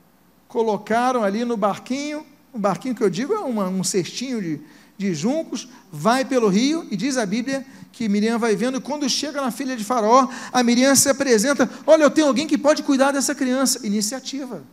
colocaram 0.47 1.25
ali 1.25 1.43
no 1.43 1.57
barquinho, 1.57 2.25
o 2.53 2.57
barquinho 2.57 2.95
que 2.95 3.03
eu 3.03 3.09
digo 3.09 3.33
é 3.33 3.39
uma, 3.39 3.67
um 3.67 3.83
cestinho 3.83 4.41
de, 4.41 4.61
de 4.97 5.13
juncos, 5.13 5.67
vai 5.91 6.25
pelo 6.25 6.47
rio, 6.47 6.87
e 6.89 6.97
diz 6.97 7.17
a 7.17 7.25
Bíblia 7.25 7.65
que 7.91 8.09
Miriam 8.09 8.37
vai 8.37 8.55
vendo, 8.55 8.77
e 8.77 8.81
quando 8.81 9.09
chega 9.09 9.41
na 9.41 9.51
filha 9.51 9.75
de 9.75 9.83
Faraó, 9.83 10.27
a 10.51 10.63
Miriam 10.63 10.95
se 10.95 11.09
apresenta: 11.09 11.69
Olha, 11.85 12.03
eu 12.03 12.11
tenho 12.11 12.27
alguém 12.27 12.47
que 12.47 12.57
pode 12.57 12.83
cuidar 12.83 13.11
dessa 13.11 13.33
criança. 13.33 13.85
Iniciativa. 13.85 14.63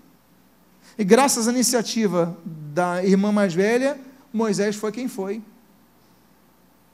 E 0.99 1.05
graças 1.05 1.49
à 1.49 1.53
iniciativa 1.53 2.37
da 2.45 3.05
irmã 3.05 3.33
mais 3.33 3.53
velha, 3.53 3.99
Moisés 4.33 4.77
foi 4.77 4.93
quem 4.93 5.09
foi. 5.09 5.43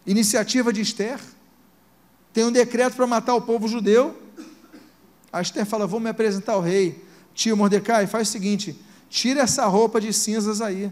Iniciativa 0.06 0.72
de 0.72 0.80
Esther. 0.80 1.20
Tem 2.32 2.44
um 2.44 2.52
decreto 2.52 2.96
para 2.96 3.06
matar 3.06 3.34
o 3.34 3.42
povo 3.42 3.68
judeu. 3.68 4.20
A 5.32 5.40
Esther 5.40 5.66
fala: 5.66 5.86
Vou 5.86 6.00
me 6.00 6.10
apresentar 6.10 6.52
ao 6.52 6.60
rei. 6.60 7.04
Tio 7.34 7.56
Mordecai, 7.56 8.06
faz 8.06 8.28
o 8.28 8.32
seguinte: 8.32 8.78
tira 9.08 9.40
essa 9.40 9.66
roupa 9.66 10.00
de 10.00 10.12
cinzas 10.12 10.60
aí. 10.60 10.90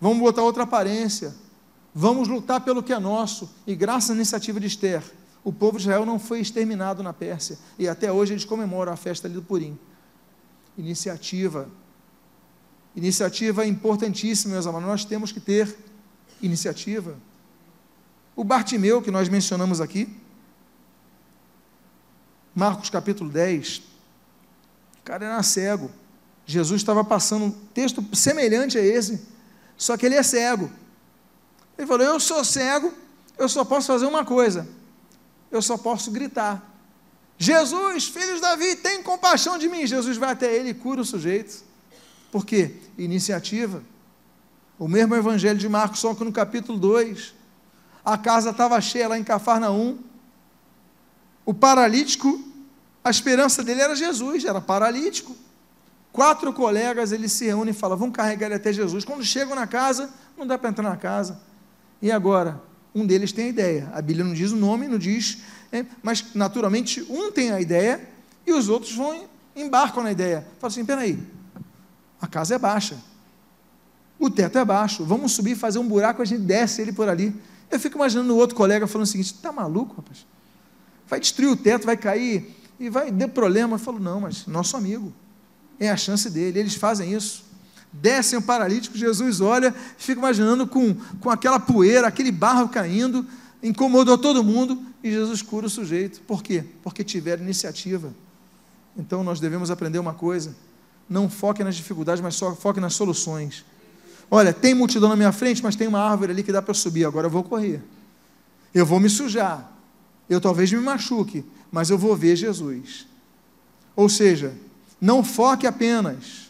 Vamos 0.00 0.18
botar 0.18 0.42
outra 0.42 0.64
aparência. 0.64 1.34
Vamos 1.94 2.26
lutar 2.26 2.60
pelo 2.62 2.82
que 2.82 2.92
é 2.92 2.98
nosso. 2.98 3.48
E 3.64 3.76
graças 3.76 4.10
à 4.10 4.14
iniciativa 4.14 4.58
de 4.58 4.66
Esther, 4.66 5.02
o 5.44 5.52
povo 5.52 5.78
de 5.78 5.84
Israel 5.84 6.04
não 6.04 6.18
foi 6.18 6.40
exterminado 6.40 7.02
na 7.02 7.12
Pérsia. 7.12 7.56
E 7.78 7.86
até 7.86 8.10
hoje 8.10 8.32
eles 8.32 8.44
comemoram 8.44 8.92
a 8.92 8.96
festa 8.96 9.28
ali 9.28 9.34
do 9.34 9.42
Purim. 9.42 9.78
Iniciativa. 10.76 11.68
Iniciativa 12.96 13.64
importantíssima, 13.64 14.54
meus 14.54 14.66
amados. 14.66 14.88
Nós 14.88 15.04
temos 15.04 15.30
que 15.30 15.38
ter 15.38 15.76
iniciativa. 16.42 17.16
O 18.34 18.42
Bartimeu, 18.42 19.00
que 19.00 19.12
nós 19.12 19.28
mencionamos 19.28 19.80
aqui, 19.80 20.08
Marcos 22.52 22.90
capítulo 22.90 23.30
10, 23.30 23.78
o 23.78 25.02
cara 25.04 25.24
era 25.26 25.42
cego. 25.42 25.90
Jesus 26.46 26.80
estava 26.80 27.04
passando 27.04 27.46
um 27.46 27.50
texto 27.50 28.04
semelhante 28.12 28.76
a 28.78 28.80
esse, 28.80 29.20
só 29.76 29.96
que 29.96 30.06
ele 30.06 30.14
é 30.16 30.22
cego. 30.22 30.70
Ele 31.76 31.86
falou: 31.86 32.06
Eu 32.06 32.20
sou 32.20 32.44
cego, 32.44 32.92
eu 33.38 33.48
só 33.48 33.64
posso 33.64 33.86
fazer 33.88 34.06
uma 34.06 34.24
coisa, 34.24 34.68
eu 35.50 35.60
só 35.60 35.76
posso 35.76 36.10
gritar. 36.10 36.74
Jesus, 37.36 38.06
filho 38.06 38.36
de 38.36 38.40
Davi, 38.40 38.76
tem 38.76 39.02
compaixão 39.02 39.58
de 39.58 39.68
mim. 39.68 39.86
Jesus 39.86 40.16
vai 40.16 40.30
até 40.30 40.54
ele 40.54 40.70
e 40.70 40.74
cura 40.74 41.00
o 41.00 41.04
sujeito. 41.04 41.64
Por 42.30 42.46
quê? 42.46 42.76
Iniciativa. 42.96 43.82
O 44.78 44.88
mesmo 44.88 45.14
evangelho 45.14 45.58
de 45.58 45.68
Marcos, 45.68 46.00
só 46.00 46.14
que 46.14 46.24
no 46.24 46.32
capítulo 46.32 46.78
2, 46.78 47.34
a 48.04 48.18
casa 48.18 48.50
estava 48.50 48.80
cheia 48.80 49.08
lá 49.08 49.18
em 49.18 49.24
Cafarnaum. 49.24 49.98
O 51.44 51.52
paralítico, 51.52 52.42
a 53.02 53.10
esperança 53.10 53.62
dele 53.62 53.80
era 53.80 53.94
Jesus, 53.94 54.44
era 54.44 54.60
paralítico. 54.60 55.36
Quatro 56.12 56.52
colegas, 56.52 57.12
eles 57.12 57.32
se 57.32 57.46
reúnem 57.46 57.72
e 57.72 57.76
falam: 57.76 57.96
vamos 57.96 58.14
carregar 58.14 58.46
ele 58.46 58.54
até 58.54 58.72
Jesus. 58.72 59.04
Quando 59.04 59.24
chegam 59.24 59.54
na 59.54 59.66
casa, 59.66 60.12
não 60.36 60.46
dá 60.46 60.56
para 60.56 60.70
entrar 60.70 60.88
na 60.88 60.96
casa. 60.96 61.40
E 62.04 62.12
agora? 62.12 62.60
Um 62.94 63.06
deles 63.06 63.32
tem 63.32 63.46
a 63.46 63.48
ideia. 63.48 63.90
A 63.94 64.02
Bíblia 64.02 64.26
não 64.26 64.34
diz 64.34 64.52
o 64.52 64.56
nome, 64.56 64.86
não 64.86 64.98
diz, 64.98 65.38
é, 65.72 65.86
mas 66.02 66.34
naturalmente 66.34 67.00
um 67.08 67.32
tem 67.32 67.50
a 67.50 67.62
ideia 67.62 67.98
e 68.46 68.52
os 68.52 68.68
outros 68.68 68.94
vão 68.94 69.24
embarcam 69.56 70.02
na 70.02 70.12
ideia. 70.12 70.46
Fala 70.58 70.70
assim: 70.70 70.84
peraí, 70.84 71.18
a 72.20 72.26
casa 72.26 72.56
é 72.56 72.58
baixa, 72.58 72.98
o 74.18 74.28
teto 74.28 74.58
é 74.58 74.64
baixo, 74.66 75.02
vamos 75.02 75.32
subir, 75.32 75.56
fazer 75.56 75.78
um 75.78 75.88
buraco, 75.88 76.20
a 76.20 76.26
gente 76.26 76.42
desce 76.42 76.82
ele 76.82 76.92
por 76.92 77.08
ali. 77.08 77.34
Eu 77.70 77.80
fico 77.80 77.96
imaginando 77.96 78.34
o 78.34 78.36
outro 78.36 78.54
colega 78.54 78.86
falando 78.86 79.06
o 79.06 79.10
seguinte: 79.10 79.32
está 79.32 79.50
maluco, 79.50 79.94
rapaz? 79.96 80.26
Vai 81.08 81.18
destruir 81.18 81.48
o 81.48 81.56
teto, 81.56 81.86
vai 81.86 81.96
cair 81.96 82.54
e 82.78 82.90
vai 82.90 83.10
ter 83.10 83.28
problema. 83.28 83.76
Eu 83.76 83.80
falo: 83.80 83.98
não, 83.98 84.20
mas 84.20 84.46
nosso 84.46 84.76
amigo, 84.76 85.10
é 85.80 85.88
a 85.88 85.96
chance 85.96 86.28
dele, 86.28 86.58
eles 86.58 86.74
fazem 86.74 87.14
isso 87.14 87.53
descem 88.00 88.38
o 88.38 88.42
paralítico, 88.42 88.98
Jesus 88.98 89.40
olha, 89.40 89.74
fica 89.96 90.18
imaginando 90.18 90.66
com, 90.66 90.94
com 91.20 91.30
aquela 91.30 91.60
poeira, 91.60 92.06
aquele 92.06 92.32
barro 92.32 92.68
caindo, 92.68 93.24
incomodou 93.62 94.18
todo 94.18 94.42
mundo 94.42 94.82
e 95.02 95.10
Jesus 95.10 95.42
cura 95.42 95.66
o 95.66 95.70
sujeito. 95.70 96.20
Por 96.22 96.42
quê? 96.42 96.64
Porque 96.82 97.04
tiveram 97.04 97.42
iniciativa. 97.42 98.12
Então 98.96 99.22
nós 99.22 99.40
devemos 99.40 99.70
aprender 99.70 99.98
uma 99.98 100.14
coisa: 100.14 100.54
não 101.08 101.30
foque 101.30 101.62
nas 101.62 101.76
dificuldades, 101.76 102.22
mas 102.22 102.34
só 102.34 102.54
foque 102.54 102.80
nas 102.80 102.94
soluções. 102.94 103.64
Olha, 104.30 104.52
tem 104.52 104.74
multidão 104.74 105.08
na 105.08 105.16
minha 105.16 105.32
frente, 105.32 105.62
mas 105.62 105.76
tem 105.76 105.86
uma 105.86 106.00
árvore 106.00 106.32
ali 106.32 106.42
que 106.42 106.52
dá 106.52 106.60
para 106.60 106.74
subir, 106.74 107.04
agora 107.04 107.26
eu 107.26 107.30
vou 107.30 107.44
correr. 107.44 107.82
Eu 108.74 108.84
vou 108.84 108.98
me 108.98 109.08
sujar. 109.08 109.70
Eu 110.28 110.40
talvez 110.40 110.72
me 110.72 110.80
machuque, 110.80 111.44
mas 111.70 111.90
eu 111.90 111.98
vou 111.98 112.16
ver 112.16 112.34
Jesus. 112.34 113.06
Ou 113.94 114.08
seja, 114.08 114.54
Não 115.00 115.22
foque 115.22 115.66
apenas 115.66 116.43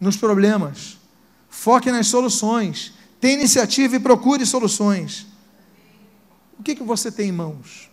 nos 0.00 0.16
problemas, 0.16 0.98
foque 1.50 1.92
nas 1.92 2.06
soluções. 2.06 2.94
Tenha 3.20 3.34
iniciativa 3.34 3.96
e 3.96 4.00
procure 4.00 4.46
soluções. 4.46 5.26
O 6.58 6.62
que, 6.62 6.74
que 6.74 6.82
você 6.82 7.12
tem 7.12 7.28
em 7.28 7.32
mãos? 7.32 7.90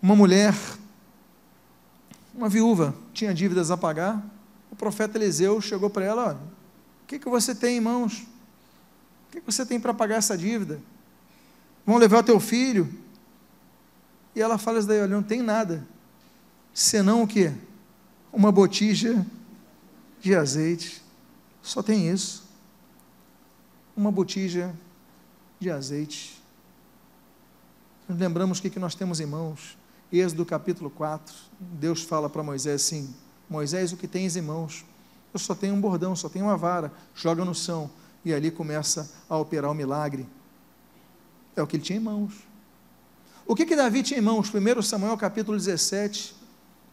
Uma 0.00 0.16
mulher, 0.16 0.54
uma 2.34 2.48
viúva, 2.48 2.94
tinha 3.12 3.34
dívidas 3.34 3.70
a 3.70 3.76
pagar. 3.76 4.24
O 4.70 4.76
profeta 4.76 5.18
Eliseu 5.18 5.60
chegou 5.60 5.90
para 5.90 6.04
ela: 6.04 6.28
olha, 6.28 6.36
o 6.36 7.06
que, 7.06 7.18
que 7.18 7.28
você 7.28 7.54
tem 7.54 7.76
em 7.76 7.80
mãos? 7.80 8.20
O 9.28 9.32
que, 9.32 9.40
que 9.40 9.46
você 9.46 9.66
tem 9.66 9.78
para 9.78 9.92
pagar 9.92 10.16
essa 10.16 10.36
dívida? 10.36 10.80
Vão 11.84 11.98
levar 11.98 12.18
o 12.18 12.22
teu 12.22 12.40
filho? 12.40 12.88
E 14.34 14.40
ela 14.40 14.58
fala 14.58 14.78
isso 14.78 14.88
daí: 14.88 15.00
olha, 15.00 15.08
não 15.08 15.22
tem 15.22 15.42
nada, 15.42 15.86
senão 16.72 17.22
o 17.22 17.26
quê? 17.26 17.52
Uma 18.36 18.52
botija 18.52 19.26
de 20.20 20.34
azeite. 20.34 21.02
Só 21.62 21.82
tem 21.82 22.10
isso. 22.10 22.44
Uma 23.96 24.12
botija 24.12 24.76
de 25.58 25.70
azeite. 25.70 26.38
Lembramos 28.06 28.58
o 28.58 28.60
que, 28.60 28.68
que 28.68 28.78
nós 28.78 28.94
temos 28.94 29.20
em 29.20 29.26
mãos. 29.26 29.78
Êxodo 30.12 30.44
capítulo 30.44 30.90
4, 30.90 31.34
Deus 31.58 32.02
fala 32.02 32.28
para 32.28 32.42
Moisés 32.42 32.82
assim: 32.82 33.14
Moisés, 33.48 33.90
o 33.94 33.96
que 33.96 34.06
tens 34.06 34.36
em 34.36 34.42
mãos? 34.42 34.84
Eu 35.32 35.40
só 35.40 35.54
tenho 35.54 35.74
um 35.74 35.80
bordão, 35.80 36.14
só 36.14 36.28
tenho 36.28 36.44
uma 36.44 36.58
vara. 36.58 36.92
Joga 37.14 37.42
no 37.42 37.54
chão. 37.54 37.90
E 38.22 38.34
ali 38.34 38.50
começa 38.50 39.10
a 39.30 39.38
operar 39.38 39.70
o 39.70 39.74
milagre. 39.74 40.28
É 41.56 41.62
o 41.62 41.66
que 41.66 41.76
ele 41.76 41.82
tinha 41.82 41.98
em 41.98 42.02
mãos. 42.02 42.34
O 43.46 43.54
que, 43.54 43.64
que 43.64 43.74
Davi 43.74 44.02
tinha 44.02 44.20
em 44.20 44.22
mãos? 44.22 44.52
1 44.54 44.82
Samuel 44.82 45.16
capítulo 45.16 45.56
17, 45.56 46.36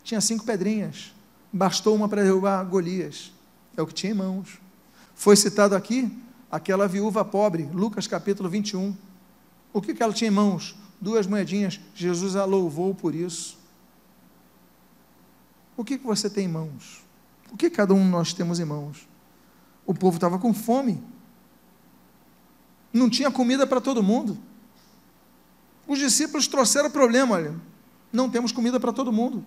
tinha 0.06 0.22
cinco 0.22 0.46
pedrinhas. 0.46 1.12
Bastou 1.54 1.96
uma 1.96 2.10
para 2.10 2.24
derrubar 2.24 2.66
Golias. 2.66 3.32
É 3.78 3.82
o 3.82 3.88
que 3.88 3.94
tinha 3.94 4.12
em 4.12 4.16
mãos. 4.16 4.60
Foi 5.16 5.36
citado 5.38 5.76
aqui 5.76 6.12
aquela 6.52 6.88
viúva 6.88 7.24
pobre, 7.24 7.70
Lucas 7.72 8.08
capítulo 8.08 8.50
21. 8.50 8.94
O 9.72 9.82
que, 9.82 9.94
que 9.94 10.04
ela 10.04 10.12
tinha 10.12 10.28
em 10.28 10.34
mãos? 10.34 10.76
duas 11.04 11.28
moedinhas. 11.28 11.80
Jesus 11.94 12.36
a 12.36 12.46
louvou 12.46 12.96
por 12.96 13.14
isso. 13.14 13.60
O 15.76 15.84
que, 15.84 15.98
que 15.98 16.06
você 16.06 16.30
tem 16.30 16.46
em 16.46 16.48
mãos? 16.48 17.04
O 17.52 17.58
que 17.58 17.70
cada 17.70 17.94
um 17.94 18.04
de 18.04 18.10
nós 18.10 18.34
temos 18.34 18.60
em 18.60 18.66
mãos? 18.66 19.08
O 19.86 19.94
povo 19.94 20.16
estava 20.16 20.40
com 20.40 20.54
fome. 20.54 21.04
Não 22.92 23.10
tinha 23.10 23.30
comida 23.30 23.68
para 23.68 23.82
todo 23.82 24.02
mundo. 24.02 24.38
Os 25.86 26.00
discípulos 26.00 26.48
trouxeram 26.48 26.88
o 26.88 26.92
problema, 26.92 27.36
olha, 27.36 27.54
não 28.12 28.30
temos 28.30 28.54
comida 28.54 28.80
para 28.80 28.94
todo 28.94 29.12
mundo. 29.12 29.44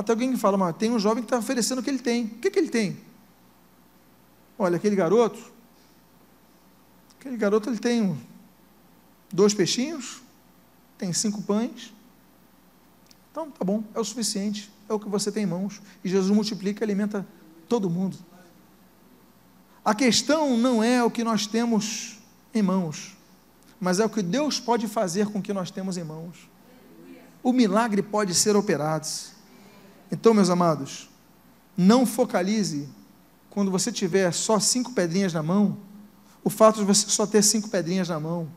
Até 0.00 0.12
alguém 0.12 0.32
que 0.32 0.38
fala, 0.38 0.56
mas 0.56 0.74
tem 0.76 0.90
um 0.90 0.98
jovem 0.98 1.22
que 1.22 1.26
está 1.26 1.36
oferecendo 1.36 1.80
o 1.80 1.82
que 1.82 1.90
ele 1.90 1.98
tem. 1.98 2.24
O 2.24 2.38
que, 2.38 2.50
que 2.50 2.58
ele 2.58 2.70
tem? 2.70 2.98
Olha, 4.58 4.76
aquele 4.76 4.96
garoto, 4.96 5.52
aquele 7.18 7.36
garoto 7.36 7.68
ele 7.68 7.78
tem 7.78 8.18
dois 9.30 9.52
peixinhos, 9.52 10.22
tem 10.96 11.12
cinco 11.12 11.42
pães. 11.42 11.92
Então, 13.30 13.50
tá 13.50 13.62
bom, 13.62 13.84
é 13.94 14.00
o 14.00 14.04
suficiente, 14.04 14.72
é 14.88 14.94
o 14.94 14.98
que 14.98 15.06
você 15.06 15.30
tem 15.30 15.42
em 15.42 15.46
mãos. 15.46 15.82
E 16.02 16.08
Jesus 16.08 16.34
multiplica 16.34 16.82
e 16.82 16.84
alimenta 16.84 17.26
todo 17.68 17.90
mundo. 17.90 18.16
A 19.84 19.94
questão 19.94 20.56
não 20.56 20.82
é 20.82 21.04
o 21.04 21.10
que 21.10 21.22
nós 21.22 21.46
temos 21.46 22.16
em 22.54 22.62
mãos, 22.62 23.18
mas 23.78 24.00
é 24.00 24.06
o 24.06 24.08
que 24.08 24.22
Deus 24.22 24.58
pode 24.58 24.88
fazer 24.88 25.26
com 25.26 25.40
o 25.40 25.42
que 25.42 25.52
nós 25.52 25.70
temos 25.70 25.98
em 25.98 26.04
mãos. 26.04 26.48
O 27.42 27.52
milagre 27.52 28.00
pode 28.00 28.34
ser 28.34 28.56
operado. 28.56 29.06
Então, 30.10 30.34
meus 30.34 30.50
amados, 30.50 31.08
não 31.76 32.04
focalize 32.04 32.88
quando 33.48 33.70
você 33.70 33.90
tiver 33.90 34.32
só 34.32 34.58
cinco 34.58 34.92
pedrinhas 34.92 35.32
na 35.32 35.42
mão, 35.42 35.76
o 36.42 36.50
fato 36.50 36.78
de 36.78 36.84
você 36.84 37.08
só 37.08 37.26
ter 37.26 37.42
cinco 37.42 37.68
pedrinhas 37.68 38.08
na 38.08 38.18
mão 38.18 38.48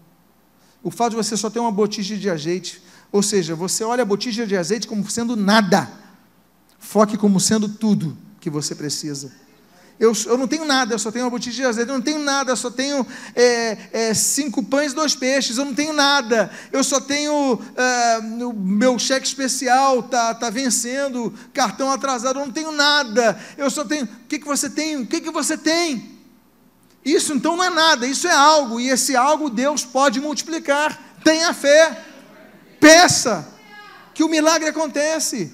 o 0.84 0.92
fato 0.92 1.12
de 1.12 1.16
você 1.16 1.38
só 1.38 1.50
ter 1.50 1.60
uma 1.60 1.72
botija 1.72 2.18
de 2.18 2.30
azeite, 2.30 2.84
ou 3.10 3.24
seja, 3.24 3.56
você 3.56 3.86
olha 3.86 4.04
a 4.04 4.06
botija 4.06 4.46
de 4.46 4.58
azeite 4.58 4.86
como 4.86 5.10
sendo 5.10 5.36
nada, 5.36 5.90
foque 6.78 7.16
como 7.16 7.40
sendo 7.40 7.70
tudo 7.70 8.18
que 8.42 8.50
você 8.50 8.76
precisa. 8.76 9.32
Eu, 10.00 10.12
eu 10.26 10.38
não 10.38 10.48
tenho 10.48 10.66
nada, 10.66 10.94
eu 10.94 11.00
só 11.00 11.12
tenho 11.12 11.26
uma 11.26 11.32
botija 11.32 11.56
de 11.56 11.68
azeite, 11.68 11.90
eu 11.90 11.96
não 11.96 12.02
tenho 12.02 12.20
nada, 12.20 12.52
eu 12.52 12.58
só 12.58 12.72
tenho 12.72 13.06
é, 13.36 13.78
é, 13.92 14.14
cinco 14.14 14.64
pães 14.64 14.92
e 14.92 14.96
dois 14.96 15.16
peixes, 15.16 15.58
eu 15.58 15.66
não 15.66 15.74
tenho 15.74 15.94
nada, 15.94 16.52
eu 16.72 16.84
só 16.84 17.00
tenho 17.00 17.60
é, 17.76 18.18
o 18.44 18.52
meu 18.54 18.98
cheque 18.98 19.28
especial, 19.28 20.00
está 20.00 20.34
tá 20.34 20.50
vencendo, 20.50 21.34
cartão 21.54 21.92
atrasado, 21.92 22.40
eu 22.40 22.46
não 22.46 22.52
tenho 22.52 22.72
nada, 22.72 23.40
eu 23.58 23.70
só 23.70 23.86
tenho. 23.86 24.06
O 24.06 24.28
que, 24.28 24.40
que 24.40 24.46
você 24.46 24.70
tem? 24.70 24.98
O 24.98 25.08
que, 25.08 25.22
que 25.22 25.32
você 25.32 25.58
tem? 25.58 26.12
Isso 27.06 27.34
então 27.34 27.56
não 27.56 27.64
é 27.64 27.70
nada, 27.70 28.08
isso 28.08 28.28
é 28.28 28.34
algo, 28.34 28.80
e 28.80 28.90
esse 28.90 29.16
algo 29.16 29.50
Deus 29.50 29.86
pode 29.86 30.20
multiplicar. 30.20 31.00
Tenha 31.24 31.54
fé, 31.54 32.04
peça, 32.80 33.48
que 34.14 34.24
o 34.24 34.30
milagre 34.30 34.70
acontece. 34.70 35.54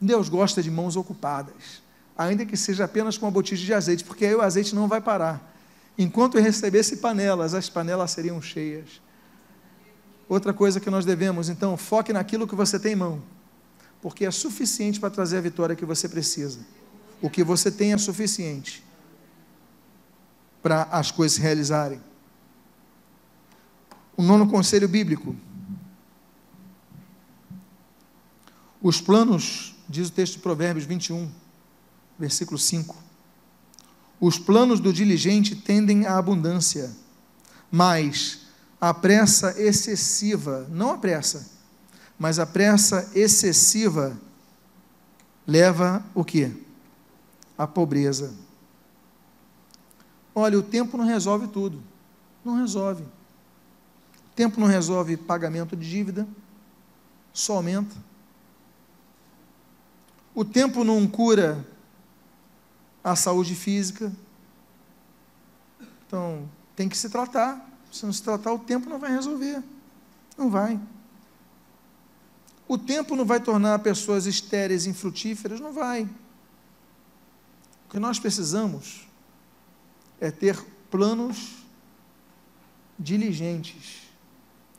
Deus 0.00 0.28
gosta 0.28 0.62
de 0.62 0.70
mãos 0.70 0.96
ocupadas, 0.96 1.81
ainda 2.16 2.44
que 2.44 2.56
seja 2.56 2.84
apenas 2.84 3.16
com 3.16 3.26
uma 3.26 3.32
botija 3.32 3.64
de 3.64 3.74
azeite, 3.74 4.04
porque 4.04 4.24
aí 4.24 4.34
o 4.34 4.40
azeite 4.40 4.74
não 4.74 4.88
vai 4.88 5.00
parar. 5.00 5.52
Enquanto 5.96 6.36
eu 6.36 6.42
recebesse 6.42 6.96
panelas, 6.98 7.54
as 7.54 7.68
panelas 7.68 8.10
seriam 8.10 8.40
cheias. 8.40 9.00
Outra 10.28 10.52
coisa 10.52 10.80
que 10.80 10.90
nós 10.90 11.04
devemos, 11.04 11.48
então, 11.48 11.76
foque 11.76 12.12
naquilo 12.12 12.46
que 12.46 12.54
você 12.54 12.78
tem 12.78 12.92
em 12.92 12.96
mão, 12.96 13.22
porque 14.00 14.24
é 14.24 14.30
suficiente 14.30 14.98
para 14.98 15.10
trazer 15.10 15.38
a 15.38 15.40
vitória 15.40 15.76
que 15.76 15.84
você 15.84 16.08
precisa. 16.08 16.60
O 17.20 17.28
que 17.28 17.44
você 17.44 17.70
tem 17.70 17.92
é 17.92 17.98
suficiente 17.98 18.82
para 20.62 20.84
as 20.84 21.10
coisas 21.10 21.36
se 21.36 21.42
realizarem. 21.42 22.00
O 24.16 24.22
nono 24.22 24.48
conselho 24.48 24.88
bíblico. 24.88 25.36
Os 28.80 29.00
planos, 29.00 29.76
diz 29.88 30.08
o 30.08 30.12
texto 30.12 30.34
de 30.34 30.38
Provérbios 30.40 30.84
21, 30.84 31.30
versículo 32.18 32.58
5. 32.58 32.94
Os 34.20 34.38
planos 34.38 34.80
do 34.80 34.92
diligente 34.92 35.56
tendem 35.56 36.06
à 36.06 36.16
abundância, 36.16 36.90
mas 37.70 38.42
a 38.80 38.94
pressa 38.94 39.60
excessiva, 39.60 40.66
não 40.70 40.92
a 40.92 40.98
pressa, 40.98 41.50
mas 42.18 42.38
a 42.38 42.46
pressa 42.46 43.10
excessiva 43.14 44.16
leva 45.46 46.04
o 46.14 46.24
que? 46.24 46.52
A 47.58 47.66
pobreza. 47.66 48.32
Olha, 50.34 50.58
o 50.58 50.62
tempo 50.62 50.96
não 50.96 51.04
resolve 51.04 51.48
tudo. 51.48 51.82
Não 52.44 52.56
resolve. 52.56 53.02
O 53.02 54.34
tempo 54.34 54.60
não 54.60 54.66
resolve 54.66 55.16
pagamento 55.16 55.76
de 55.76 55.88
dívida, 55.88 56.26
só 57.32 57.56
aumenta. 57.56 57.94
O 60.34 60.44
tempo 60.44 60.82
não 60.82 61.06
cura 61.06 61.66
a 63.02 63.16
saúde 63.16 63.54
física. 63.54 64.12
Então, 66.06 66.48
tem 66.76 66.88
que 66.88 66.96
se 66.96 67.08
tratar. 67.08 67.68
Se 67.90 68.04
não 68.04 68.12
se 68.12 68.22
tratar, 68.22 68.52
o 68.52 68.58
tempo 68.58 68.88
não 68.88 68.98
vai 68.98 69.10
resolver. 69.10 69.62
Não 70.36 70.50
vai. 70.50 70.80
O 72.68 72.78
tempo 72.78 73.16
não 73.16 73.24
vai 73.24 73.40
tornar 73.40 73.78
pessoas 73.80 74.26
estéreis, 74.26 74.86
infrutíferas? 74.86 75.60
Não 75.60 75.72
vai. 75.72 76.04
O 77.86 77.90
que 77.90 77.98
nós 77.98 78.18
precisamos 78.18 79.06
é 80.20 80.30
ter 80.30 80.58
planos 80.90 81.62
diligentes. 82.98 84.02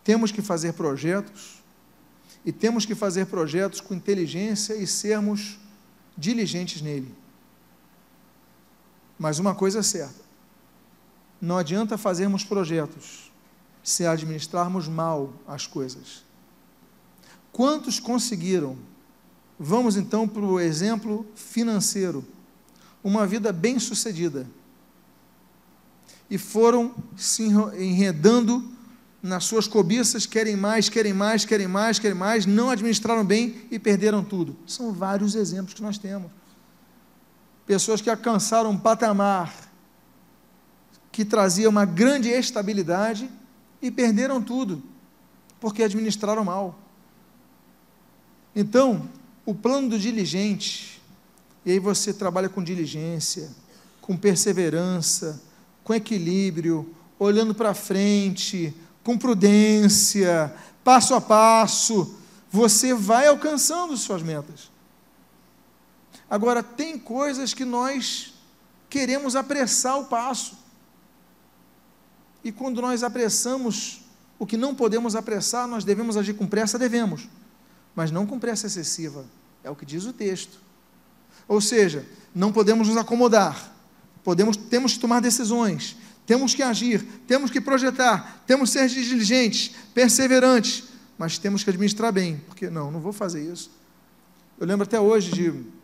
Temos 0.04 0.32
que 0.32 0.42
fazer 0.42 0.74
projetos 0.74 1.62
e 2.46 2.52
temos 2.52 2.86
que 2.86 2.96
fazer 2.96 3.26
projetos 3.28 3.80
com 3.80 3.94
inteligência 3.94 4.74
e 4.74 4.88
sermos 4.88 5.60
diligentes 6.18 6.82
nele. 6.82 7.14
Mas 9.18 9.40
uma 9.40 9.54
coisa 9.56 9.80
é 9.80 9.84
certa: 9.84 10.22
não 11.42 11.58
adianta 11.58 11.98
fazermos 11.98 12.44
projetos 12.44 13.32
se 13.84 14.06
administrarmos 14.06 14.88
mal 14.88 15.34
as 15.48 15.68
coisas. 15.68 16.24
Quantos 17.52 18.00
conseguiram? 18.00 18.78
Vamos 19.60 19.96
então 19.96 20.28
para 20.28 20.42
o 20.42 20.60
exemplo 20.60 21.26
financeiro. 21.36 22.26
Uma 23.04 23.28
vida 23.28 23.52
bem-sucedida 23.52 24.48
e 26.30 26.38
foram 26.38 26.96
se 27.16 27.44
enredando 27.44 28.72
nas 29.22 29.46
suas 29.46 29.68
cobiças, 29.68 30.26
querem 30.26 30.56
mais, 30.56 30.90
querem 30.90 31.14
mais, 31.14 31.46
querem 31.46 31.68
mais, 31.68 32.00
querem 32.00 32.18
mais, 32.18 32.46
não 32.46 32.70
administraram 32.70 33.24
bem 33.24 33.68
e 33.70 33.78
perderam 33.78 34.24
tudo. 34.24 34.56
São 34.66 34.92
vários 34.92 35.36
exemplos 35.36 35.74
que 35.74 35.82
nós 35.82 35.98
temos. 35.98 36.32
Pessoas 37.66 38.02
que 38.02 38.10
alcançaram 38.10 38.72
um 38.72 38.78
patamar 38.78 39.54
que 41.12 41.24
trazia 41.24 41.70
uma 41.70 41.86
grande 41.86 42.28
estabilidade 42.30 43.30
e 43.82 43.92
perderam 43.92 44.42
tudo, 44.42 44.82
porque 45.60 45.84
administraram 45.84 46.44
mal. 46.44 46.80
Então, 48.56 49.08
o 49.46 49.54
plano 49.54 49.90
do 49.90 50.00
diligente, 50.00 51.02
e 51.66 51.72
aí 51.72 51.80
você 51.80 52.14
trabalha 52.14 52.50
com 52.50 52.64
diligência, 52.64 53.50
com 54.02 54.18
perseverança, 54.18 55.42
com 55.84 55.94
equilíbrio, 55.94 56.94
olhando 57.20 57.54
para 57.54 57.74
frente, 57.74 58.76
com 59.04 59.18
prudência, 59.18 60.54
passo 60.84 61.14
a 61.14 61.22
passo, 61.22 62.16
você 62.52 62.94
vai 62.94 63.28
alcançando 63.28 63.96
suas 63.98 64.22
metas. 64.22 64.73
Agora, 66.34 66.64
tem 66.64 66.98
coisas 66.98 67.54
que 67.54 67.64
nós 67.64 68.34
queremos 68.90 69.36
apressar 69.36 70.00
o 70.00 70.06
passo. 70.06 70.58
E 72.44 72.52
quando 72.52 72.82
nós 72.82 73.04
apressamos 73.04 74.02
o 74.40 74.46
que 74.48 74.58
não 74.58 74.74
podemos 74.74 75.16
apressar, 75.16 75.68
nós 75.68 75.84
devemos 75.84 76.18
agir 76.18 76.34
com 76.34 76.48
pressa, 76.48 76.80
devemos, 76.80 77.30
mas 77.94 78.10
não 78.10 78.26
com 78.26 78.40
pressa 78.40 78.66
excessiva, 78.66 79.28
é 79.64 79.70
o 79.70 79.76
que 79.76 79.86
diz 79.86 80.06
o 80.06 80.12
texto. 80.12 80.58
Ou 81.48 81.62
seja, 81.62 82.04
não 82.34 82.52
podemos 82.52 82.88
nos 82.88 82.98
acomodar, 82.98 83.72
podemos, 84.24 84.58
temos 84.58 84.94
que 84.94 85.00
tomar 85.00 85.22
decisões, 85.22 85.96
temos 86.26 86.56
que 86.56 86.64
agir, 86.64 87.06
temos 87.28 87.52
que 87.52 87.62
projetar, 87.62 88.42
temos 88.48 88.72
que 88.72 88.80
ser 88.80 88.90
diligentes, 88.90 89.76
perseverantes, 89.94 90.86
mas 91.16 91.38
temos 91.38 91.64
que 91.64 91.70
administrar 91.70 92.12
bem, 92.12 92.42
porque 92.48 92.72
não, 92.72 92.90
não 92.90 93.00
vou 93.00 93.14
fazer 93.14 93.54
isso. 93.54 93.70
Eu 94.60 94.66
lembro 94.66 94.84
até 94.84 95.00
hoje 95.00 95.30
de 95.30 95.83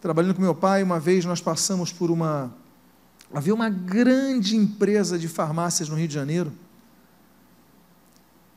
trabalhando 0.00 0.34
com 0.34 0.42
meu 0.42 0.54
pai, 0.54 0.82
uma 0.82 1.00
vez 1.00 1.24
nós 1.24 1.40
passamos 1.40 1.92
por 1.92 2.10
uma 2.10 2.52
havia 3.32 3.54
uma 3.54 3.68
grande 3.68 4.56
empresa 4.56 5.18
de 5.18 5.28
farmácias 5.28 5.88
no 5.88 5.96
Rio 5.96 6.08
de 6.08 6.14
Janeiro 6.14 6.52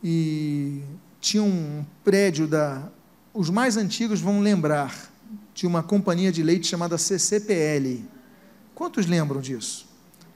e 0.04 0.82
tinha 1.20 1.44
um 1.44 1.86
prédio 2.04 2.48
da 2.48 2.84
os 3.34 3.50
mais 3.50 3.78
antigos 3.78 4.20
vão 4.20 4.42
lembrar 4.42 5.10
de 5.54 5.66
uma 5.66 5.82
companhia 5.82 6.32
de 6.32 6.44
leite 6.44 6.68
chamada 6.68 6.98
CCPL. 6.98 8.04
Quantos 8.76 9.06
lembram 9.06 9.40
disso? 9.40 9.88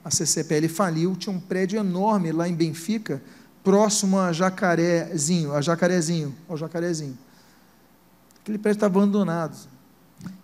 A 0.04 0.10
CCPL 0.10 0.68
faliu, 0.68 1.16
tinha 1.16 1.34
um 1.34 1.40
prédio 1.40 1.78
enorme 1.78 2.32
lá 2.32 2.48
em 2.48 2.54
Benfica, 2.54 3.20
próximo 3.62 4.18
a 4.18 4.32
Jacarezinho, 4.32 5.52
a 5.52 5.60
Jacarezinho, 5.60 6.34
ao 6.48 6.56
Jacarezinho. 6.56 7.18
Aquele 8.40 8.56
prédio 8.56 8.76
estava 8.76 8.98
abandonado. 8.98 9.75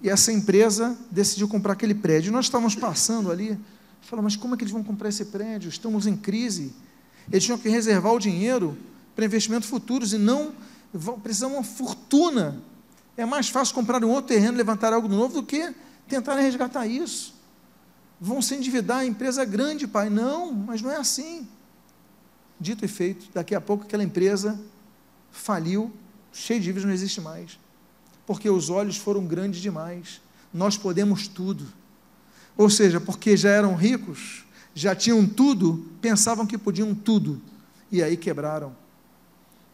E 0.03 0.09
essa 0.09 0.33
empresa 0.33 0.97
decidiu 1.11 1.49
comprar 1.49 1.73
aquele 1.73 1.95
prédio. 1.95 2.33
Nós 2.33 2.47
estávamos 2.47 2.75
passando 2.75 3.31
ali, 3.31 3.59
falamos, 4.03 4.35
mas 4.35 4.41
como 4.41 4.55
é 4.55 4.57
que 4.57 4.65
eles 4.65 4.73
vão 4.73 4.83
comprar 4.83 5.09
esse 5.09 5.27
prédio? 5.27 5.69
Estamos 5.69 6.07
em 6.07 6.17
crise. 6.17 6.73
Eles 7.31 7.45
tinham 7.45 7.59
que 7.59 7.69
reservar 7.69 8.13
o 8.13 8.19
dinheiro 8.19 8.77
para 9.15 9.25
investimentos 9.25 9.69
futuros 9.69 10.13
e 10.13 10.19
não 10.19 10.53
precisavam 11.23 11.57
uma 11.57 11.65
fortuna. 11.65 12.61
É 13.17 13.25
mais 13.25 13.49
fácil 13.49 13.75
comprar 13.75 14.03
um 14.05 14.11
outro 14.11 14.35
terreno, 14.35 14.57
levantar 14.57 14.93
algo 14.93 15.09
novo, 15.09 15.35
do 15.35 15.43
que 15.43 15.75
tentar 16.09 16.37
resgatar 16.37 16.87
isso. 16.87 17.35
Vão 18.21 18.41
se 18.41 18.55
endividar, 18.55 18.99
a 18.99 19.07
empresa 19.07 19.43
é 19.43 19.47
grande, 19.47 19.87
pai. 19.87 20.09
Não, 20.11 20.53
mas 20.53 20.83
não 20.83 20.91
é 20.91 20.97
assim. 20.97 21.47
Dito 22.61 22.85
e 22.85 22.89
feito, 22.89 23.29
daqui 23.35 23.55
a 23.55 23.61
pouco 23.61 23.85
aquela 23.85 24.05
empresa 24.05 24.61
faliu, 25.31 25.93
cheia 26.33 26.61
de 26.61 26.67
dívidas, 26.67 26.85
não 26.85 26.93
existe 26.93 27.21
mais. 27.21 27.59
Porque 28.27 28.49
os 28.49 28.71
olhos 28.71 28.97
foram 28.97 29.27
grandes 29.27 29.61
demais. 29.61 30.21
Nós 30.53 30.77
podemos 30.77 31.27
tudo. 31.27 31.67
Ou 32.57 32.69
seja, 32.69 33.01
porque 33.01 33.37
já 33.37 33.51
eram 33.51 33.75
ricos, 33.75 34.45
já 34.75 34.95
tinham 34.95 35.27
tudo, 35.27 35.91
pensavam 36.01 36.47
que 36.47 36.59
podiam 36.59 36.95
tudo. 36.95 37.41
E 37.91 38.03
aí 38.03 38.17
quebraram. 38.17 38.75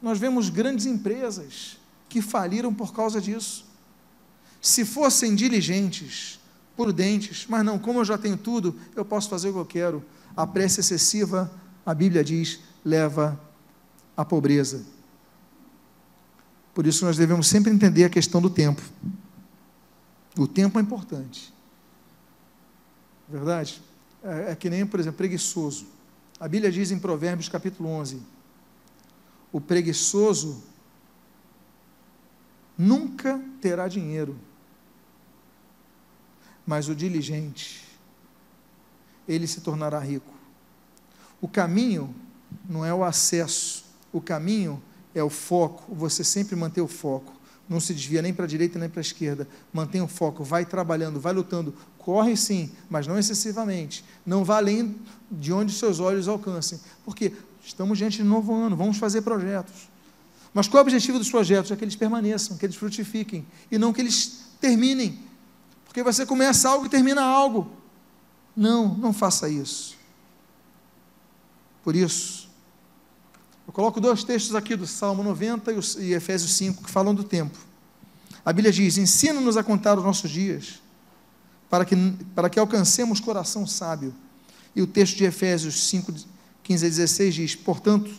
Nós 0.01 0.18
vemos 0.18 0.49
grandes 0.49 0.86
empresas 0.86 1.76
que 2.09 2.22
faliram 2.22 2.72
por 2.72 2.92
causa 2.92 3.20
disso. 3.20 3.66
Se 4.61 4.84
fossem 4.84 5.34
diligentes, 5.34 6.40
prudentes, 6.76 7.46
mas 7.49 7.64
não, 7.64 7.78
como 7.78 8.01
eu 8.01 8.05
já 8.05 8.16
tenho 8.16 8.36
tudo, 8.36 8.74
eu 8.94 9.05
posso 9.05 9.28
fazer 9.28 9.51
o 9.51 9.53
que 9.53 9.59
eu 9.59 9.66
quero. 9.66 10.05
A 10.36 10.46
pressa 10.46 10.80
excessiva, 10.80 11.51
a 11.84 11.92
Bíblia 11.92 12.22
diz, 12.22 12.61
leva 12.84 13.38
à 14.16 14.24
pobreza. 14.24 14.84
Por 16.79 16.87
isso 16.87 17.05
nós 17.05 17.16
devemos 17.16 17.49
sempre 17.49 17.72
entender 17.72 18.05
a 18.05 18.09
questão 18.09 18.41
do 18.41 18.49
tempo. 18.49 18.81
O 20.39 20.47
tempo 20.47 20.79
é 20.79 20.81
importante. 20.81 21.53
Verdade? 23.29 23.83
É, 24.22 24.53
é 24.53 24.55
que 24.55 24.70
nem, 24.70 24.87
por 24.87 25.01
exemplo, 25.01 25.18
preguiçoso. 25.18 25.89
A 26.39 26.47
Bíblia 26.47 26.70
diz 26.70 26.93
em 26.93 26.99
Provérbios 27.01 27.49
capítulo 27.49 27.89
11: 27.89 28.22
o 29.51 29.61
preguiçoso 29.61 30.62
nunca 32.79 33.43
terá 33.61 33.89
dinheiro, 33.89 34.39
mas 36.64 36.89
o 36.89 36.95
diligente, 36.95 37.83
ele 39.26 39.49
se 39.49 39.62
tornará 39.62 39.99
rico. 39.99 40.33
O 41.41 41.49
caminho 41.49 42.14
não 42.68 42.85
é 42.85 42.95
o 42.95 43.03
acesso, 43.03 43.85
o 44.12 44.20
caminho 44.20 44.81
é 45.14 45.22
o 45.22 45.30
foco, 45.30 45.94
você 45.94 46.22
sempre 46.22 46.56
manter 46.56 46.80
o 46.80 46.88
foco. 46.88 47.32
Não 47.68 47.80
se 47.80 47.92
desvia 47.92 48.22
nem 48.22 48.32
para 48.32 48.44
a 48.44 48.48
direita 48.48 48.78
nem 48.78 48.88
para 48.88 49.00
a 49.00 49.02
esquerda. 49.02 49.46
Mantém 49.72 50.00
o 50.00 50.09
foco, 50.09 50.42
vai 50.42 50.64
trabalhando, 50.64 51.20
vai 51.20 51.34
lutando. 51.34 51.74
Corre 51.98 52.36
sim, 52.36 52.70
mas 52.88 53.06
não 53.06 53.18
excessivamente. 53.18 54.04
Não 54.24 54.42
vá 54.42 54.56
além 54.56 54.96
de 55.30 55.52
onde 55.52 55.72
seus 55.72 56.00
olhos 56.00 56.28
alcancem. 56.28 56.80
Porque 57.04 57.32
Estamos 57.68 57.98
diante 57.98 58.16
de 58.16 58.24
novo 58.24 58.54
ano, 58.54 58.74
vamos 58.74 58.96
fazer 58.96 59.20
projetos. 59.20 59.90
Mas 60.54 60.66
qual 60.66 60.78
é 60.78 60.82
o 60.82 60.86
objetivo 60.86 61.18
dos 61.18 61.30
projetos? 61.30 61.70
É 61.70 61.76
que 61.76 61.84
eles 61.84 61.94
permaneçam, 61.94 62.56
que 62.56 62.64
eles 62.64 62.76
frutifiquem, 62.76 63.46
e 63.70 63.76
não 63.76 63.92
que 63.92 64.00
eles 64.00 64.46
terminem. 64.59 65.18
Porque 65.84 66.02
você 66.02 66.24
começa 66.24 66.66
algo 66.66 66.86
e 66.86 66.88
termina 66.88 67.22
algo. 67.22 67.70
Não, 68.56 68.94
não 68.94 69.12
faça 69.12 69.50
isso. 69.50 69.98
Por 71.84 71.94
isso, 71.94 72.47
eu 73.68 73.72
coloco 73.72 74.00
dois 74.00 74.24
textos 74.24 74.56
aqui 74.56 74.74
do 74.74 74.86
Salmo 74.86 75.22
90 75.22 75.74
e 75.98 76.14
Efésios 76.14 76.54
5 76.54 76.84
que 76.84 76.90
falam 76.90 77.14
do 77.14 77.22
tempo. 77.22 77.58
A 78.42 78.50
Bíblia 78.50 78.72
diz: 78.72 78.96
Ensina-nos 78.96 79.58
a 79.58 79.62
contar 79.62 79.98
os 79.98 80.04
nossos 80.04 80.30
dias, 80.30 80.80
para 81.68 81.84
que, 81.84 81.94
para 82.34 82.48
que 82.48 82.58
alcancemos 82.58 83.20
coração 83.20 83.66
sábio. 83.66 84.14
E 84.74 84.80
o 84.80 84.86
texto 84.86 85.18
de 85.18 85.24
Efésios 85.24 85.86
5 85.86 86.14
15 86.62 86.86
a 86.86 86.88
16 86.88 87.34
diz: 87.34 87.54
Portanto, 87.54 88.10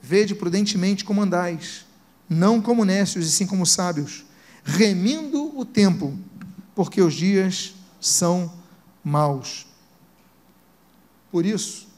vede 0.00 0.36
prudentemente 0.36 1.04
como 1.04 1.20
andais, 1.20 1.84
não 2.28 2.62
como 2.62 2.84
necios 2.84 3.26
e 3.26 3.30
sim 3.32 3.48
como 3.48 3.66
sábios, 3.66 4.24
remindo 4.62 5.58
o 5.58 5.64
tempo, 5.64 6.16
porque 6.76 7.02
os 7.02 7.14
dias 7.14 7.74
são 8.00 8.52
maus. 9.02 9.66
Por 11.28 11.44
isso, 11.44 11.89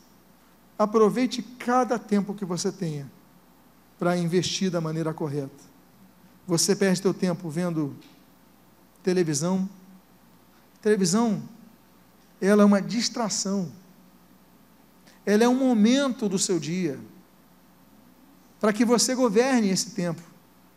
aproveite 0.83 1.43
cada 1.43 1.99
tempo 1.99 2.35
que 2.35 2.45
você 2.45 2.71
tenha 2.71 3.11
para 3.99 4.17
investir 4.17 4.71
da 4.71 4.81
maneira 4.81 5.15
correta. 5.15 5.73
Você 6.47 6.75
perde 6.75 7.01
seu 7.01 7.15
tempo 7.15 7.49
vendo 7.49 7.97
televisão. 9.03 9.69
Televisão, 10.81 11.43
ela 12.41 12.63
é 12.63 12.67
uma 12.67 12.83
distração 12.83 13.71
ela 15.25 15.45
é 15.45 15.49
um 15.49 15.55
momento 15.55 16.29
do 16.29 16.39
seu 16.39 16.59
dia, 16.59 16.99
para 18.61 18.73
que 18.73 18.85
você 18.85 19.15
governe 19.15 19.71
esse 19.71 19.91
tempo, 19.91 20.23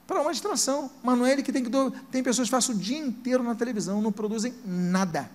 para 0.08 0.22
uma 0.22 0.32
distração, 0.32 0.92
mas 1.04 1.18
não 1.18 1.26
é 1.26 1.32
ele 1.32 1.44
que 1.44 1.52
tem 1.52 1.64
que. 1.64 1.70
Do... 1.70 1.92
Tem 2.12 2.22
pessoas 2.24 2.48
que 2.48 2.52
passam 2.52 2.76
o 2.76 2.78
dia 2.78 2.98
inteiro 2.98 3.44
na 3.44 3.56
televisão, 3.56 4.02
não 4.02 4.12
produzem 4.12 4.54
nada. 4.64 5.30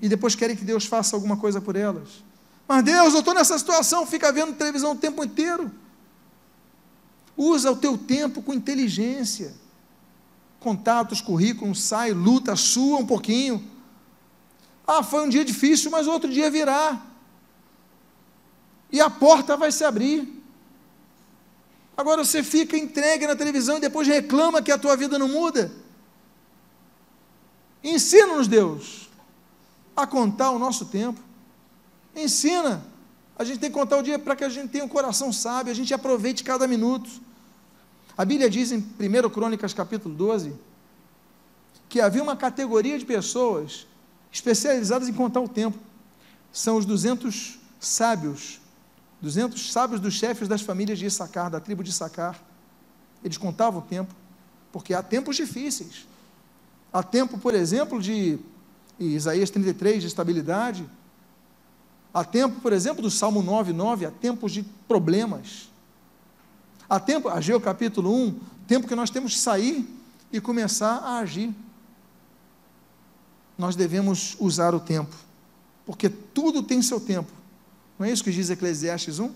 E 0.00 0.08
depois 0.08 0.34
querem 0.34 0.54
que 0.54 0.64
Deus 0.64 0.84
faça 0.84 1.16
alguma 1.16 1.38
coisa 1.38 1.60
por 1.60 1.74
elas. 1.74 2.22
Mas 2.66 2.84
Deus, 2.84 3.12
eu 3.12 3.20
estou 3.20 3.34
nessa 3.34 3.58
situação, 3.58 4.06
fica 4.06 4.32
vendo 4.32 4.54
televisão 4.54 4.92
o 4.92 4.96
tempo 4.96 5.22
inteiro. 5.22 5.70
Usa 7.36 7.70
o 7.70 7.76
teu 7.76 7.98
tempo 7.98 8.42
com 8.42 8.54
inteligência. 8.54 9.54
Contatos, 10.60 11.20
currículo, 11.20 11.74
sai, 11.74 12.12
luta, 12.12 12.56
sua 12.56 12.98
um 12.98 13.06
pouquinho 13.06 13.74
ah, 14.86 15.02
foi 15.02 15.24
um 15.24 15.28
dia 15.28 15.44
difícil, 15.44 15.90
mas 15.90 16.06
outro 16.06 16.30
dia 16.30 16.50
virá. 16.50 17.00
E 18.92 19.00
a 19.00 19.08
porta 19.08 19.56
vai 19.56 19.72
se 19.72 19.82
abrir. 19.82 20.42
Agora 21.96 22.24
você 22.24 22.42
fica 22.42 22.76
entregue 22.76 23.26
na 23.26 23.34
televisão 23.34 23.78
e 23.78 23.80
depois 23.80 24.06
reclama 24.06 24.62
que 24.62 24.70
a 24.70 24.78
tua 24.78 24.96
vida 24.96 25.18
não 25.18 25.28
muda. 25.28 25.72
Ensina-nos, 27.82 28.48
Deus, 28.48 29.08
a 29.96 30.06
contar 30.06 30.50
o 30.50 30.58
nosso 30.58 30.86
tempo. 30.86 31.20
Ensina. 32.14 32.84
A 33.36 33.44
gente 33.44 33.58
tem 33.58 33.70
que 33.70 33.74
contar 33.74 33.96
o 33.96 34.02
dia 34.02 34.18
para 34.18 34.36
que 34.36 34.44
a 34.44 34.48
gente 34.48 34.68
tenha 34.68 34.84
um 34.84 34.88
coração 34.88 35.32
sábio, 35.32 35.72
a 35.72 35.74
gente 35.74 35.92
aproveite 35.92 36.44
cada 36.44 36.68
minuto. 36.68 37.10
A 38.16 38.24
Bíblia 38.24 38.48
diz 38.48 38.70
em 38.70 38.78
1 38.78 39.30
Crônicas 39.30 39.74
capítulo 39.74 40.14
12 40.14 40.52
que 41.88 42.00
havia 42.00 42.22
uma 42.22 42.36
categoria 42.36 42.98
de 42.98 43.04
pessoas 43.04 43.86
especializadas 44.32 45.08
em 45.08 45.12
contar 45.12 45.40
o 45.40 45.48
tempo. 45.48 45.78
São 46.52 46.76
os 46.76 46.84
200 46.84 47.58
sábios, 47.78 48.60
200 49.20 49.72
sábios 49.72 50.00
dos 50.00 50.14
chefes 50.14 50.48
das 50.48 50.60
famílias 50.60 50.98
de 50.98 51.06
Issacar, 51.06 51.50
da 51.50 51.60
tribo 51.60 51.84
de 51.84 51.90
Issacar. 51.90 52.40
eles 53.22 53.38
contavam 53.38 53.80
o 53.80 53.82
tempo, 53.82 54.12
porque 54.72 54.92
há 54.92 55.02
tempos 55.02 55.36
difíceis. 55.36 56.06
Há 56.92 57.02
tempo, 57.02 57.38
por 57.38 57.54
exemplo, 57.54 58.00
de 58.00 58.38
Isaías 58.98 59.50
33, 59.50 60.00
de 60.00 60.08
estabilidade. 60.08 60.84
Há 62.14 62.22
tempo, 62.22 62.60
por 62.60 62.72
exemplo, 62.72 63.02
do 63.02 63.10
Salmo 63.10 63.42
9, 63.42 63.72
9, 63.72 64.06
há 64.06 64.10
tempos 64.12 64.52
de 64.52 64.62
problemas. 64.86 65.68
Há 66.88 67.00
tempo, 67.00 67.28
Ageu 67.28 67.60
capítulo 67.60 68.14
1, 68.14 68.40
tempo 68.68 68.86
que 68.86 68.94
nós 68.94 69.10
temos 69.10 69.32
que 69.32 69.40
sair 69.40 69.84
e 70.32 70.40
começar 70.40 70.98
a 70.98 71.18
agir. 71.18 71.52
Nós 73.58 73.74
devemos 73.74 74.36
usar 74.38 74.76
o 74.76 74.80
tempo, 74.80 75.12
porque 75.84 76.08
tudo 76.08 76.62
tem 76.62 76.80
seu 76.80 77.00
tempo. 77.00 77.32
Não 77.98 78.06
é 78.06 78.12
isso 78.12 78.22
que 78.22 78.30
diz 78.30 78.48
Eclesiastes 78.48 79.18
1? 79.18 79.32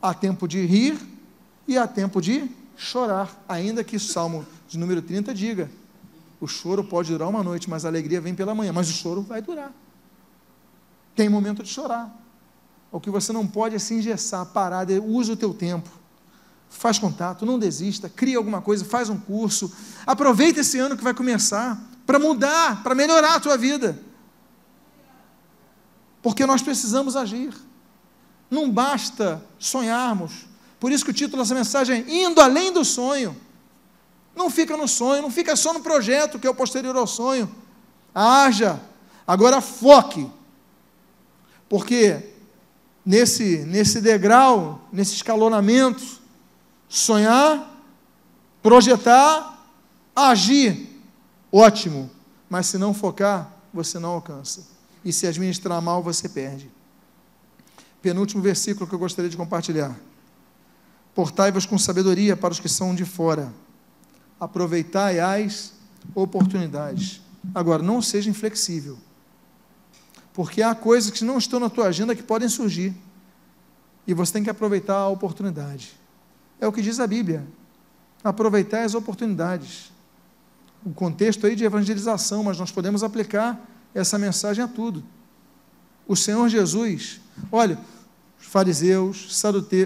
Há 0.00 0.14
tempo 0.14 0.46
de 0.46 0.64
rir 0.64 0.96
e 1.66 1.76
há 1.76 1.88
tempo 1.88 2.20
de 2.20 2.48
chorar, 2.76 3.42
ainda 3.48 3.82
que 3.82 3.96
o 3.96 4.00
Salmo 4.00 4.46
de 4.68 4.78
número 4.78 5.02
30 5.02 5.34
diga: 5.34 5.68
o 6.40 6.46
choro 6.46 6.84
pode 6.84 7.10
durar 7.10 7.28
uma 7.28 7.42
noite, 7.42 7.68
mas 7.68 7.84
a 7.84 7.88
alegria 7.88 8.20
vem 8.20 8.36
pela 8.36 8.54
manhã, 8.54 8.72
mas 8.72 8.88
o 8.88 8.92
choro 8.92 9.22
vai 9.22 9.42
durar. 9.42 9.72
Tem 11.14 11.28
momento 11.28 11.62
de 11.62 11.68
chorar. 11.68 12.14
O 12.90 13.00
que 13.00 13.10
você 13.10 13.32
não 13.32 13.46
pode 13.46 13.74
é 13.74 13.78
se 13.78 13.94
engessar, 13.94 14.44
parar, 14.46 14.86
usa 15.04 15.32
o 15.32 15.36
teu 15.36 15.54
tempo. 15.54 15.88
Faz 16.68 16.98
contato, 16.98 17.44
não 17.44 17.58
desista, 17.58 18.08
cria 18.08 18.38
alguma 18.38 18.60
coisa, 18.60 18.84
faz 18.84 19.08
um 19.08 19.18
curso. 19.18 19.72
Aproveita 20.06 20.60
esse 20.60 20.78
ano 20.78 20.96
que 20.96 21.04
vai 21.04 21.14
começar 21.14 21.80
para 22.06 22.18
mudar, 22.18 22.82
para 22.82 22.94
melhorar 22.94 23.36
a 23.36 23.40
tua 23.40 23.56
vida. 23.56 23.98
Porque 26.22 26.46
nós 26.46 26.62
precisamos 26.62 27.16
agir. 27.16 27.54
Não 28.50 28.70
basta 28.70 29.42
sonharmos. 29.58 30.46
Por 30.78 30.92
isso 30.92 31.04
que 31.04 31.10
o 31.10 31.14
título 31.14 31.42
dessa 31.42 31.54
mensagem 31.54 32.04
é 32.06 32.24
Indo 32.24 32.40
além 32.40 32.72
do 32.72 32.84
sonho. 32.84 33.36
Não 34.34 34.50
fica 34.50 34.76
no 34.76 34.88
sonho, 34.88 35.22
não 35.22 35.30
fica 35.30 35.54
só 35.56 35.72
no 35.72 35.80
projeto 35.80 36.38
que 36.38 36.46
é 36.46 36.50
o 36.50 36.54
posterior 36.54 36.96
ao 36.96 37.06
sonho. 37.06 37.52
Haja. 38.14 38.80
Agora 39.26 39.60
foque. 39.60 40.28
Porque 41.72 42.22
nesse, 43.02 43.64
nesse 43.64 43.98
degrau, 43.98 44.86
nesse 44.92 45.14
escalonamento, 45.14 46.04
sonhar, 46.86 47.82
projetar, 48.62 49.66
agir, 50.14 51.00
ótimo. 51.50 52.10
Mas 52.50 52.66
se 52.66 52.76
não 52.76 52.92
focar, 52.92 53.50
você 53.72 53.98
não 53.98 54.10
alcança 54.10 54.66
e 55.02 55.14
se 55.14 55.26
administrar 55.26 55.80
mal, 55.80 56.02
você 56.02 56.28
perde. 56.28 56.70
Penúltimo 58.02 58.42
versículo 58.42 58.86
que 58.86 58.94
eu 58.94 58.98
gostaria 58.98 59.30
de 59.30 59.36
compartilhar. 59.38 59.98
Portai-vos 61.14 61.64
com 61.64 61.78
sabedoria 61.78 62.36
para 62.36 62.52
os 62.52 62.60
que 62.60 62.68
são 62.68 62.94
de 62.94 63.06
fora. 63.06 63.50
Aproveitai 64.38 65.20
as 65.20 65.72
oportunidades. 66.14 67.22
Agora, 67.54 67.82
não 67.82 68.02
seja 68.02 68.28
inflexível. 68.28 68.98
Porque 70.32 70.62
há 70.62 70.74
coisas 70.74 71.10
que 71.10 71.24
não 71.24 71.38
estão 71.38 71.60
na 71.60 71.68
tua 71.68 71.86
agenda 71.86 72.14
que 72.14 72.22
podem 72.22 72.48
surgir. 72.48 72.94
E 74.06 74.14
você 74.14 74.32
tem 74.32 74.42
que 74.42 74.50
aproveitar 74.50 74.96
a 74.96 75.08
oportunidade. 75.08 75.92
É 76.60 76.66
o 76.66 76.72
que 76.72 76.82
diz 76.82 76.98
a 76.98 77.06
Bíblia. 77.06 77.46
Aproveitar 78.24 78.84
as 78.84 78.94
oportunidades. 78.94 79.92
O 80.84 80.90
contexto 80.92 81.46
aí 81.46 81.54
de 81.54 81.64
evangelização, 81.64 82.42
mas 82.42 82.58
nós 82.58 82.70
podemos 82.70 83.02
aplicar 83.02 83.60
essa 83.94 84.18
mensagem 84.18 84.64
a 84.64 84.68
tudo. 84.68 85.04
O 86.06 86.16
Senhor 86.16 86.48
Jesus, 86.48 87.20
olha, 87.50 87.78
os 88.40 88.46
fariseus, 88.46 89.38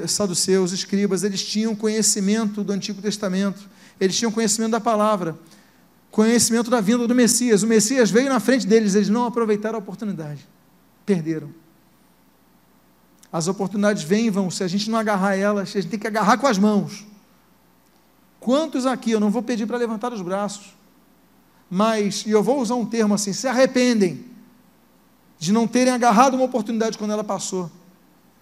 saduceus, 0.09 0.73
escribas, 0.73 1.23
eles 1.23 1.45
tinham 1.45 1.77
conhecimento 1.77 2.65
do 2.65 2.73
Antigo 2.73 3.03
Testamento, 3.03 3.69
eles 4.01 4.17
tinham 4.17 4.33
conhecimento 4.33 4.73
da 4.73 4.81
palavra, 4.81 5.37
conhecimento 6.17 6.71
da 6.71 6.81
vinda 6.81 7.07
do 7.07 7.15
Messias. 7.15 7.63
O 7.63 7.67
Messias 7.67 8.11
veio 8.11 8.31
na 8.31 8.41
frente 8.41 8.67
deles, 8.67 8.95
eles 8.95 9.11
não 9.11 9.27
aproveitaram 9.27 9.77
a 9.77 9.79
oportunidade, 9.81 10.49
perderam. 11.05 11.51
As 13.31 13.49
oportunidades 13.49 14.03
vêm 14.03 14.29
e 14.29 14.31
vão, 14.31 14.51
se 14.51 14.65
a 14.65 14.67
gente 14.67 14.91
não 14.91 14.99
agarrar 14.99 15.37
elas, 15.37 15.69
a 15.69 15.73
gente 15.73 15.89
tem 15.89 15.99
que 15.99 16.07
agarrar 16.07 16.39
com 16.39 16.47
as 16.47 16.57
mãos. 16.57 17.07
Quantos 18.41 18.87
aqui, 18.87 19.11
eu 19.11 19.21
não 19.21 19.31
vou 19.31 19.43
pedir 19.43 19.67
para 19.67 19.77
levantar 19.77 20.11
os 20.11 20.23
braços, 20.23 20.75
mas, 21.69 22.25
e 22.25 22.31
eu 22.31 22.43
vou 22.43 22.63
usar 22.63 22.77
um 22.77 22.87
termo 22.87 23.13
assim, 23.13 23.35
se 23.35 23.47
arrependem 23.47 24.25
de 25.39 25.53
não 25.53 25.69
terem 25.69 25.93
agarrado 25.93 26.33
uma 26.33 26.45
oportunidade 26.45 26.97
quando 26.97 27.11
ela 27.11 27.25
passou. 27.25 27.71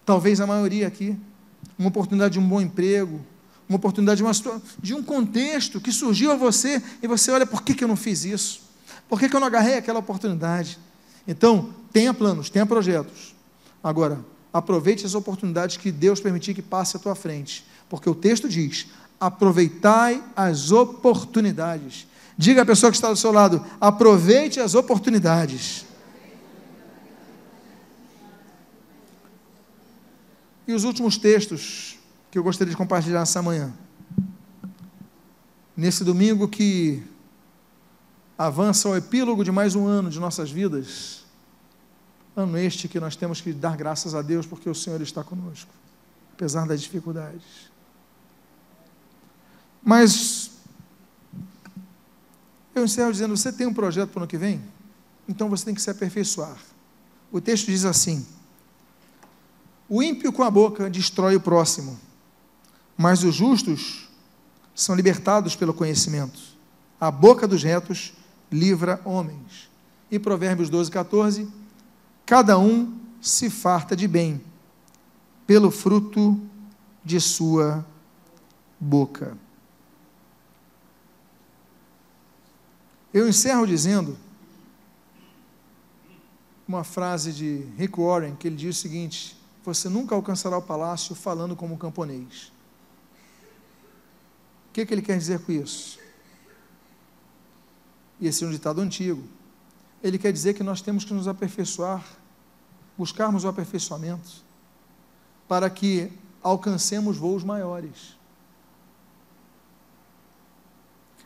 Talvez 0.05 0.39
a 0.39 0.47
maioria 0.47 0.87
aqui. 0.87 1.19
Uma 1.77 1.89
oportunidade 1.89 2.35
de 2.35 2.39
um 2.39 2.47
bom 2.47 2.61
emprego, 2.61 3.19
uma 3.67 3.77
oportunidade 3.77 4.17
de, 4.17 4.23
uma, 4.23 4.61
de 4.79 4.93
um 4.93 5.03
contexto 5.03 5.81
que 5.81 5.91
surgiu 5.91 6.31
a 6.31 6.35
você 6.35 6.81
e 7.01 7.07
você 7.07 7.31
olha, 7.31 7.45
por 7.45 7.63
que, 7.63 7.73
que 7.73 7.83
eu 7.83 7.87
não 7.87 7.95
fiz 7.95 8.23
isso? 8.23 8.61
Por 9.09 9.19
que, 9.19 9.27
que 9.27 9.35
eu 9.35 9.39
não 9.39 9.47
agarrei 9.47 9.77
aquela 9.77 9.99
oportunidade? 9.99 10.77
Então, 11.27 11.73
tenha 11.91 12.13
planos, 12.13 12.49
tenha 12.49 12.65
projetos. 12.65 13.35
Agora, 13.83 14.23
aproveite 14.53 15.05
as 15.05 15.15
oportunidades 15.15 15.77
que 15.77 15.91
Deus 15.91 16.19
permitir 16.19 16.53
que 16.53 16.61
passe 16.61 16.95
à 16.95 16.99
tua 16.99 17.15
frente. 17.15 17.65
Porque 17.89 18.09
o 18.09 18.15
texto 18.15 18.47
diz: 18.47 18.87
aproveitai 19.19 20.23
as 20.35 20.71
oportunidades. 20.71 22.07
Diga 22.37 22.61
à 22.61 22.65
pessoa 22.65 22.91
que 22.91 22.97
está 22.97 23.09
do 23.09 23.15
seu 23.15 23.31
lado: 23.31 23.65
aproveite 23.79 24.59
as 24.59 24.75
oportunidades. 24.75 25.85
E 30.67 30.73
os 30.73 30.83
últimos 30.83 31.17
textos 31.17 31.97
que 32.35 32.39
eu 32.39 32.43
gostaria 32.43 32.69
de 32.69 32.75
compartilhar 32.75 33.21
essa 33.21 33.41
manhã. 33.41 33.73
Nesse 35.73 36.03
domingo 36.03 36.49
que 36.49 37.01
avança 38.37 38.89
o 38.89 38.95
epílogo 38.97 39.41
de 39.41 39.53
mais 39.53 39.73
um 39.73 39.87
ano 39.87 40.09
de 40.09 40.19
nossas 40.19 40.51
vidas. 40.51 41.23
Ano 42.35 42.57
este 42.57 42.89
que 42.89 42.99
nós 42.99 43.15
temos 43.15 43.39
que 43.39 43.53
dar 43.53 43.77
graças 43.77 44.13
a 44.13 44.21
Deus 44.21 44.45
porque 44.45 44.69
o 44.69 44.75
Senhor 44.75 44.99
está 44.99 45.23
conosco, 45.23 45.71
apesar 46.33 46.67
das 46.67 46.81
dificuldades. 46.81 47.71
Mas 49.81 50.51
eu 52.75 52.83
encerro 52.83 53.13
dizendo: 53.13 53.37
você 53.37 53.49
tem 53.49 53.65
um 53.65 53.73
projeto 53.73 54.09
para 54.09 54.19
o 54.19 54.23
ano 54.23 54.27
que 54.27 54.37
vem? 54.37 54.61
Então 55.25 55.49
você 55.49 55.63
tem 55.63 55.73
que 55.73 55.81
se 55.81 55.89
aperfeiçoar. 55.89 56.57
O 57.31 57.39
texto 57.39 57.67
diz 57.67 57.85
assim: 57.85 58.27
O 59.87 60.03
ímpio 60.03 60.33
com 60.33 60.43
a 60.43 60.51
boca 60.51 60.89
destrói 60.89 61.37
o 61.37 61.39
próximo, 61.39 61.97
mas 62.97 63.23
os 63.23 63.35
justos 63.35 64.09
são 64.73 64.95
libertados 64.95 65.55
pelo 65.55 65.73
conhecimento. 65.73 66.39
A 66.99 67.11
boca 67.11 67.47
dos 67.47 67.63
retos 67.63 68.13
livra 68.51 69.01
homens. 69.03 69.69
E 70.09 70.19
Provérbios 70.19 70.69
12, 70.69 70.91
14: 70.91 71.47
Cada 72.25 72.57
um 72.57 72.97
se 73.21 73.49
farta 73.49 73.95
de 73.95 74.07
bem, 74.07 74.41
pelo 75.47 75.71
fruto 75.71 76.39
de 77.03 77.19
sua 77.19 77.85
boca. 78.79 79.37
Eu 83.13 83.27
encerro 83.27 83.65
dizendo 83.65 84.17
uma 86.67 86.83
frase 86.83 87.31
de 87.31 87.65
Rick 87.77 87.99
Warren, 87.99 88.35
que 88.35 88.47
ele 88.47 88.55
diz 88.55 88.77
o 88.77 88.81
seguinte: 88.81 89.37
Você 89.63 89.87
nunca 89.87 90.15
alcançará 90.15 90.57
o 90.57 90.61
palácio 90.61 91.15
falando 91.15 91.55
como 91.55 91.73
um 91.73 91.77
camponês. 91.77 92.51
Que, 94.75 94.85
que 94.85 94.93
ele 94.93 95.01
quer 95.01 95.17
dizer 95.17 95.39
com 95.39 95.53
isso? 95.53 95.97
E 98.19 98.27
esse 98.27 98.43
é 98.43 98.47
um 98.47 98.51
ditado 98.51 98.81
antigo. 98.81 99.23
Ele 100.03 100.17
quer 100.17 100.33
dizer 100.33 100.53
que 100.53 100.63
nós 100.63 100.81
temos 100.81 101.05
que 101.05 101.13
nos 101.13 101.29
aperfeiçoar, 101.29 102.05
buscarmos 102.97 103.45
o 103.45 103.47
aperfeiçoamento, 103.47 104.43
para 105.47 105.69
que 105.69 106.11
alcancemos 106.43 107.15
voos 107.15 107.41
maiores. 107.41 108.17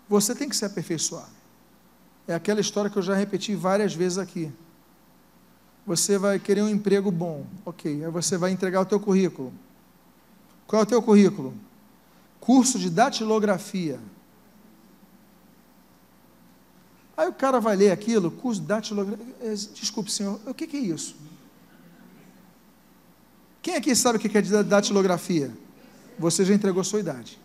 Você 0.07 0.35
tem 0.35 0.47
que 0.47 0.55
se 0.55 0.65
aperfeiçoar. 0.65 1.27
É 2.27 2.35
aquela 2.35 2.61
história 2.61 2.87
que 2.87 2.99
eu 2.99 3.01
já 3.01 3.15
repeti 3.15 3.55
várias 3.55 3.95
vezes 3.95 4.19
aqui. 4.19 4.53
Você 5.87 6.19
vai 6.19 6.37
querer 6.37 6.61
um 6.61 6.69
emprego 6.69 7.09
bom, 7.09 7.47
ok. 7.65 8.05
Aí 8.05 8.11
você 8.11 8.37
vai 8.37 8.51
entregar 8.51 8.81
o 8.81 8.85
teu 8.85 8.99
currículo. 8.99 9.51
Qual 10.67 10.81
é 10.81 10.83
o 10.83 10.87
teu 10.87 11.01
currículo? 11.01 11.51
Curso 12.39 12.79
de 12.79 12.89
datilografia. 12.89 13.99
Aí 17.15 17.27
o 17.27 17.33
cara 17.33 17.59
vai 17.59 17.75
ler 17.75 17.91
aquilo, 17.91 18.31
curso 18.31 18.61
de 18.61 18.67
datilografia. 18.67 19.25
É, 19.41 19.53
desculpe, 19.53 20.11
senhor, 20.11 20.39
o 20.45 20.53
que 20.53 20.75
é 20.75 20.79
isso? 20.79 21.15
Quem 23.61 23.75
aqui 23.75 23.93
sabe 23.95 24.17
o 24.17 24.21
que 24.21 24.37
é 24.37 24.63
datilografia? 24.63 25.51
Você 26.17 26.45
já 26.45 26.53
entregou 26.53 26.83
sua 26.83 26.99
idade. 26.99 27.37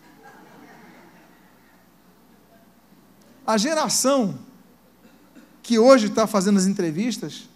A 3.45 3.57
geração 3.57 4.39
que 5.61 5.77
hoje 5.77 6.07
está 6.07 6.25
fazendo 6.25 6.57
as 6.57 6.67
entrevistas, 6.67 7.49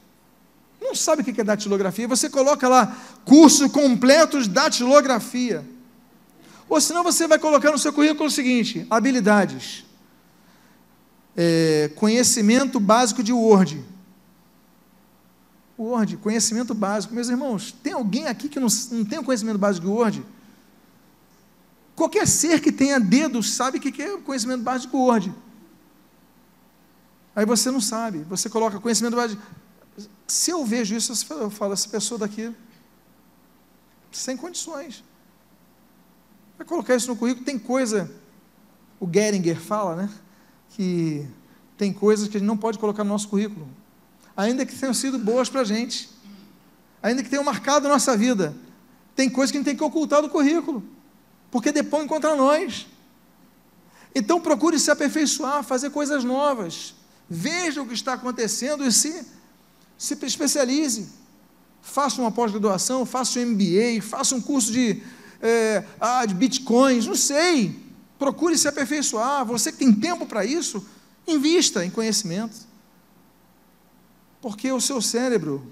não 0.81 0.95
sabe 0.95 1.21
o 1.21 1.25
que 1.25 1.39
é 1.39 1.43
datilografia. 1.43 2.07
Você 2.07 2.29
coloca 2.29 2.67
lá 2.67 2.97
curso 3.23 3.69
completo 3.69 4.41
de 4.41 4.49
datilografia. 4.49 5.63
Ou 6.69 6.79
senão 6.79 7.03
você 7.03 7.27
vai 7.27 7.39
colocar 7.39 7.71
no 7.71 7.79
seu 7.79 7.91
currículo 7.91 8.27
o 8.27 8.31
seguinte: 8.31 8.85
habilidades. 8.89 9.83
É, 11.35 11.91
conhecimento 11.95 12.79
básico 12.79 13.23
de 13.23 13.33
Word. 13.33 13.83
Word, 15.77 16.17
conhecimento 16.17 16.73
básico. 16.73 17.13
Meus 17.13 17.29
irmãos, 17.29 17.71
tem 17.71 17.93
alguém 17.93 18.27
aqui 18.27 18.47
que 18.47 18.59
não, 18.59 18.67
não 18.91 19.03
tem 19.03 19.17
o 19.17 19.23
conhecimento 19.23 19.57
básico 19.57 19.85
de 19.85 19.91
Word? 19.91 20.25
Qualquer 21.95 22.27
ser 22.27 22.61
que 22.61 22.71
tenha 22.71 22.99
dedos 22.99 23.53
sabe 23.53 23.77
o 23.77 23.81
que 23.81 24.01
é 24.01 24.17
conhecimento 24.17 24.61
básico 24.61 24.95
de 24.95 24.97
Word. 24.97 25.35
Aí 27.35 27.45
você 27.45 27.71
não 27.71 27.81
sabe, 27.81 28.19
você 28.19 28.49
coloca 28.49 28.79
conhecimento 28.79 29.15
básico. 29.15 29.41
Se 30.27 30.51
eu 30.51 30.65
vejo 30.65 30.95
isso, 30.95 31.13
eu 31.33 31.49
falo, 31.49 31.73
essa 31.73 31.87
pessoa 31.89 32.19
daqui, 32.19 32.53
sem 34.11 34.37
condições. 34.37 35.03
Vai 36.59 36.67
colocar 36.67 36.95
isso 36.95 37.07
no 37.07 37.15
currículo, 37.15 37.43
tem 37.43 37.57
coisa, 37.57 38.11
o 38.99 39.09
Geringer 39.11 39.59
fala, 39.59 39.95
né? 39.95 40.09
Que 40.69 41.27
tem 41.75 41.91
coisas 41.91 42.27
que 42.27 42.37
a 42.37 42.39
gente 42.39 42.47
não 42.47 42.57
pode 42.57 42.77
colocar 42.77 43.03
no 43.03 43.09
nosso 43.09 43.27
currículo 43.27 43.67
ainda 44.39 44.65
que 44.65 44.73
tenham 44.73 44.93
sido 44.93 45.19
boas 45.19 45.49
para 45.49 45.61
a 45.61 45.63
gente, 45.65 46.09
ainda 47.03 47.21
que 47.21 47.29
tenham 47.29 47.43
marcado 47.43 47.87
a 47.87 47.89
nossa 47.89 48.15
vida, 48.15 48.55
tem 49.13 49.29
coisas 49.29 49.51
que 49.51 49.57
a 49.57 49.59
gente 49.59 49.65
tem 49.65 49.75
que 49.75 49.83
ocultar 49.83 50.21
do 50.21 50.29
currículo, 50.29 50.81
porque 51.51 51.73
depõe 51.73 52.07
contra 52.07 52.37
nós. 52.37 52.87
Então 54.15 54.39
procure 54.39 54.79
se 54.79 54.89
aperfeiçoar, 54.89 55.61
fazer 55.61 55.89
coisas 55.89 56.23
novas, 56.23 56.95
veja 57.29 57.81
o 57.81 57.85
que 57.85 57.93
está 57.93 58.13
acontecendo 58.13 58.85
e 58.85 58.93
se, 58.93 59.27
se 59.97 60.13
especialize. 60.13 61.09
Faça 61.81 62.21
uma 62.21 62.31
pós-graduação, 62.31 63.05
faça 63.05 63.39
um 63.39 63.45
MBA, 63.45 64.01
faça 64.01 64.35
um 64.35 64.41
curso 64.41 64.71
de, 64.71 65.03
é, 65.41 65.83
ah, 65.99 66.25
de 66.25 66.33
bitcoins, 66.33 67.07
não 67.07 67.15
sei. 67.15 67.79
Procure 68.17 68.57
se 68.57 68.67
aperfeiçoar. 68.67 69.45
Você 69.45 69.71
que 69.71 69.77
tem 69.77 69.93
tempo 69.93 70.25
para 70.25 70.43
isso, 70.45 70.85
invista 71.27 71.85
em 71.85 71.89
conhecimento. 71.89 72.67
Porque 74.41 74.71
o 74.71 74.79
seu 74.79 75.01
cérebro, 75.01 75.65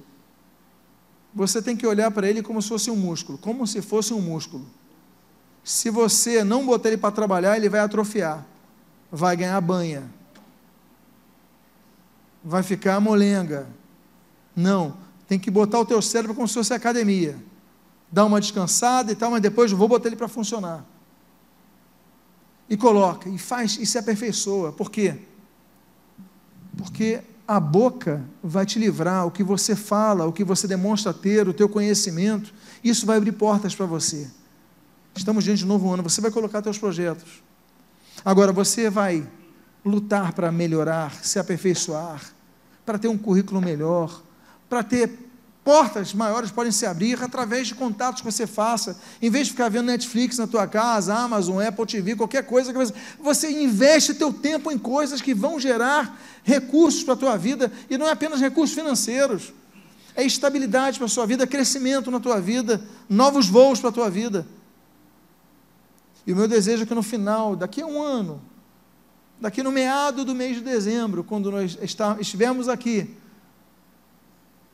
você 1.33 1.61
tem 1.61 1.75
que 1.75 1.85
olhar 1.85 2.11
para 2.11 2.27
ele 2.27 2.41
como 2.41 2.61
se 2.61 2.69
fosse 2.69 2.89
um 2.89 2.95
músculo, 2.95 3.37
como 3.37 3.65
se 3.65 3.81
fosse 3.81 4.13
um 4.13 4.21
músculo. 4.21 4.65
Se 5.63 5.89
você 5.89 6.43
não 6.43 6.65
botar 6.65 6.89
ele 6.89 6.97
para 6.97 7.11
trabalhar, 7.11 7.57
ele 7.57 7.69
vai 7.69 7.81
atrofiar, 7.81 8.45
vai 9.11 9.35
ganhar 9.35 9.59
banha, 9.59 10.09
vai 12.43 12.63
ficar 12.63 12.99
molenga. 12.99 13.67
Não, 14.55 14.97
tem 15.27 15.37
que 15.37 15.51
botar 15.51 15.79
o 15.79 15.85
teu 15.85 16.01
cérebro 16.01 16.33
como 16.33 16.47
se 16.47 16.53
fosse 16.53 16.73
academia. 16.73 17.37
Dá 18.11 18.25
uma 18.25 18.39
descansada 18.39 19.11
e 19.11 19.15
tal, 19.15 19.31
mas 19.31 19.41
depois 19.41 19.71
eu 19.71 19.77
vou 19.77 19.87
botar 19.87 20.07
ele 20.07 20.15
para 20.15 20.27
funcionar. 20.27 20.85
E 22.69 22.75
coloca, 22.75 23.29
e 23.29 23.37
faz, 23.37 23.77
e 23.79 23.85
se 23.85 23.97
aperfeiçoa. 23.97 24.71
Por 24.71 24.91
quê? 24.91 25.19
Porque 26.77 27.21
a 27.47 27.59
boca 27.59 28.23
vai 28.43 28.65
te 28.65 28.77
livrar, 28.77 29.25
o 29.25 29.31
que 29.31 29.43
você 29.43 29.75
fala, 29.75 30.25
o 30.25 30.33
que 30.33 30.43
você 30.43 30.67
demonstra 30.67 31.13
ter, 31.13 31.47
o 31.47 31.53
teu 31.53 31.69
conhecimento, 31.69 32.53
isso 32.83 33.05
vai 33.05 33.17
abrir 33.17 33.31
portas 33.31 33.73
para 33.73 33.85
você. 33.85 34.29
Estamos 35.15 35.43
diante 35.43 35.59
de 35.59 35.65
um 35.65 35.69
novo 35.69 35.89
ano, 35.91 36.03
você 36.03 36.19
vai 36.19 36.29
colocar 36.29 36.61
teus 36.61 36.77
projetos. 36.77 37.41
Agora 38.23 38.51
você 38.51 38.89
vai 38.89 39.25
lutar 39.83 40.33
para 40.33 40.51
melhorar, 40.51 41.13
se 41.23 41.39
aperfeiçoar, 41.39 42.21
para 42.85 42.97
ter 42.99 43.07
um 43.07 43.17
currículo 43.17 43.61
melhor, 43.61 44.21
para 44.67 44.83
ter 44.83 45.26
portas 45.67 46.13
maiores 46.13 46.49
podem 46.49 46.71
se 46.71 46.85
abrir 46.85 47.21
através 47.21 47.67
de 47.67 47.75
contatos 47.75 48.21
que 48.21 48.31
você 48.31 48.47
faça. 48.47 48.97
Em 49.21 49.29
vez 49.29 49.47
de 49.47 49.51
ficar 49.51 49.67
vendo 49.67 49.87
Netflix 49.87 50.37
na 50.37 50.47
tua 50.47 50.65
casa, 50.65 51.13
Amazon, 51.13 51.61
Apple 51.61 51.85
TV, 51.85 52.15
qualquer 52.15 52.45
coisa, 52.45 52.71
que 52.71 52.79
você, 52.79 52.93
você 53.19 53.51
investe 53.51 54.13
teu 54.13 54.31
tempo 54.31 54.71
em 54.71 54.77
coisas 54.77 55.19
que 55.19 55.33
vão 55.33 55.59
gerar 55.59 56.21
recursos 56.41 57.03
para 57.03 57.15
a 57.15 57.17
tua 57.17 57.37
vida, 57.37 57.69
e 57.89 57.97
não 57.97 58.07
é 58.07 58.11
apenas 58.11 58.39
recursos 58.39 58.73
financeiros, 58.73 59.51
é 60.15 60.23
estabilidade 60.23 60.99
para 60.99 61.05
a 61.05 61.09
sua 61.09 61.25
vida, 61.25 61.45
crescimento 61.45 62.09
na 62.09 62.21
tua 62.21 62.39
vida, 62.39 62.81
novos 63.09 63.49
voos 63.49 63.81
para 63.81 63.89
a 63.89 63.93
tua 63.93 64.09
vida. 64.09 64.47
E 66.25 66.31
o 66.31 66.35
meu 66.37 66.47
desejo 66.47 66.83
é 66.83 66.85
que 66.85 66.95
no 66.95 67.03
final, 67.03 67.57
daqui 67.57 67.81
a 67.81 67.85
um 67.85 68.01
ano, 68.01 68.41
daqui 69.37 69.61
no 69.61 69.73
meado 69.73 70.23
do 70.23 70.33
mês 70.33 70.55
de 70.55 70.61
dezembro, 70.61 71.25
quando 71.25 71.51
nós 71.51 71.77
estivermos 72.21 72.69
aqui, 72.69 73.17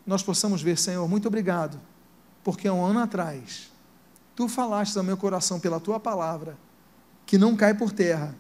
nós 0.06 0.22
possamos 0.22 0.62
ver, 0.62 0.78
Senhor, 0.78 1.08
muito 1.08 1.28
obrigado, 1.28 1.80
porque 2.44 2.68
há 2.68 2.74
um 2.74 2.84
ano 2.84 3.00
atrás, 3.00 3.72
tu 4.36 4.48
falaste 4.48 4.98
ao 4.98 5.04
meu 5.04 5.16
coração 5.16 5.60
pela 5.60 5.80
tua 5.80 6.00
palavra, 6.00 6.58
que 7.26 7.38
não 7.38 7.56
cai 7.56 7.74
por 7.74 7.92
terra, 7.92 8.36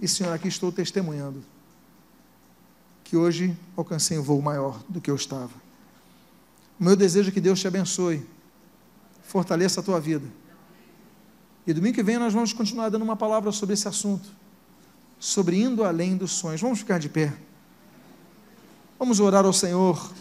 e 0.00 0.06
Senhor, 0.06 0.32
aqui 0.32 0.48
estou 0.48 0.70
testemunhando, 0.70 1.42
que 3.02 3.16
hoje 3.16 3.56
alcancei 3.76 4.18
um 4.18 4.22
voo 4.22 4.40
maior 4.40 4.82
do 4.88 5.00
que 5.00 5.10
eu 5.10 5.16
estava. 5.16 5.52
O 6.78 6.84
meu 6.84 6.96
desejo 6.96 7.30
é 7.30 7.32
que 7.32 7.40
Deus 7.40 7.60
te 7.60 7.68
abençoe, 7.68 8.26
fortaleça 9.22 9.80
a 9.80 9.82
tua 9.82 10.00
vida. 10.00 10.26
E 11.66 11.72
domingo 11.72 11.94
que 11.94 12.02
vem 12.02 12.18
nós 12.18 12.32
vamos 12.32 12.52
continuar 12.52 12.90
dando 12.90 13.02
uma 13.02 13.16
palavra 13.16 13.50
sobre 13.50 13.72
esse 13.74 13.88
assunto, 13.88 14.28
sobre 15.18 15.60
indo 15.60 15.82
além 15.84 16.16
dos 16.16 16.32
sonhos. 16.32 16.60
Vamos 16.60 16.80
ficar 16.80 16.98
de 16.98 17.08
pé. 17.08 17.32
Vamos 18.98 19.20
orar 19.20 19.44
ao 19.44 19.52
Senhor. 19.52 20.12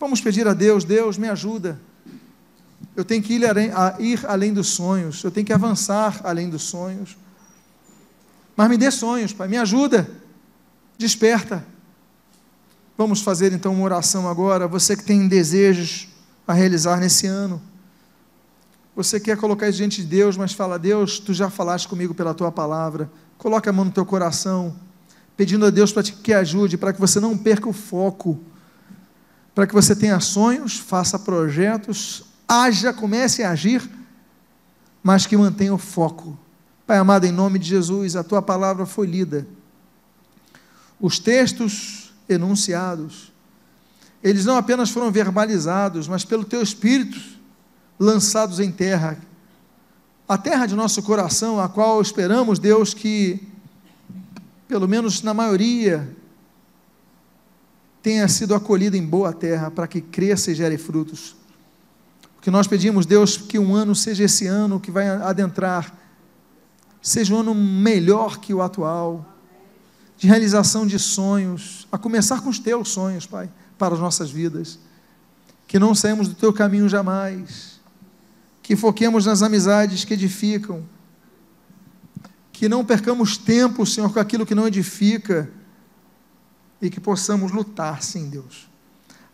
Vamos 0.00 0.20
pedir 0.20 0.46
a 0.46 0.54
Deus, 0.54 0.84
Deus, 0.84 1.18
me 1.18 1.28
ajuda. 1.28 1.80
Eu 2.94 3.04
tenho 3.04 3.22
que 3.22 3.34
ir 3.34 3.46
além, 3.46 3.70
ir 3.98 4.24
além 4.26 4.52
dos 4.52 4.68
sonhos, 4.68 5.22
eu 5.24 5.30
tenho 5.30 5.46
que 5.46 5.52
avançar 5.52 6.20
além 6.22 6.48
dos 6.48 6.62
sonhos. 6.62 7.16
Mas 8.56 8.68
me 8.68 8.76
dê 8.76 8.90
sonhos, 8.90 9.32
Pai, 9.32 9.48
me 9.48 9.56
ajuda, 9.56 10.08
desperta. 10.96 11.64
Vamos 12.96 13.22
fazer 13.22 13.52
então 13.52 13.72
uma 13.72 13.84
oração 13.84 14.28
agora. 14.28 14.66
Você 14.66 14.96
que 14.96 15.04
tem 15.04 15.28
desejos 15.28 16.08
a 16.46 16.52
realizar 16.52 16.98
nesse 16.98 17.26
ano, 17.26 17.62
você 18.96 19.20
quer 19.20 19.36
colocar 19.36 19.68
isso 19.68 19.78
diante 19.78 20.02
de 20.02 20.08
Deus, 20.08 20.36
mas 20.36 20.52
fala: 20.52 20.78
Deus, 20.78 21.20
tu 21.20 21.32
já 21.32 21.48
falaste 21.48 21.86
comigo 21.86 22.14
pela 22.14 22.34
tua 22.34 22.50
palavra. 22.50 23.08
Coloca 23.36 23.70
a 23.70 23.72
mão 23.72 23.84
no 23.84 23.92
teu 23.92 24.04
coração, 24.04 24.74
pedindo 25.36 25.64
a 25.64 25.70
Deus 25.70 25.92
para 25.92 26.02
que 26.02 26.32
ajude, 26.32 26.76
para 26.76 26.92
que 26.92 27.00
você 27.00 27.20
não 27.20 27.38
perca 27.38 27.68
o 27.68 27.72
foco 27.72 28.40
para 29.58 29.66
que 29.66 29.74
você 29.74 29.96
tenha 29.96 30.20
sonhos, 30.20 30.78
faça 30.78 31.18
projetos, 31.18 32.22
haja, 32.46 32.92
comece 32.92 33.42
a 33.42 33.50
agir, 33.50 33.82
mas 35.02 35.26
que 35.26 35.36
mantenha 35.36 35.74
o 35.74 35.78
foco. 35.78 36.38
Pai 36.86 36.96
amado, 36.96 37.24
em 37.24 37.32
nome 37.32 37.58
de 37.58 37.68
Jesus, 37.68 38.14
a 38.14 38.22
tua 38.22 38.40
palavra 38.40 38.86
foi 38.86 39.08
lida. 39.08 39.48
Os 41.00 41.18
textos 41.18 42.14
enunciados, 42.28 43.32
eles 44.22 44.44
não 44.44 44.56
apenas 44.56 44.90
foram 44.90 45.10
verbalizados, 45.10 46.06
mas 46.06 46.24
pelo 46.24 46.44
teu 46.44 46.62
espírito 46.62 47.18
lançados 47.98 48.60
em 48.60 48.70
terra. 48.70 49.18
A 50.28 50.38
terra 50.38 50.66
de 50.66 50.76
nosso 50.76 51.02
coração, 51.02 51.58
a 51.58 51.68
qual 51.68 52.00
esperamos, 52.00 52.60
Deus, 52.60 52.94
que, 52.94 53.42
pelo 54.68 54.86
menos 54.86 55.20
na 55.20 55.34
maioria 55.34 56.16
tenha 58.02 58.26
sido 58.28 58.54
acolhida 58.54 58.96
em 58.96 59.04
boa 59.04 59.32
terra, 59.32 59.70
para 59.70 59.86
que 59.86 60.00
cresça 60.00 60.50
e 60.50 60.54
gere 60.54 60.78
frutos. 60.78 61.36
Porque 62.36 62.50
nós 62.50 62.66
pedimos, 62.66 63.04
Deus, 63.04 63.36
que 63.36 63.58
um 63.58 63.74
ano 63.74 63.94
seja 63.94 64.24
esse 64.24 64.46
ano 64.46 64.78
que 64.78 64.90
vai 64.90 65.08
adentrar, 65.08 65.92
seja 67.02 67.34
um 67.34 67.40
ano 67.40 67.54
melhor 67.54 68.38
que 68.38 68.54
o 68.54 68.62
atual, 68.62 69.34
de 70.16 70.26
realização 70.26 70.86
de 70.86 70.98
sonhos, 70.98 71.86
a 71.90 71.98
começar 71.98 72.40
com 72.40 72.48
os 72.48 72.58
teus 72.58 72.88
sonhos, 72.88 73.26
Pai, 73.26 73.50
para 73.76 73.94
as 73.94 74.00
nossas 74.00 74.30
vidas. 74.30 74.78
Que 75.66 75.78
não 75.78 75.94
saímos 75.94 76.28
do 76.28 76.34
teu 76.34 76.52
caminho 76.52 76.88
jamais, 76.88 77.80
que 78.62 78.74
foquemos 78.76 79.26
nas 79.26 79.42
amizades 79.42 80.04
que 80.04 80.14
edificam, 80.14 80.84
que 82.52 82.68
não 82.68 82.84
percamos 82.84 83.36
tempo, 83.36 83.86
Senhor, 83.86 84.12
com 84.12 84.18
aquilo 84.18 84.44
que 84.44 84.54
não 84.54 84.66
edifica, 84.66 85.50
e 86.80 86.88
que 86.88 87.00
possamos 87.00 87.52
lutar, 87.52 88.02
sim, 88.02 88.28
Deus. 88.28 88.68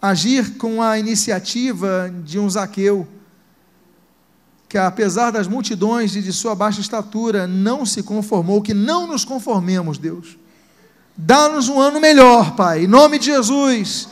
Agir 0.00 0.56
com 0.56 0.82
a 0.82 0.98
iniciativa 0.98 2.12
de 2.24 2.38
um 2.38 2.48
Zaqueu, 2.48 3.06
que 4.68 4.78
apesar 4.78 5.30
das 5.30 5.46
multidões 5.46 6.16
e 6.16 6.22
de 6.22 6.32
sua 6.32 6.54
baixa 6.54 6.80
estatura, 6.80 7.46
não 7.46 7.86
se 7.86 8.02
conformou, 8.02 8.60
que 8.60 8.74
não 8.74 9.06
nos 9.06 9.24
conformemos, 9.24 9.98
Deus. 9.98 10.36
Dá-nos 11.16 11.68
um 11.68 11.80
ano 11.80 12.00
melhor, 12.00 12.56
Pai, 12.56 12.84
em 12.84 12.88
nome 12.88 13.18
de 13.18 13.26
Jesus. 13.26 14.08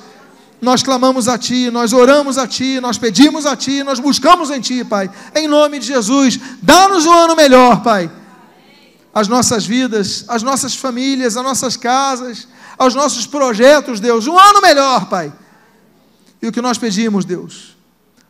Nós 0.61 0.81
clamamos 0.81 1.27
a 1.27 1.37
Ti, 1.37 1.69
nós 1.73 1.93
oramos 1.93 2.39
a 2.39 2.47
Ti, 2.47 2.79
nós 2.81 2.97
pedimos 2.97 3.45
a 3.45 3.57
Ti, 3.57 3.83
nós 3.83 3.99
buscamos 3.99 4.51
em 4.51 4.61
Ti, 4.61 4.85
Pai, 4.85 5.11
em 5.35 5.49
nome 5.49 5.81
de 5.81 5.87
Jesus. 5.87 6.39
Dá-nos 6.63 7.05
um 7.05 7.13
ano 7.13 7.35
melhor, 7.35 7.83
Pai. 7.83 8.09
As 9.15 9.29
nossas 9.29 9.67
vidas, 9.67 10.25
as 10.29 10.43
nossas 10.43 10.75
famílias, 10.75 11.37
as 11.37 11.45
nossas 11.45 11.77
casas, 11.77 12.49
aos 12.79 12.95
nossos 12.95 13.27
projetos, 13.27 14.01
Deus, 14.01 14.27
um 14.27 14.39
ano 14.39 14.61
melhor, 14.61 15.07
Pai. 15.07 15.33
E 16.41 16.49
o 16.49 16.53
que 16.53 16.63
nós 16.63 16.79
pedimos, 16.79 17.25
Deus, 17.25 17.77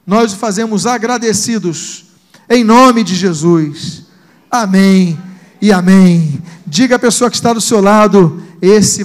nós 0.06 0.32
o 0.32 0.36
fazemos 0.36 0.86
agradecidos, 0.86 2.06
em 2.48 2.64
nome 2.64 3.04
de 3.04 3.14
Jesus. 3.14 4.02
Amém 4.50 5.18
e 5.60 5.72
amém. 5.72 6.42
Diga 6.66 6.96
à 6.96 6.98
pessoa 6.98 7.30
que 7.30 7.36
está 7.36 7.52
do 7.52 7.60
seu 7.60 7.80
lado: 7.80 8.42
esse 8.60 8.98
vai 8.98 9.00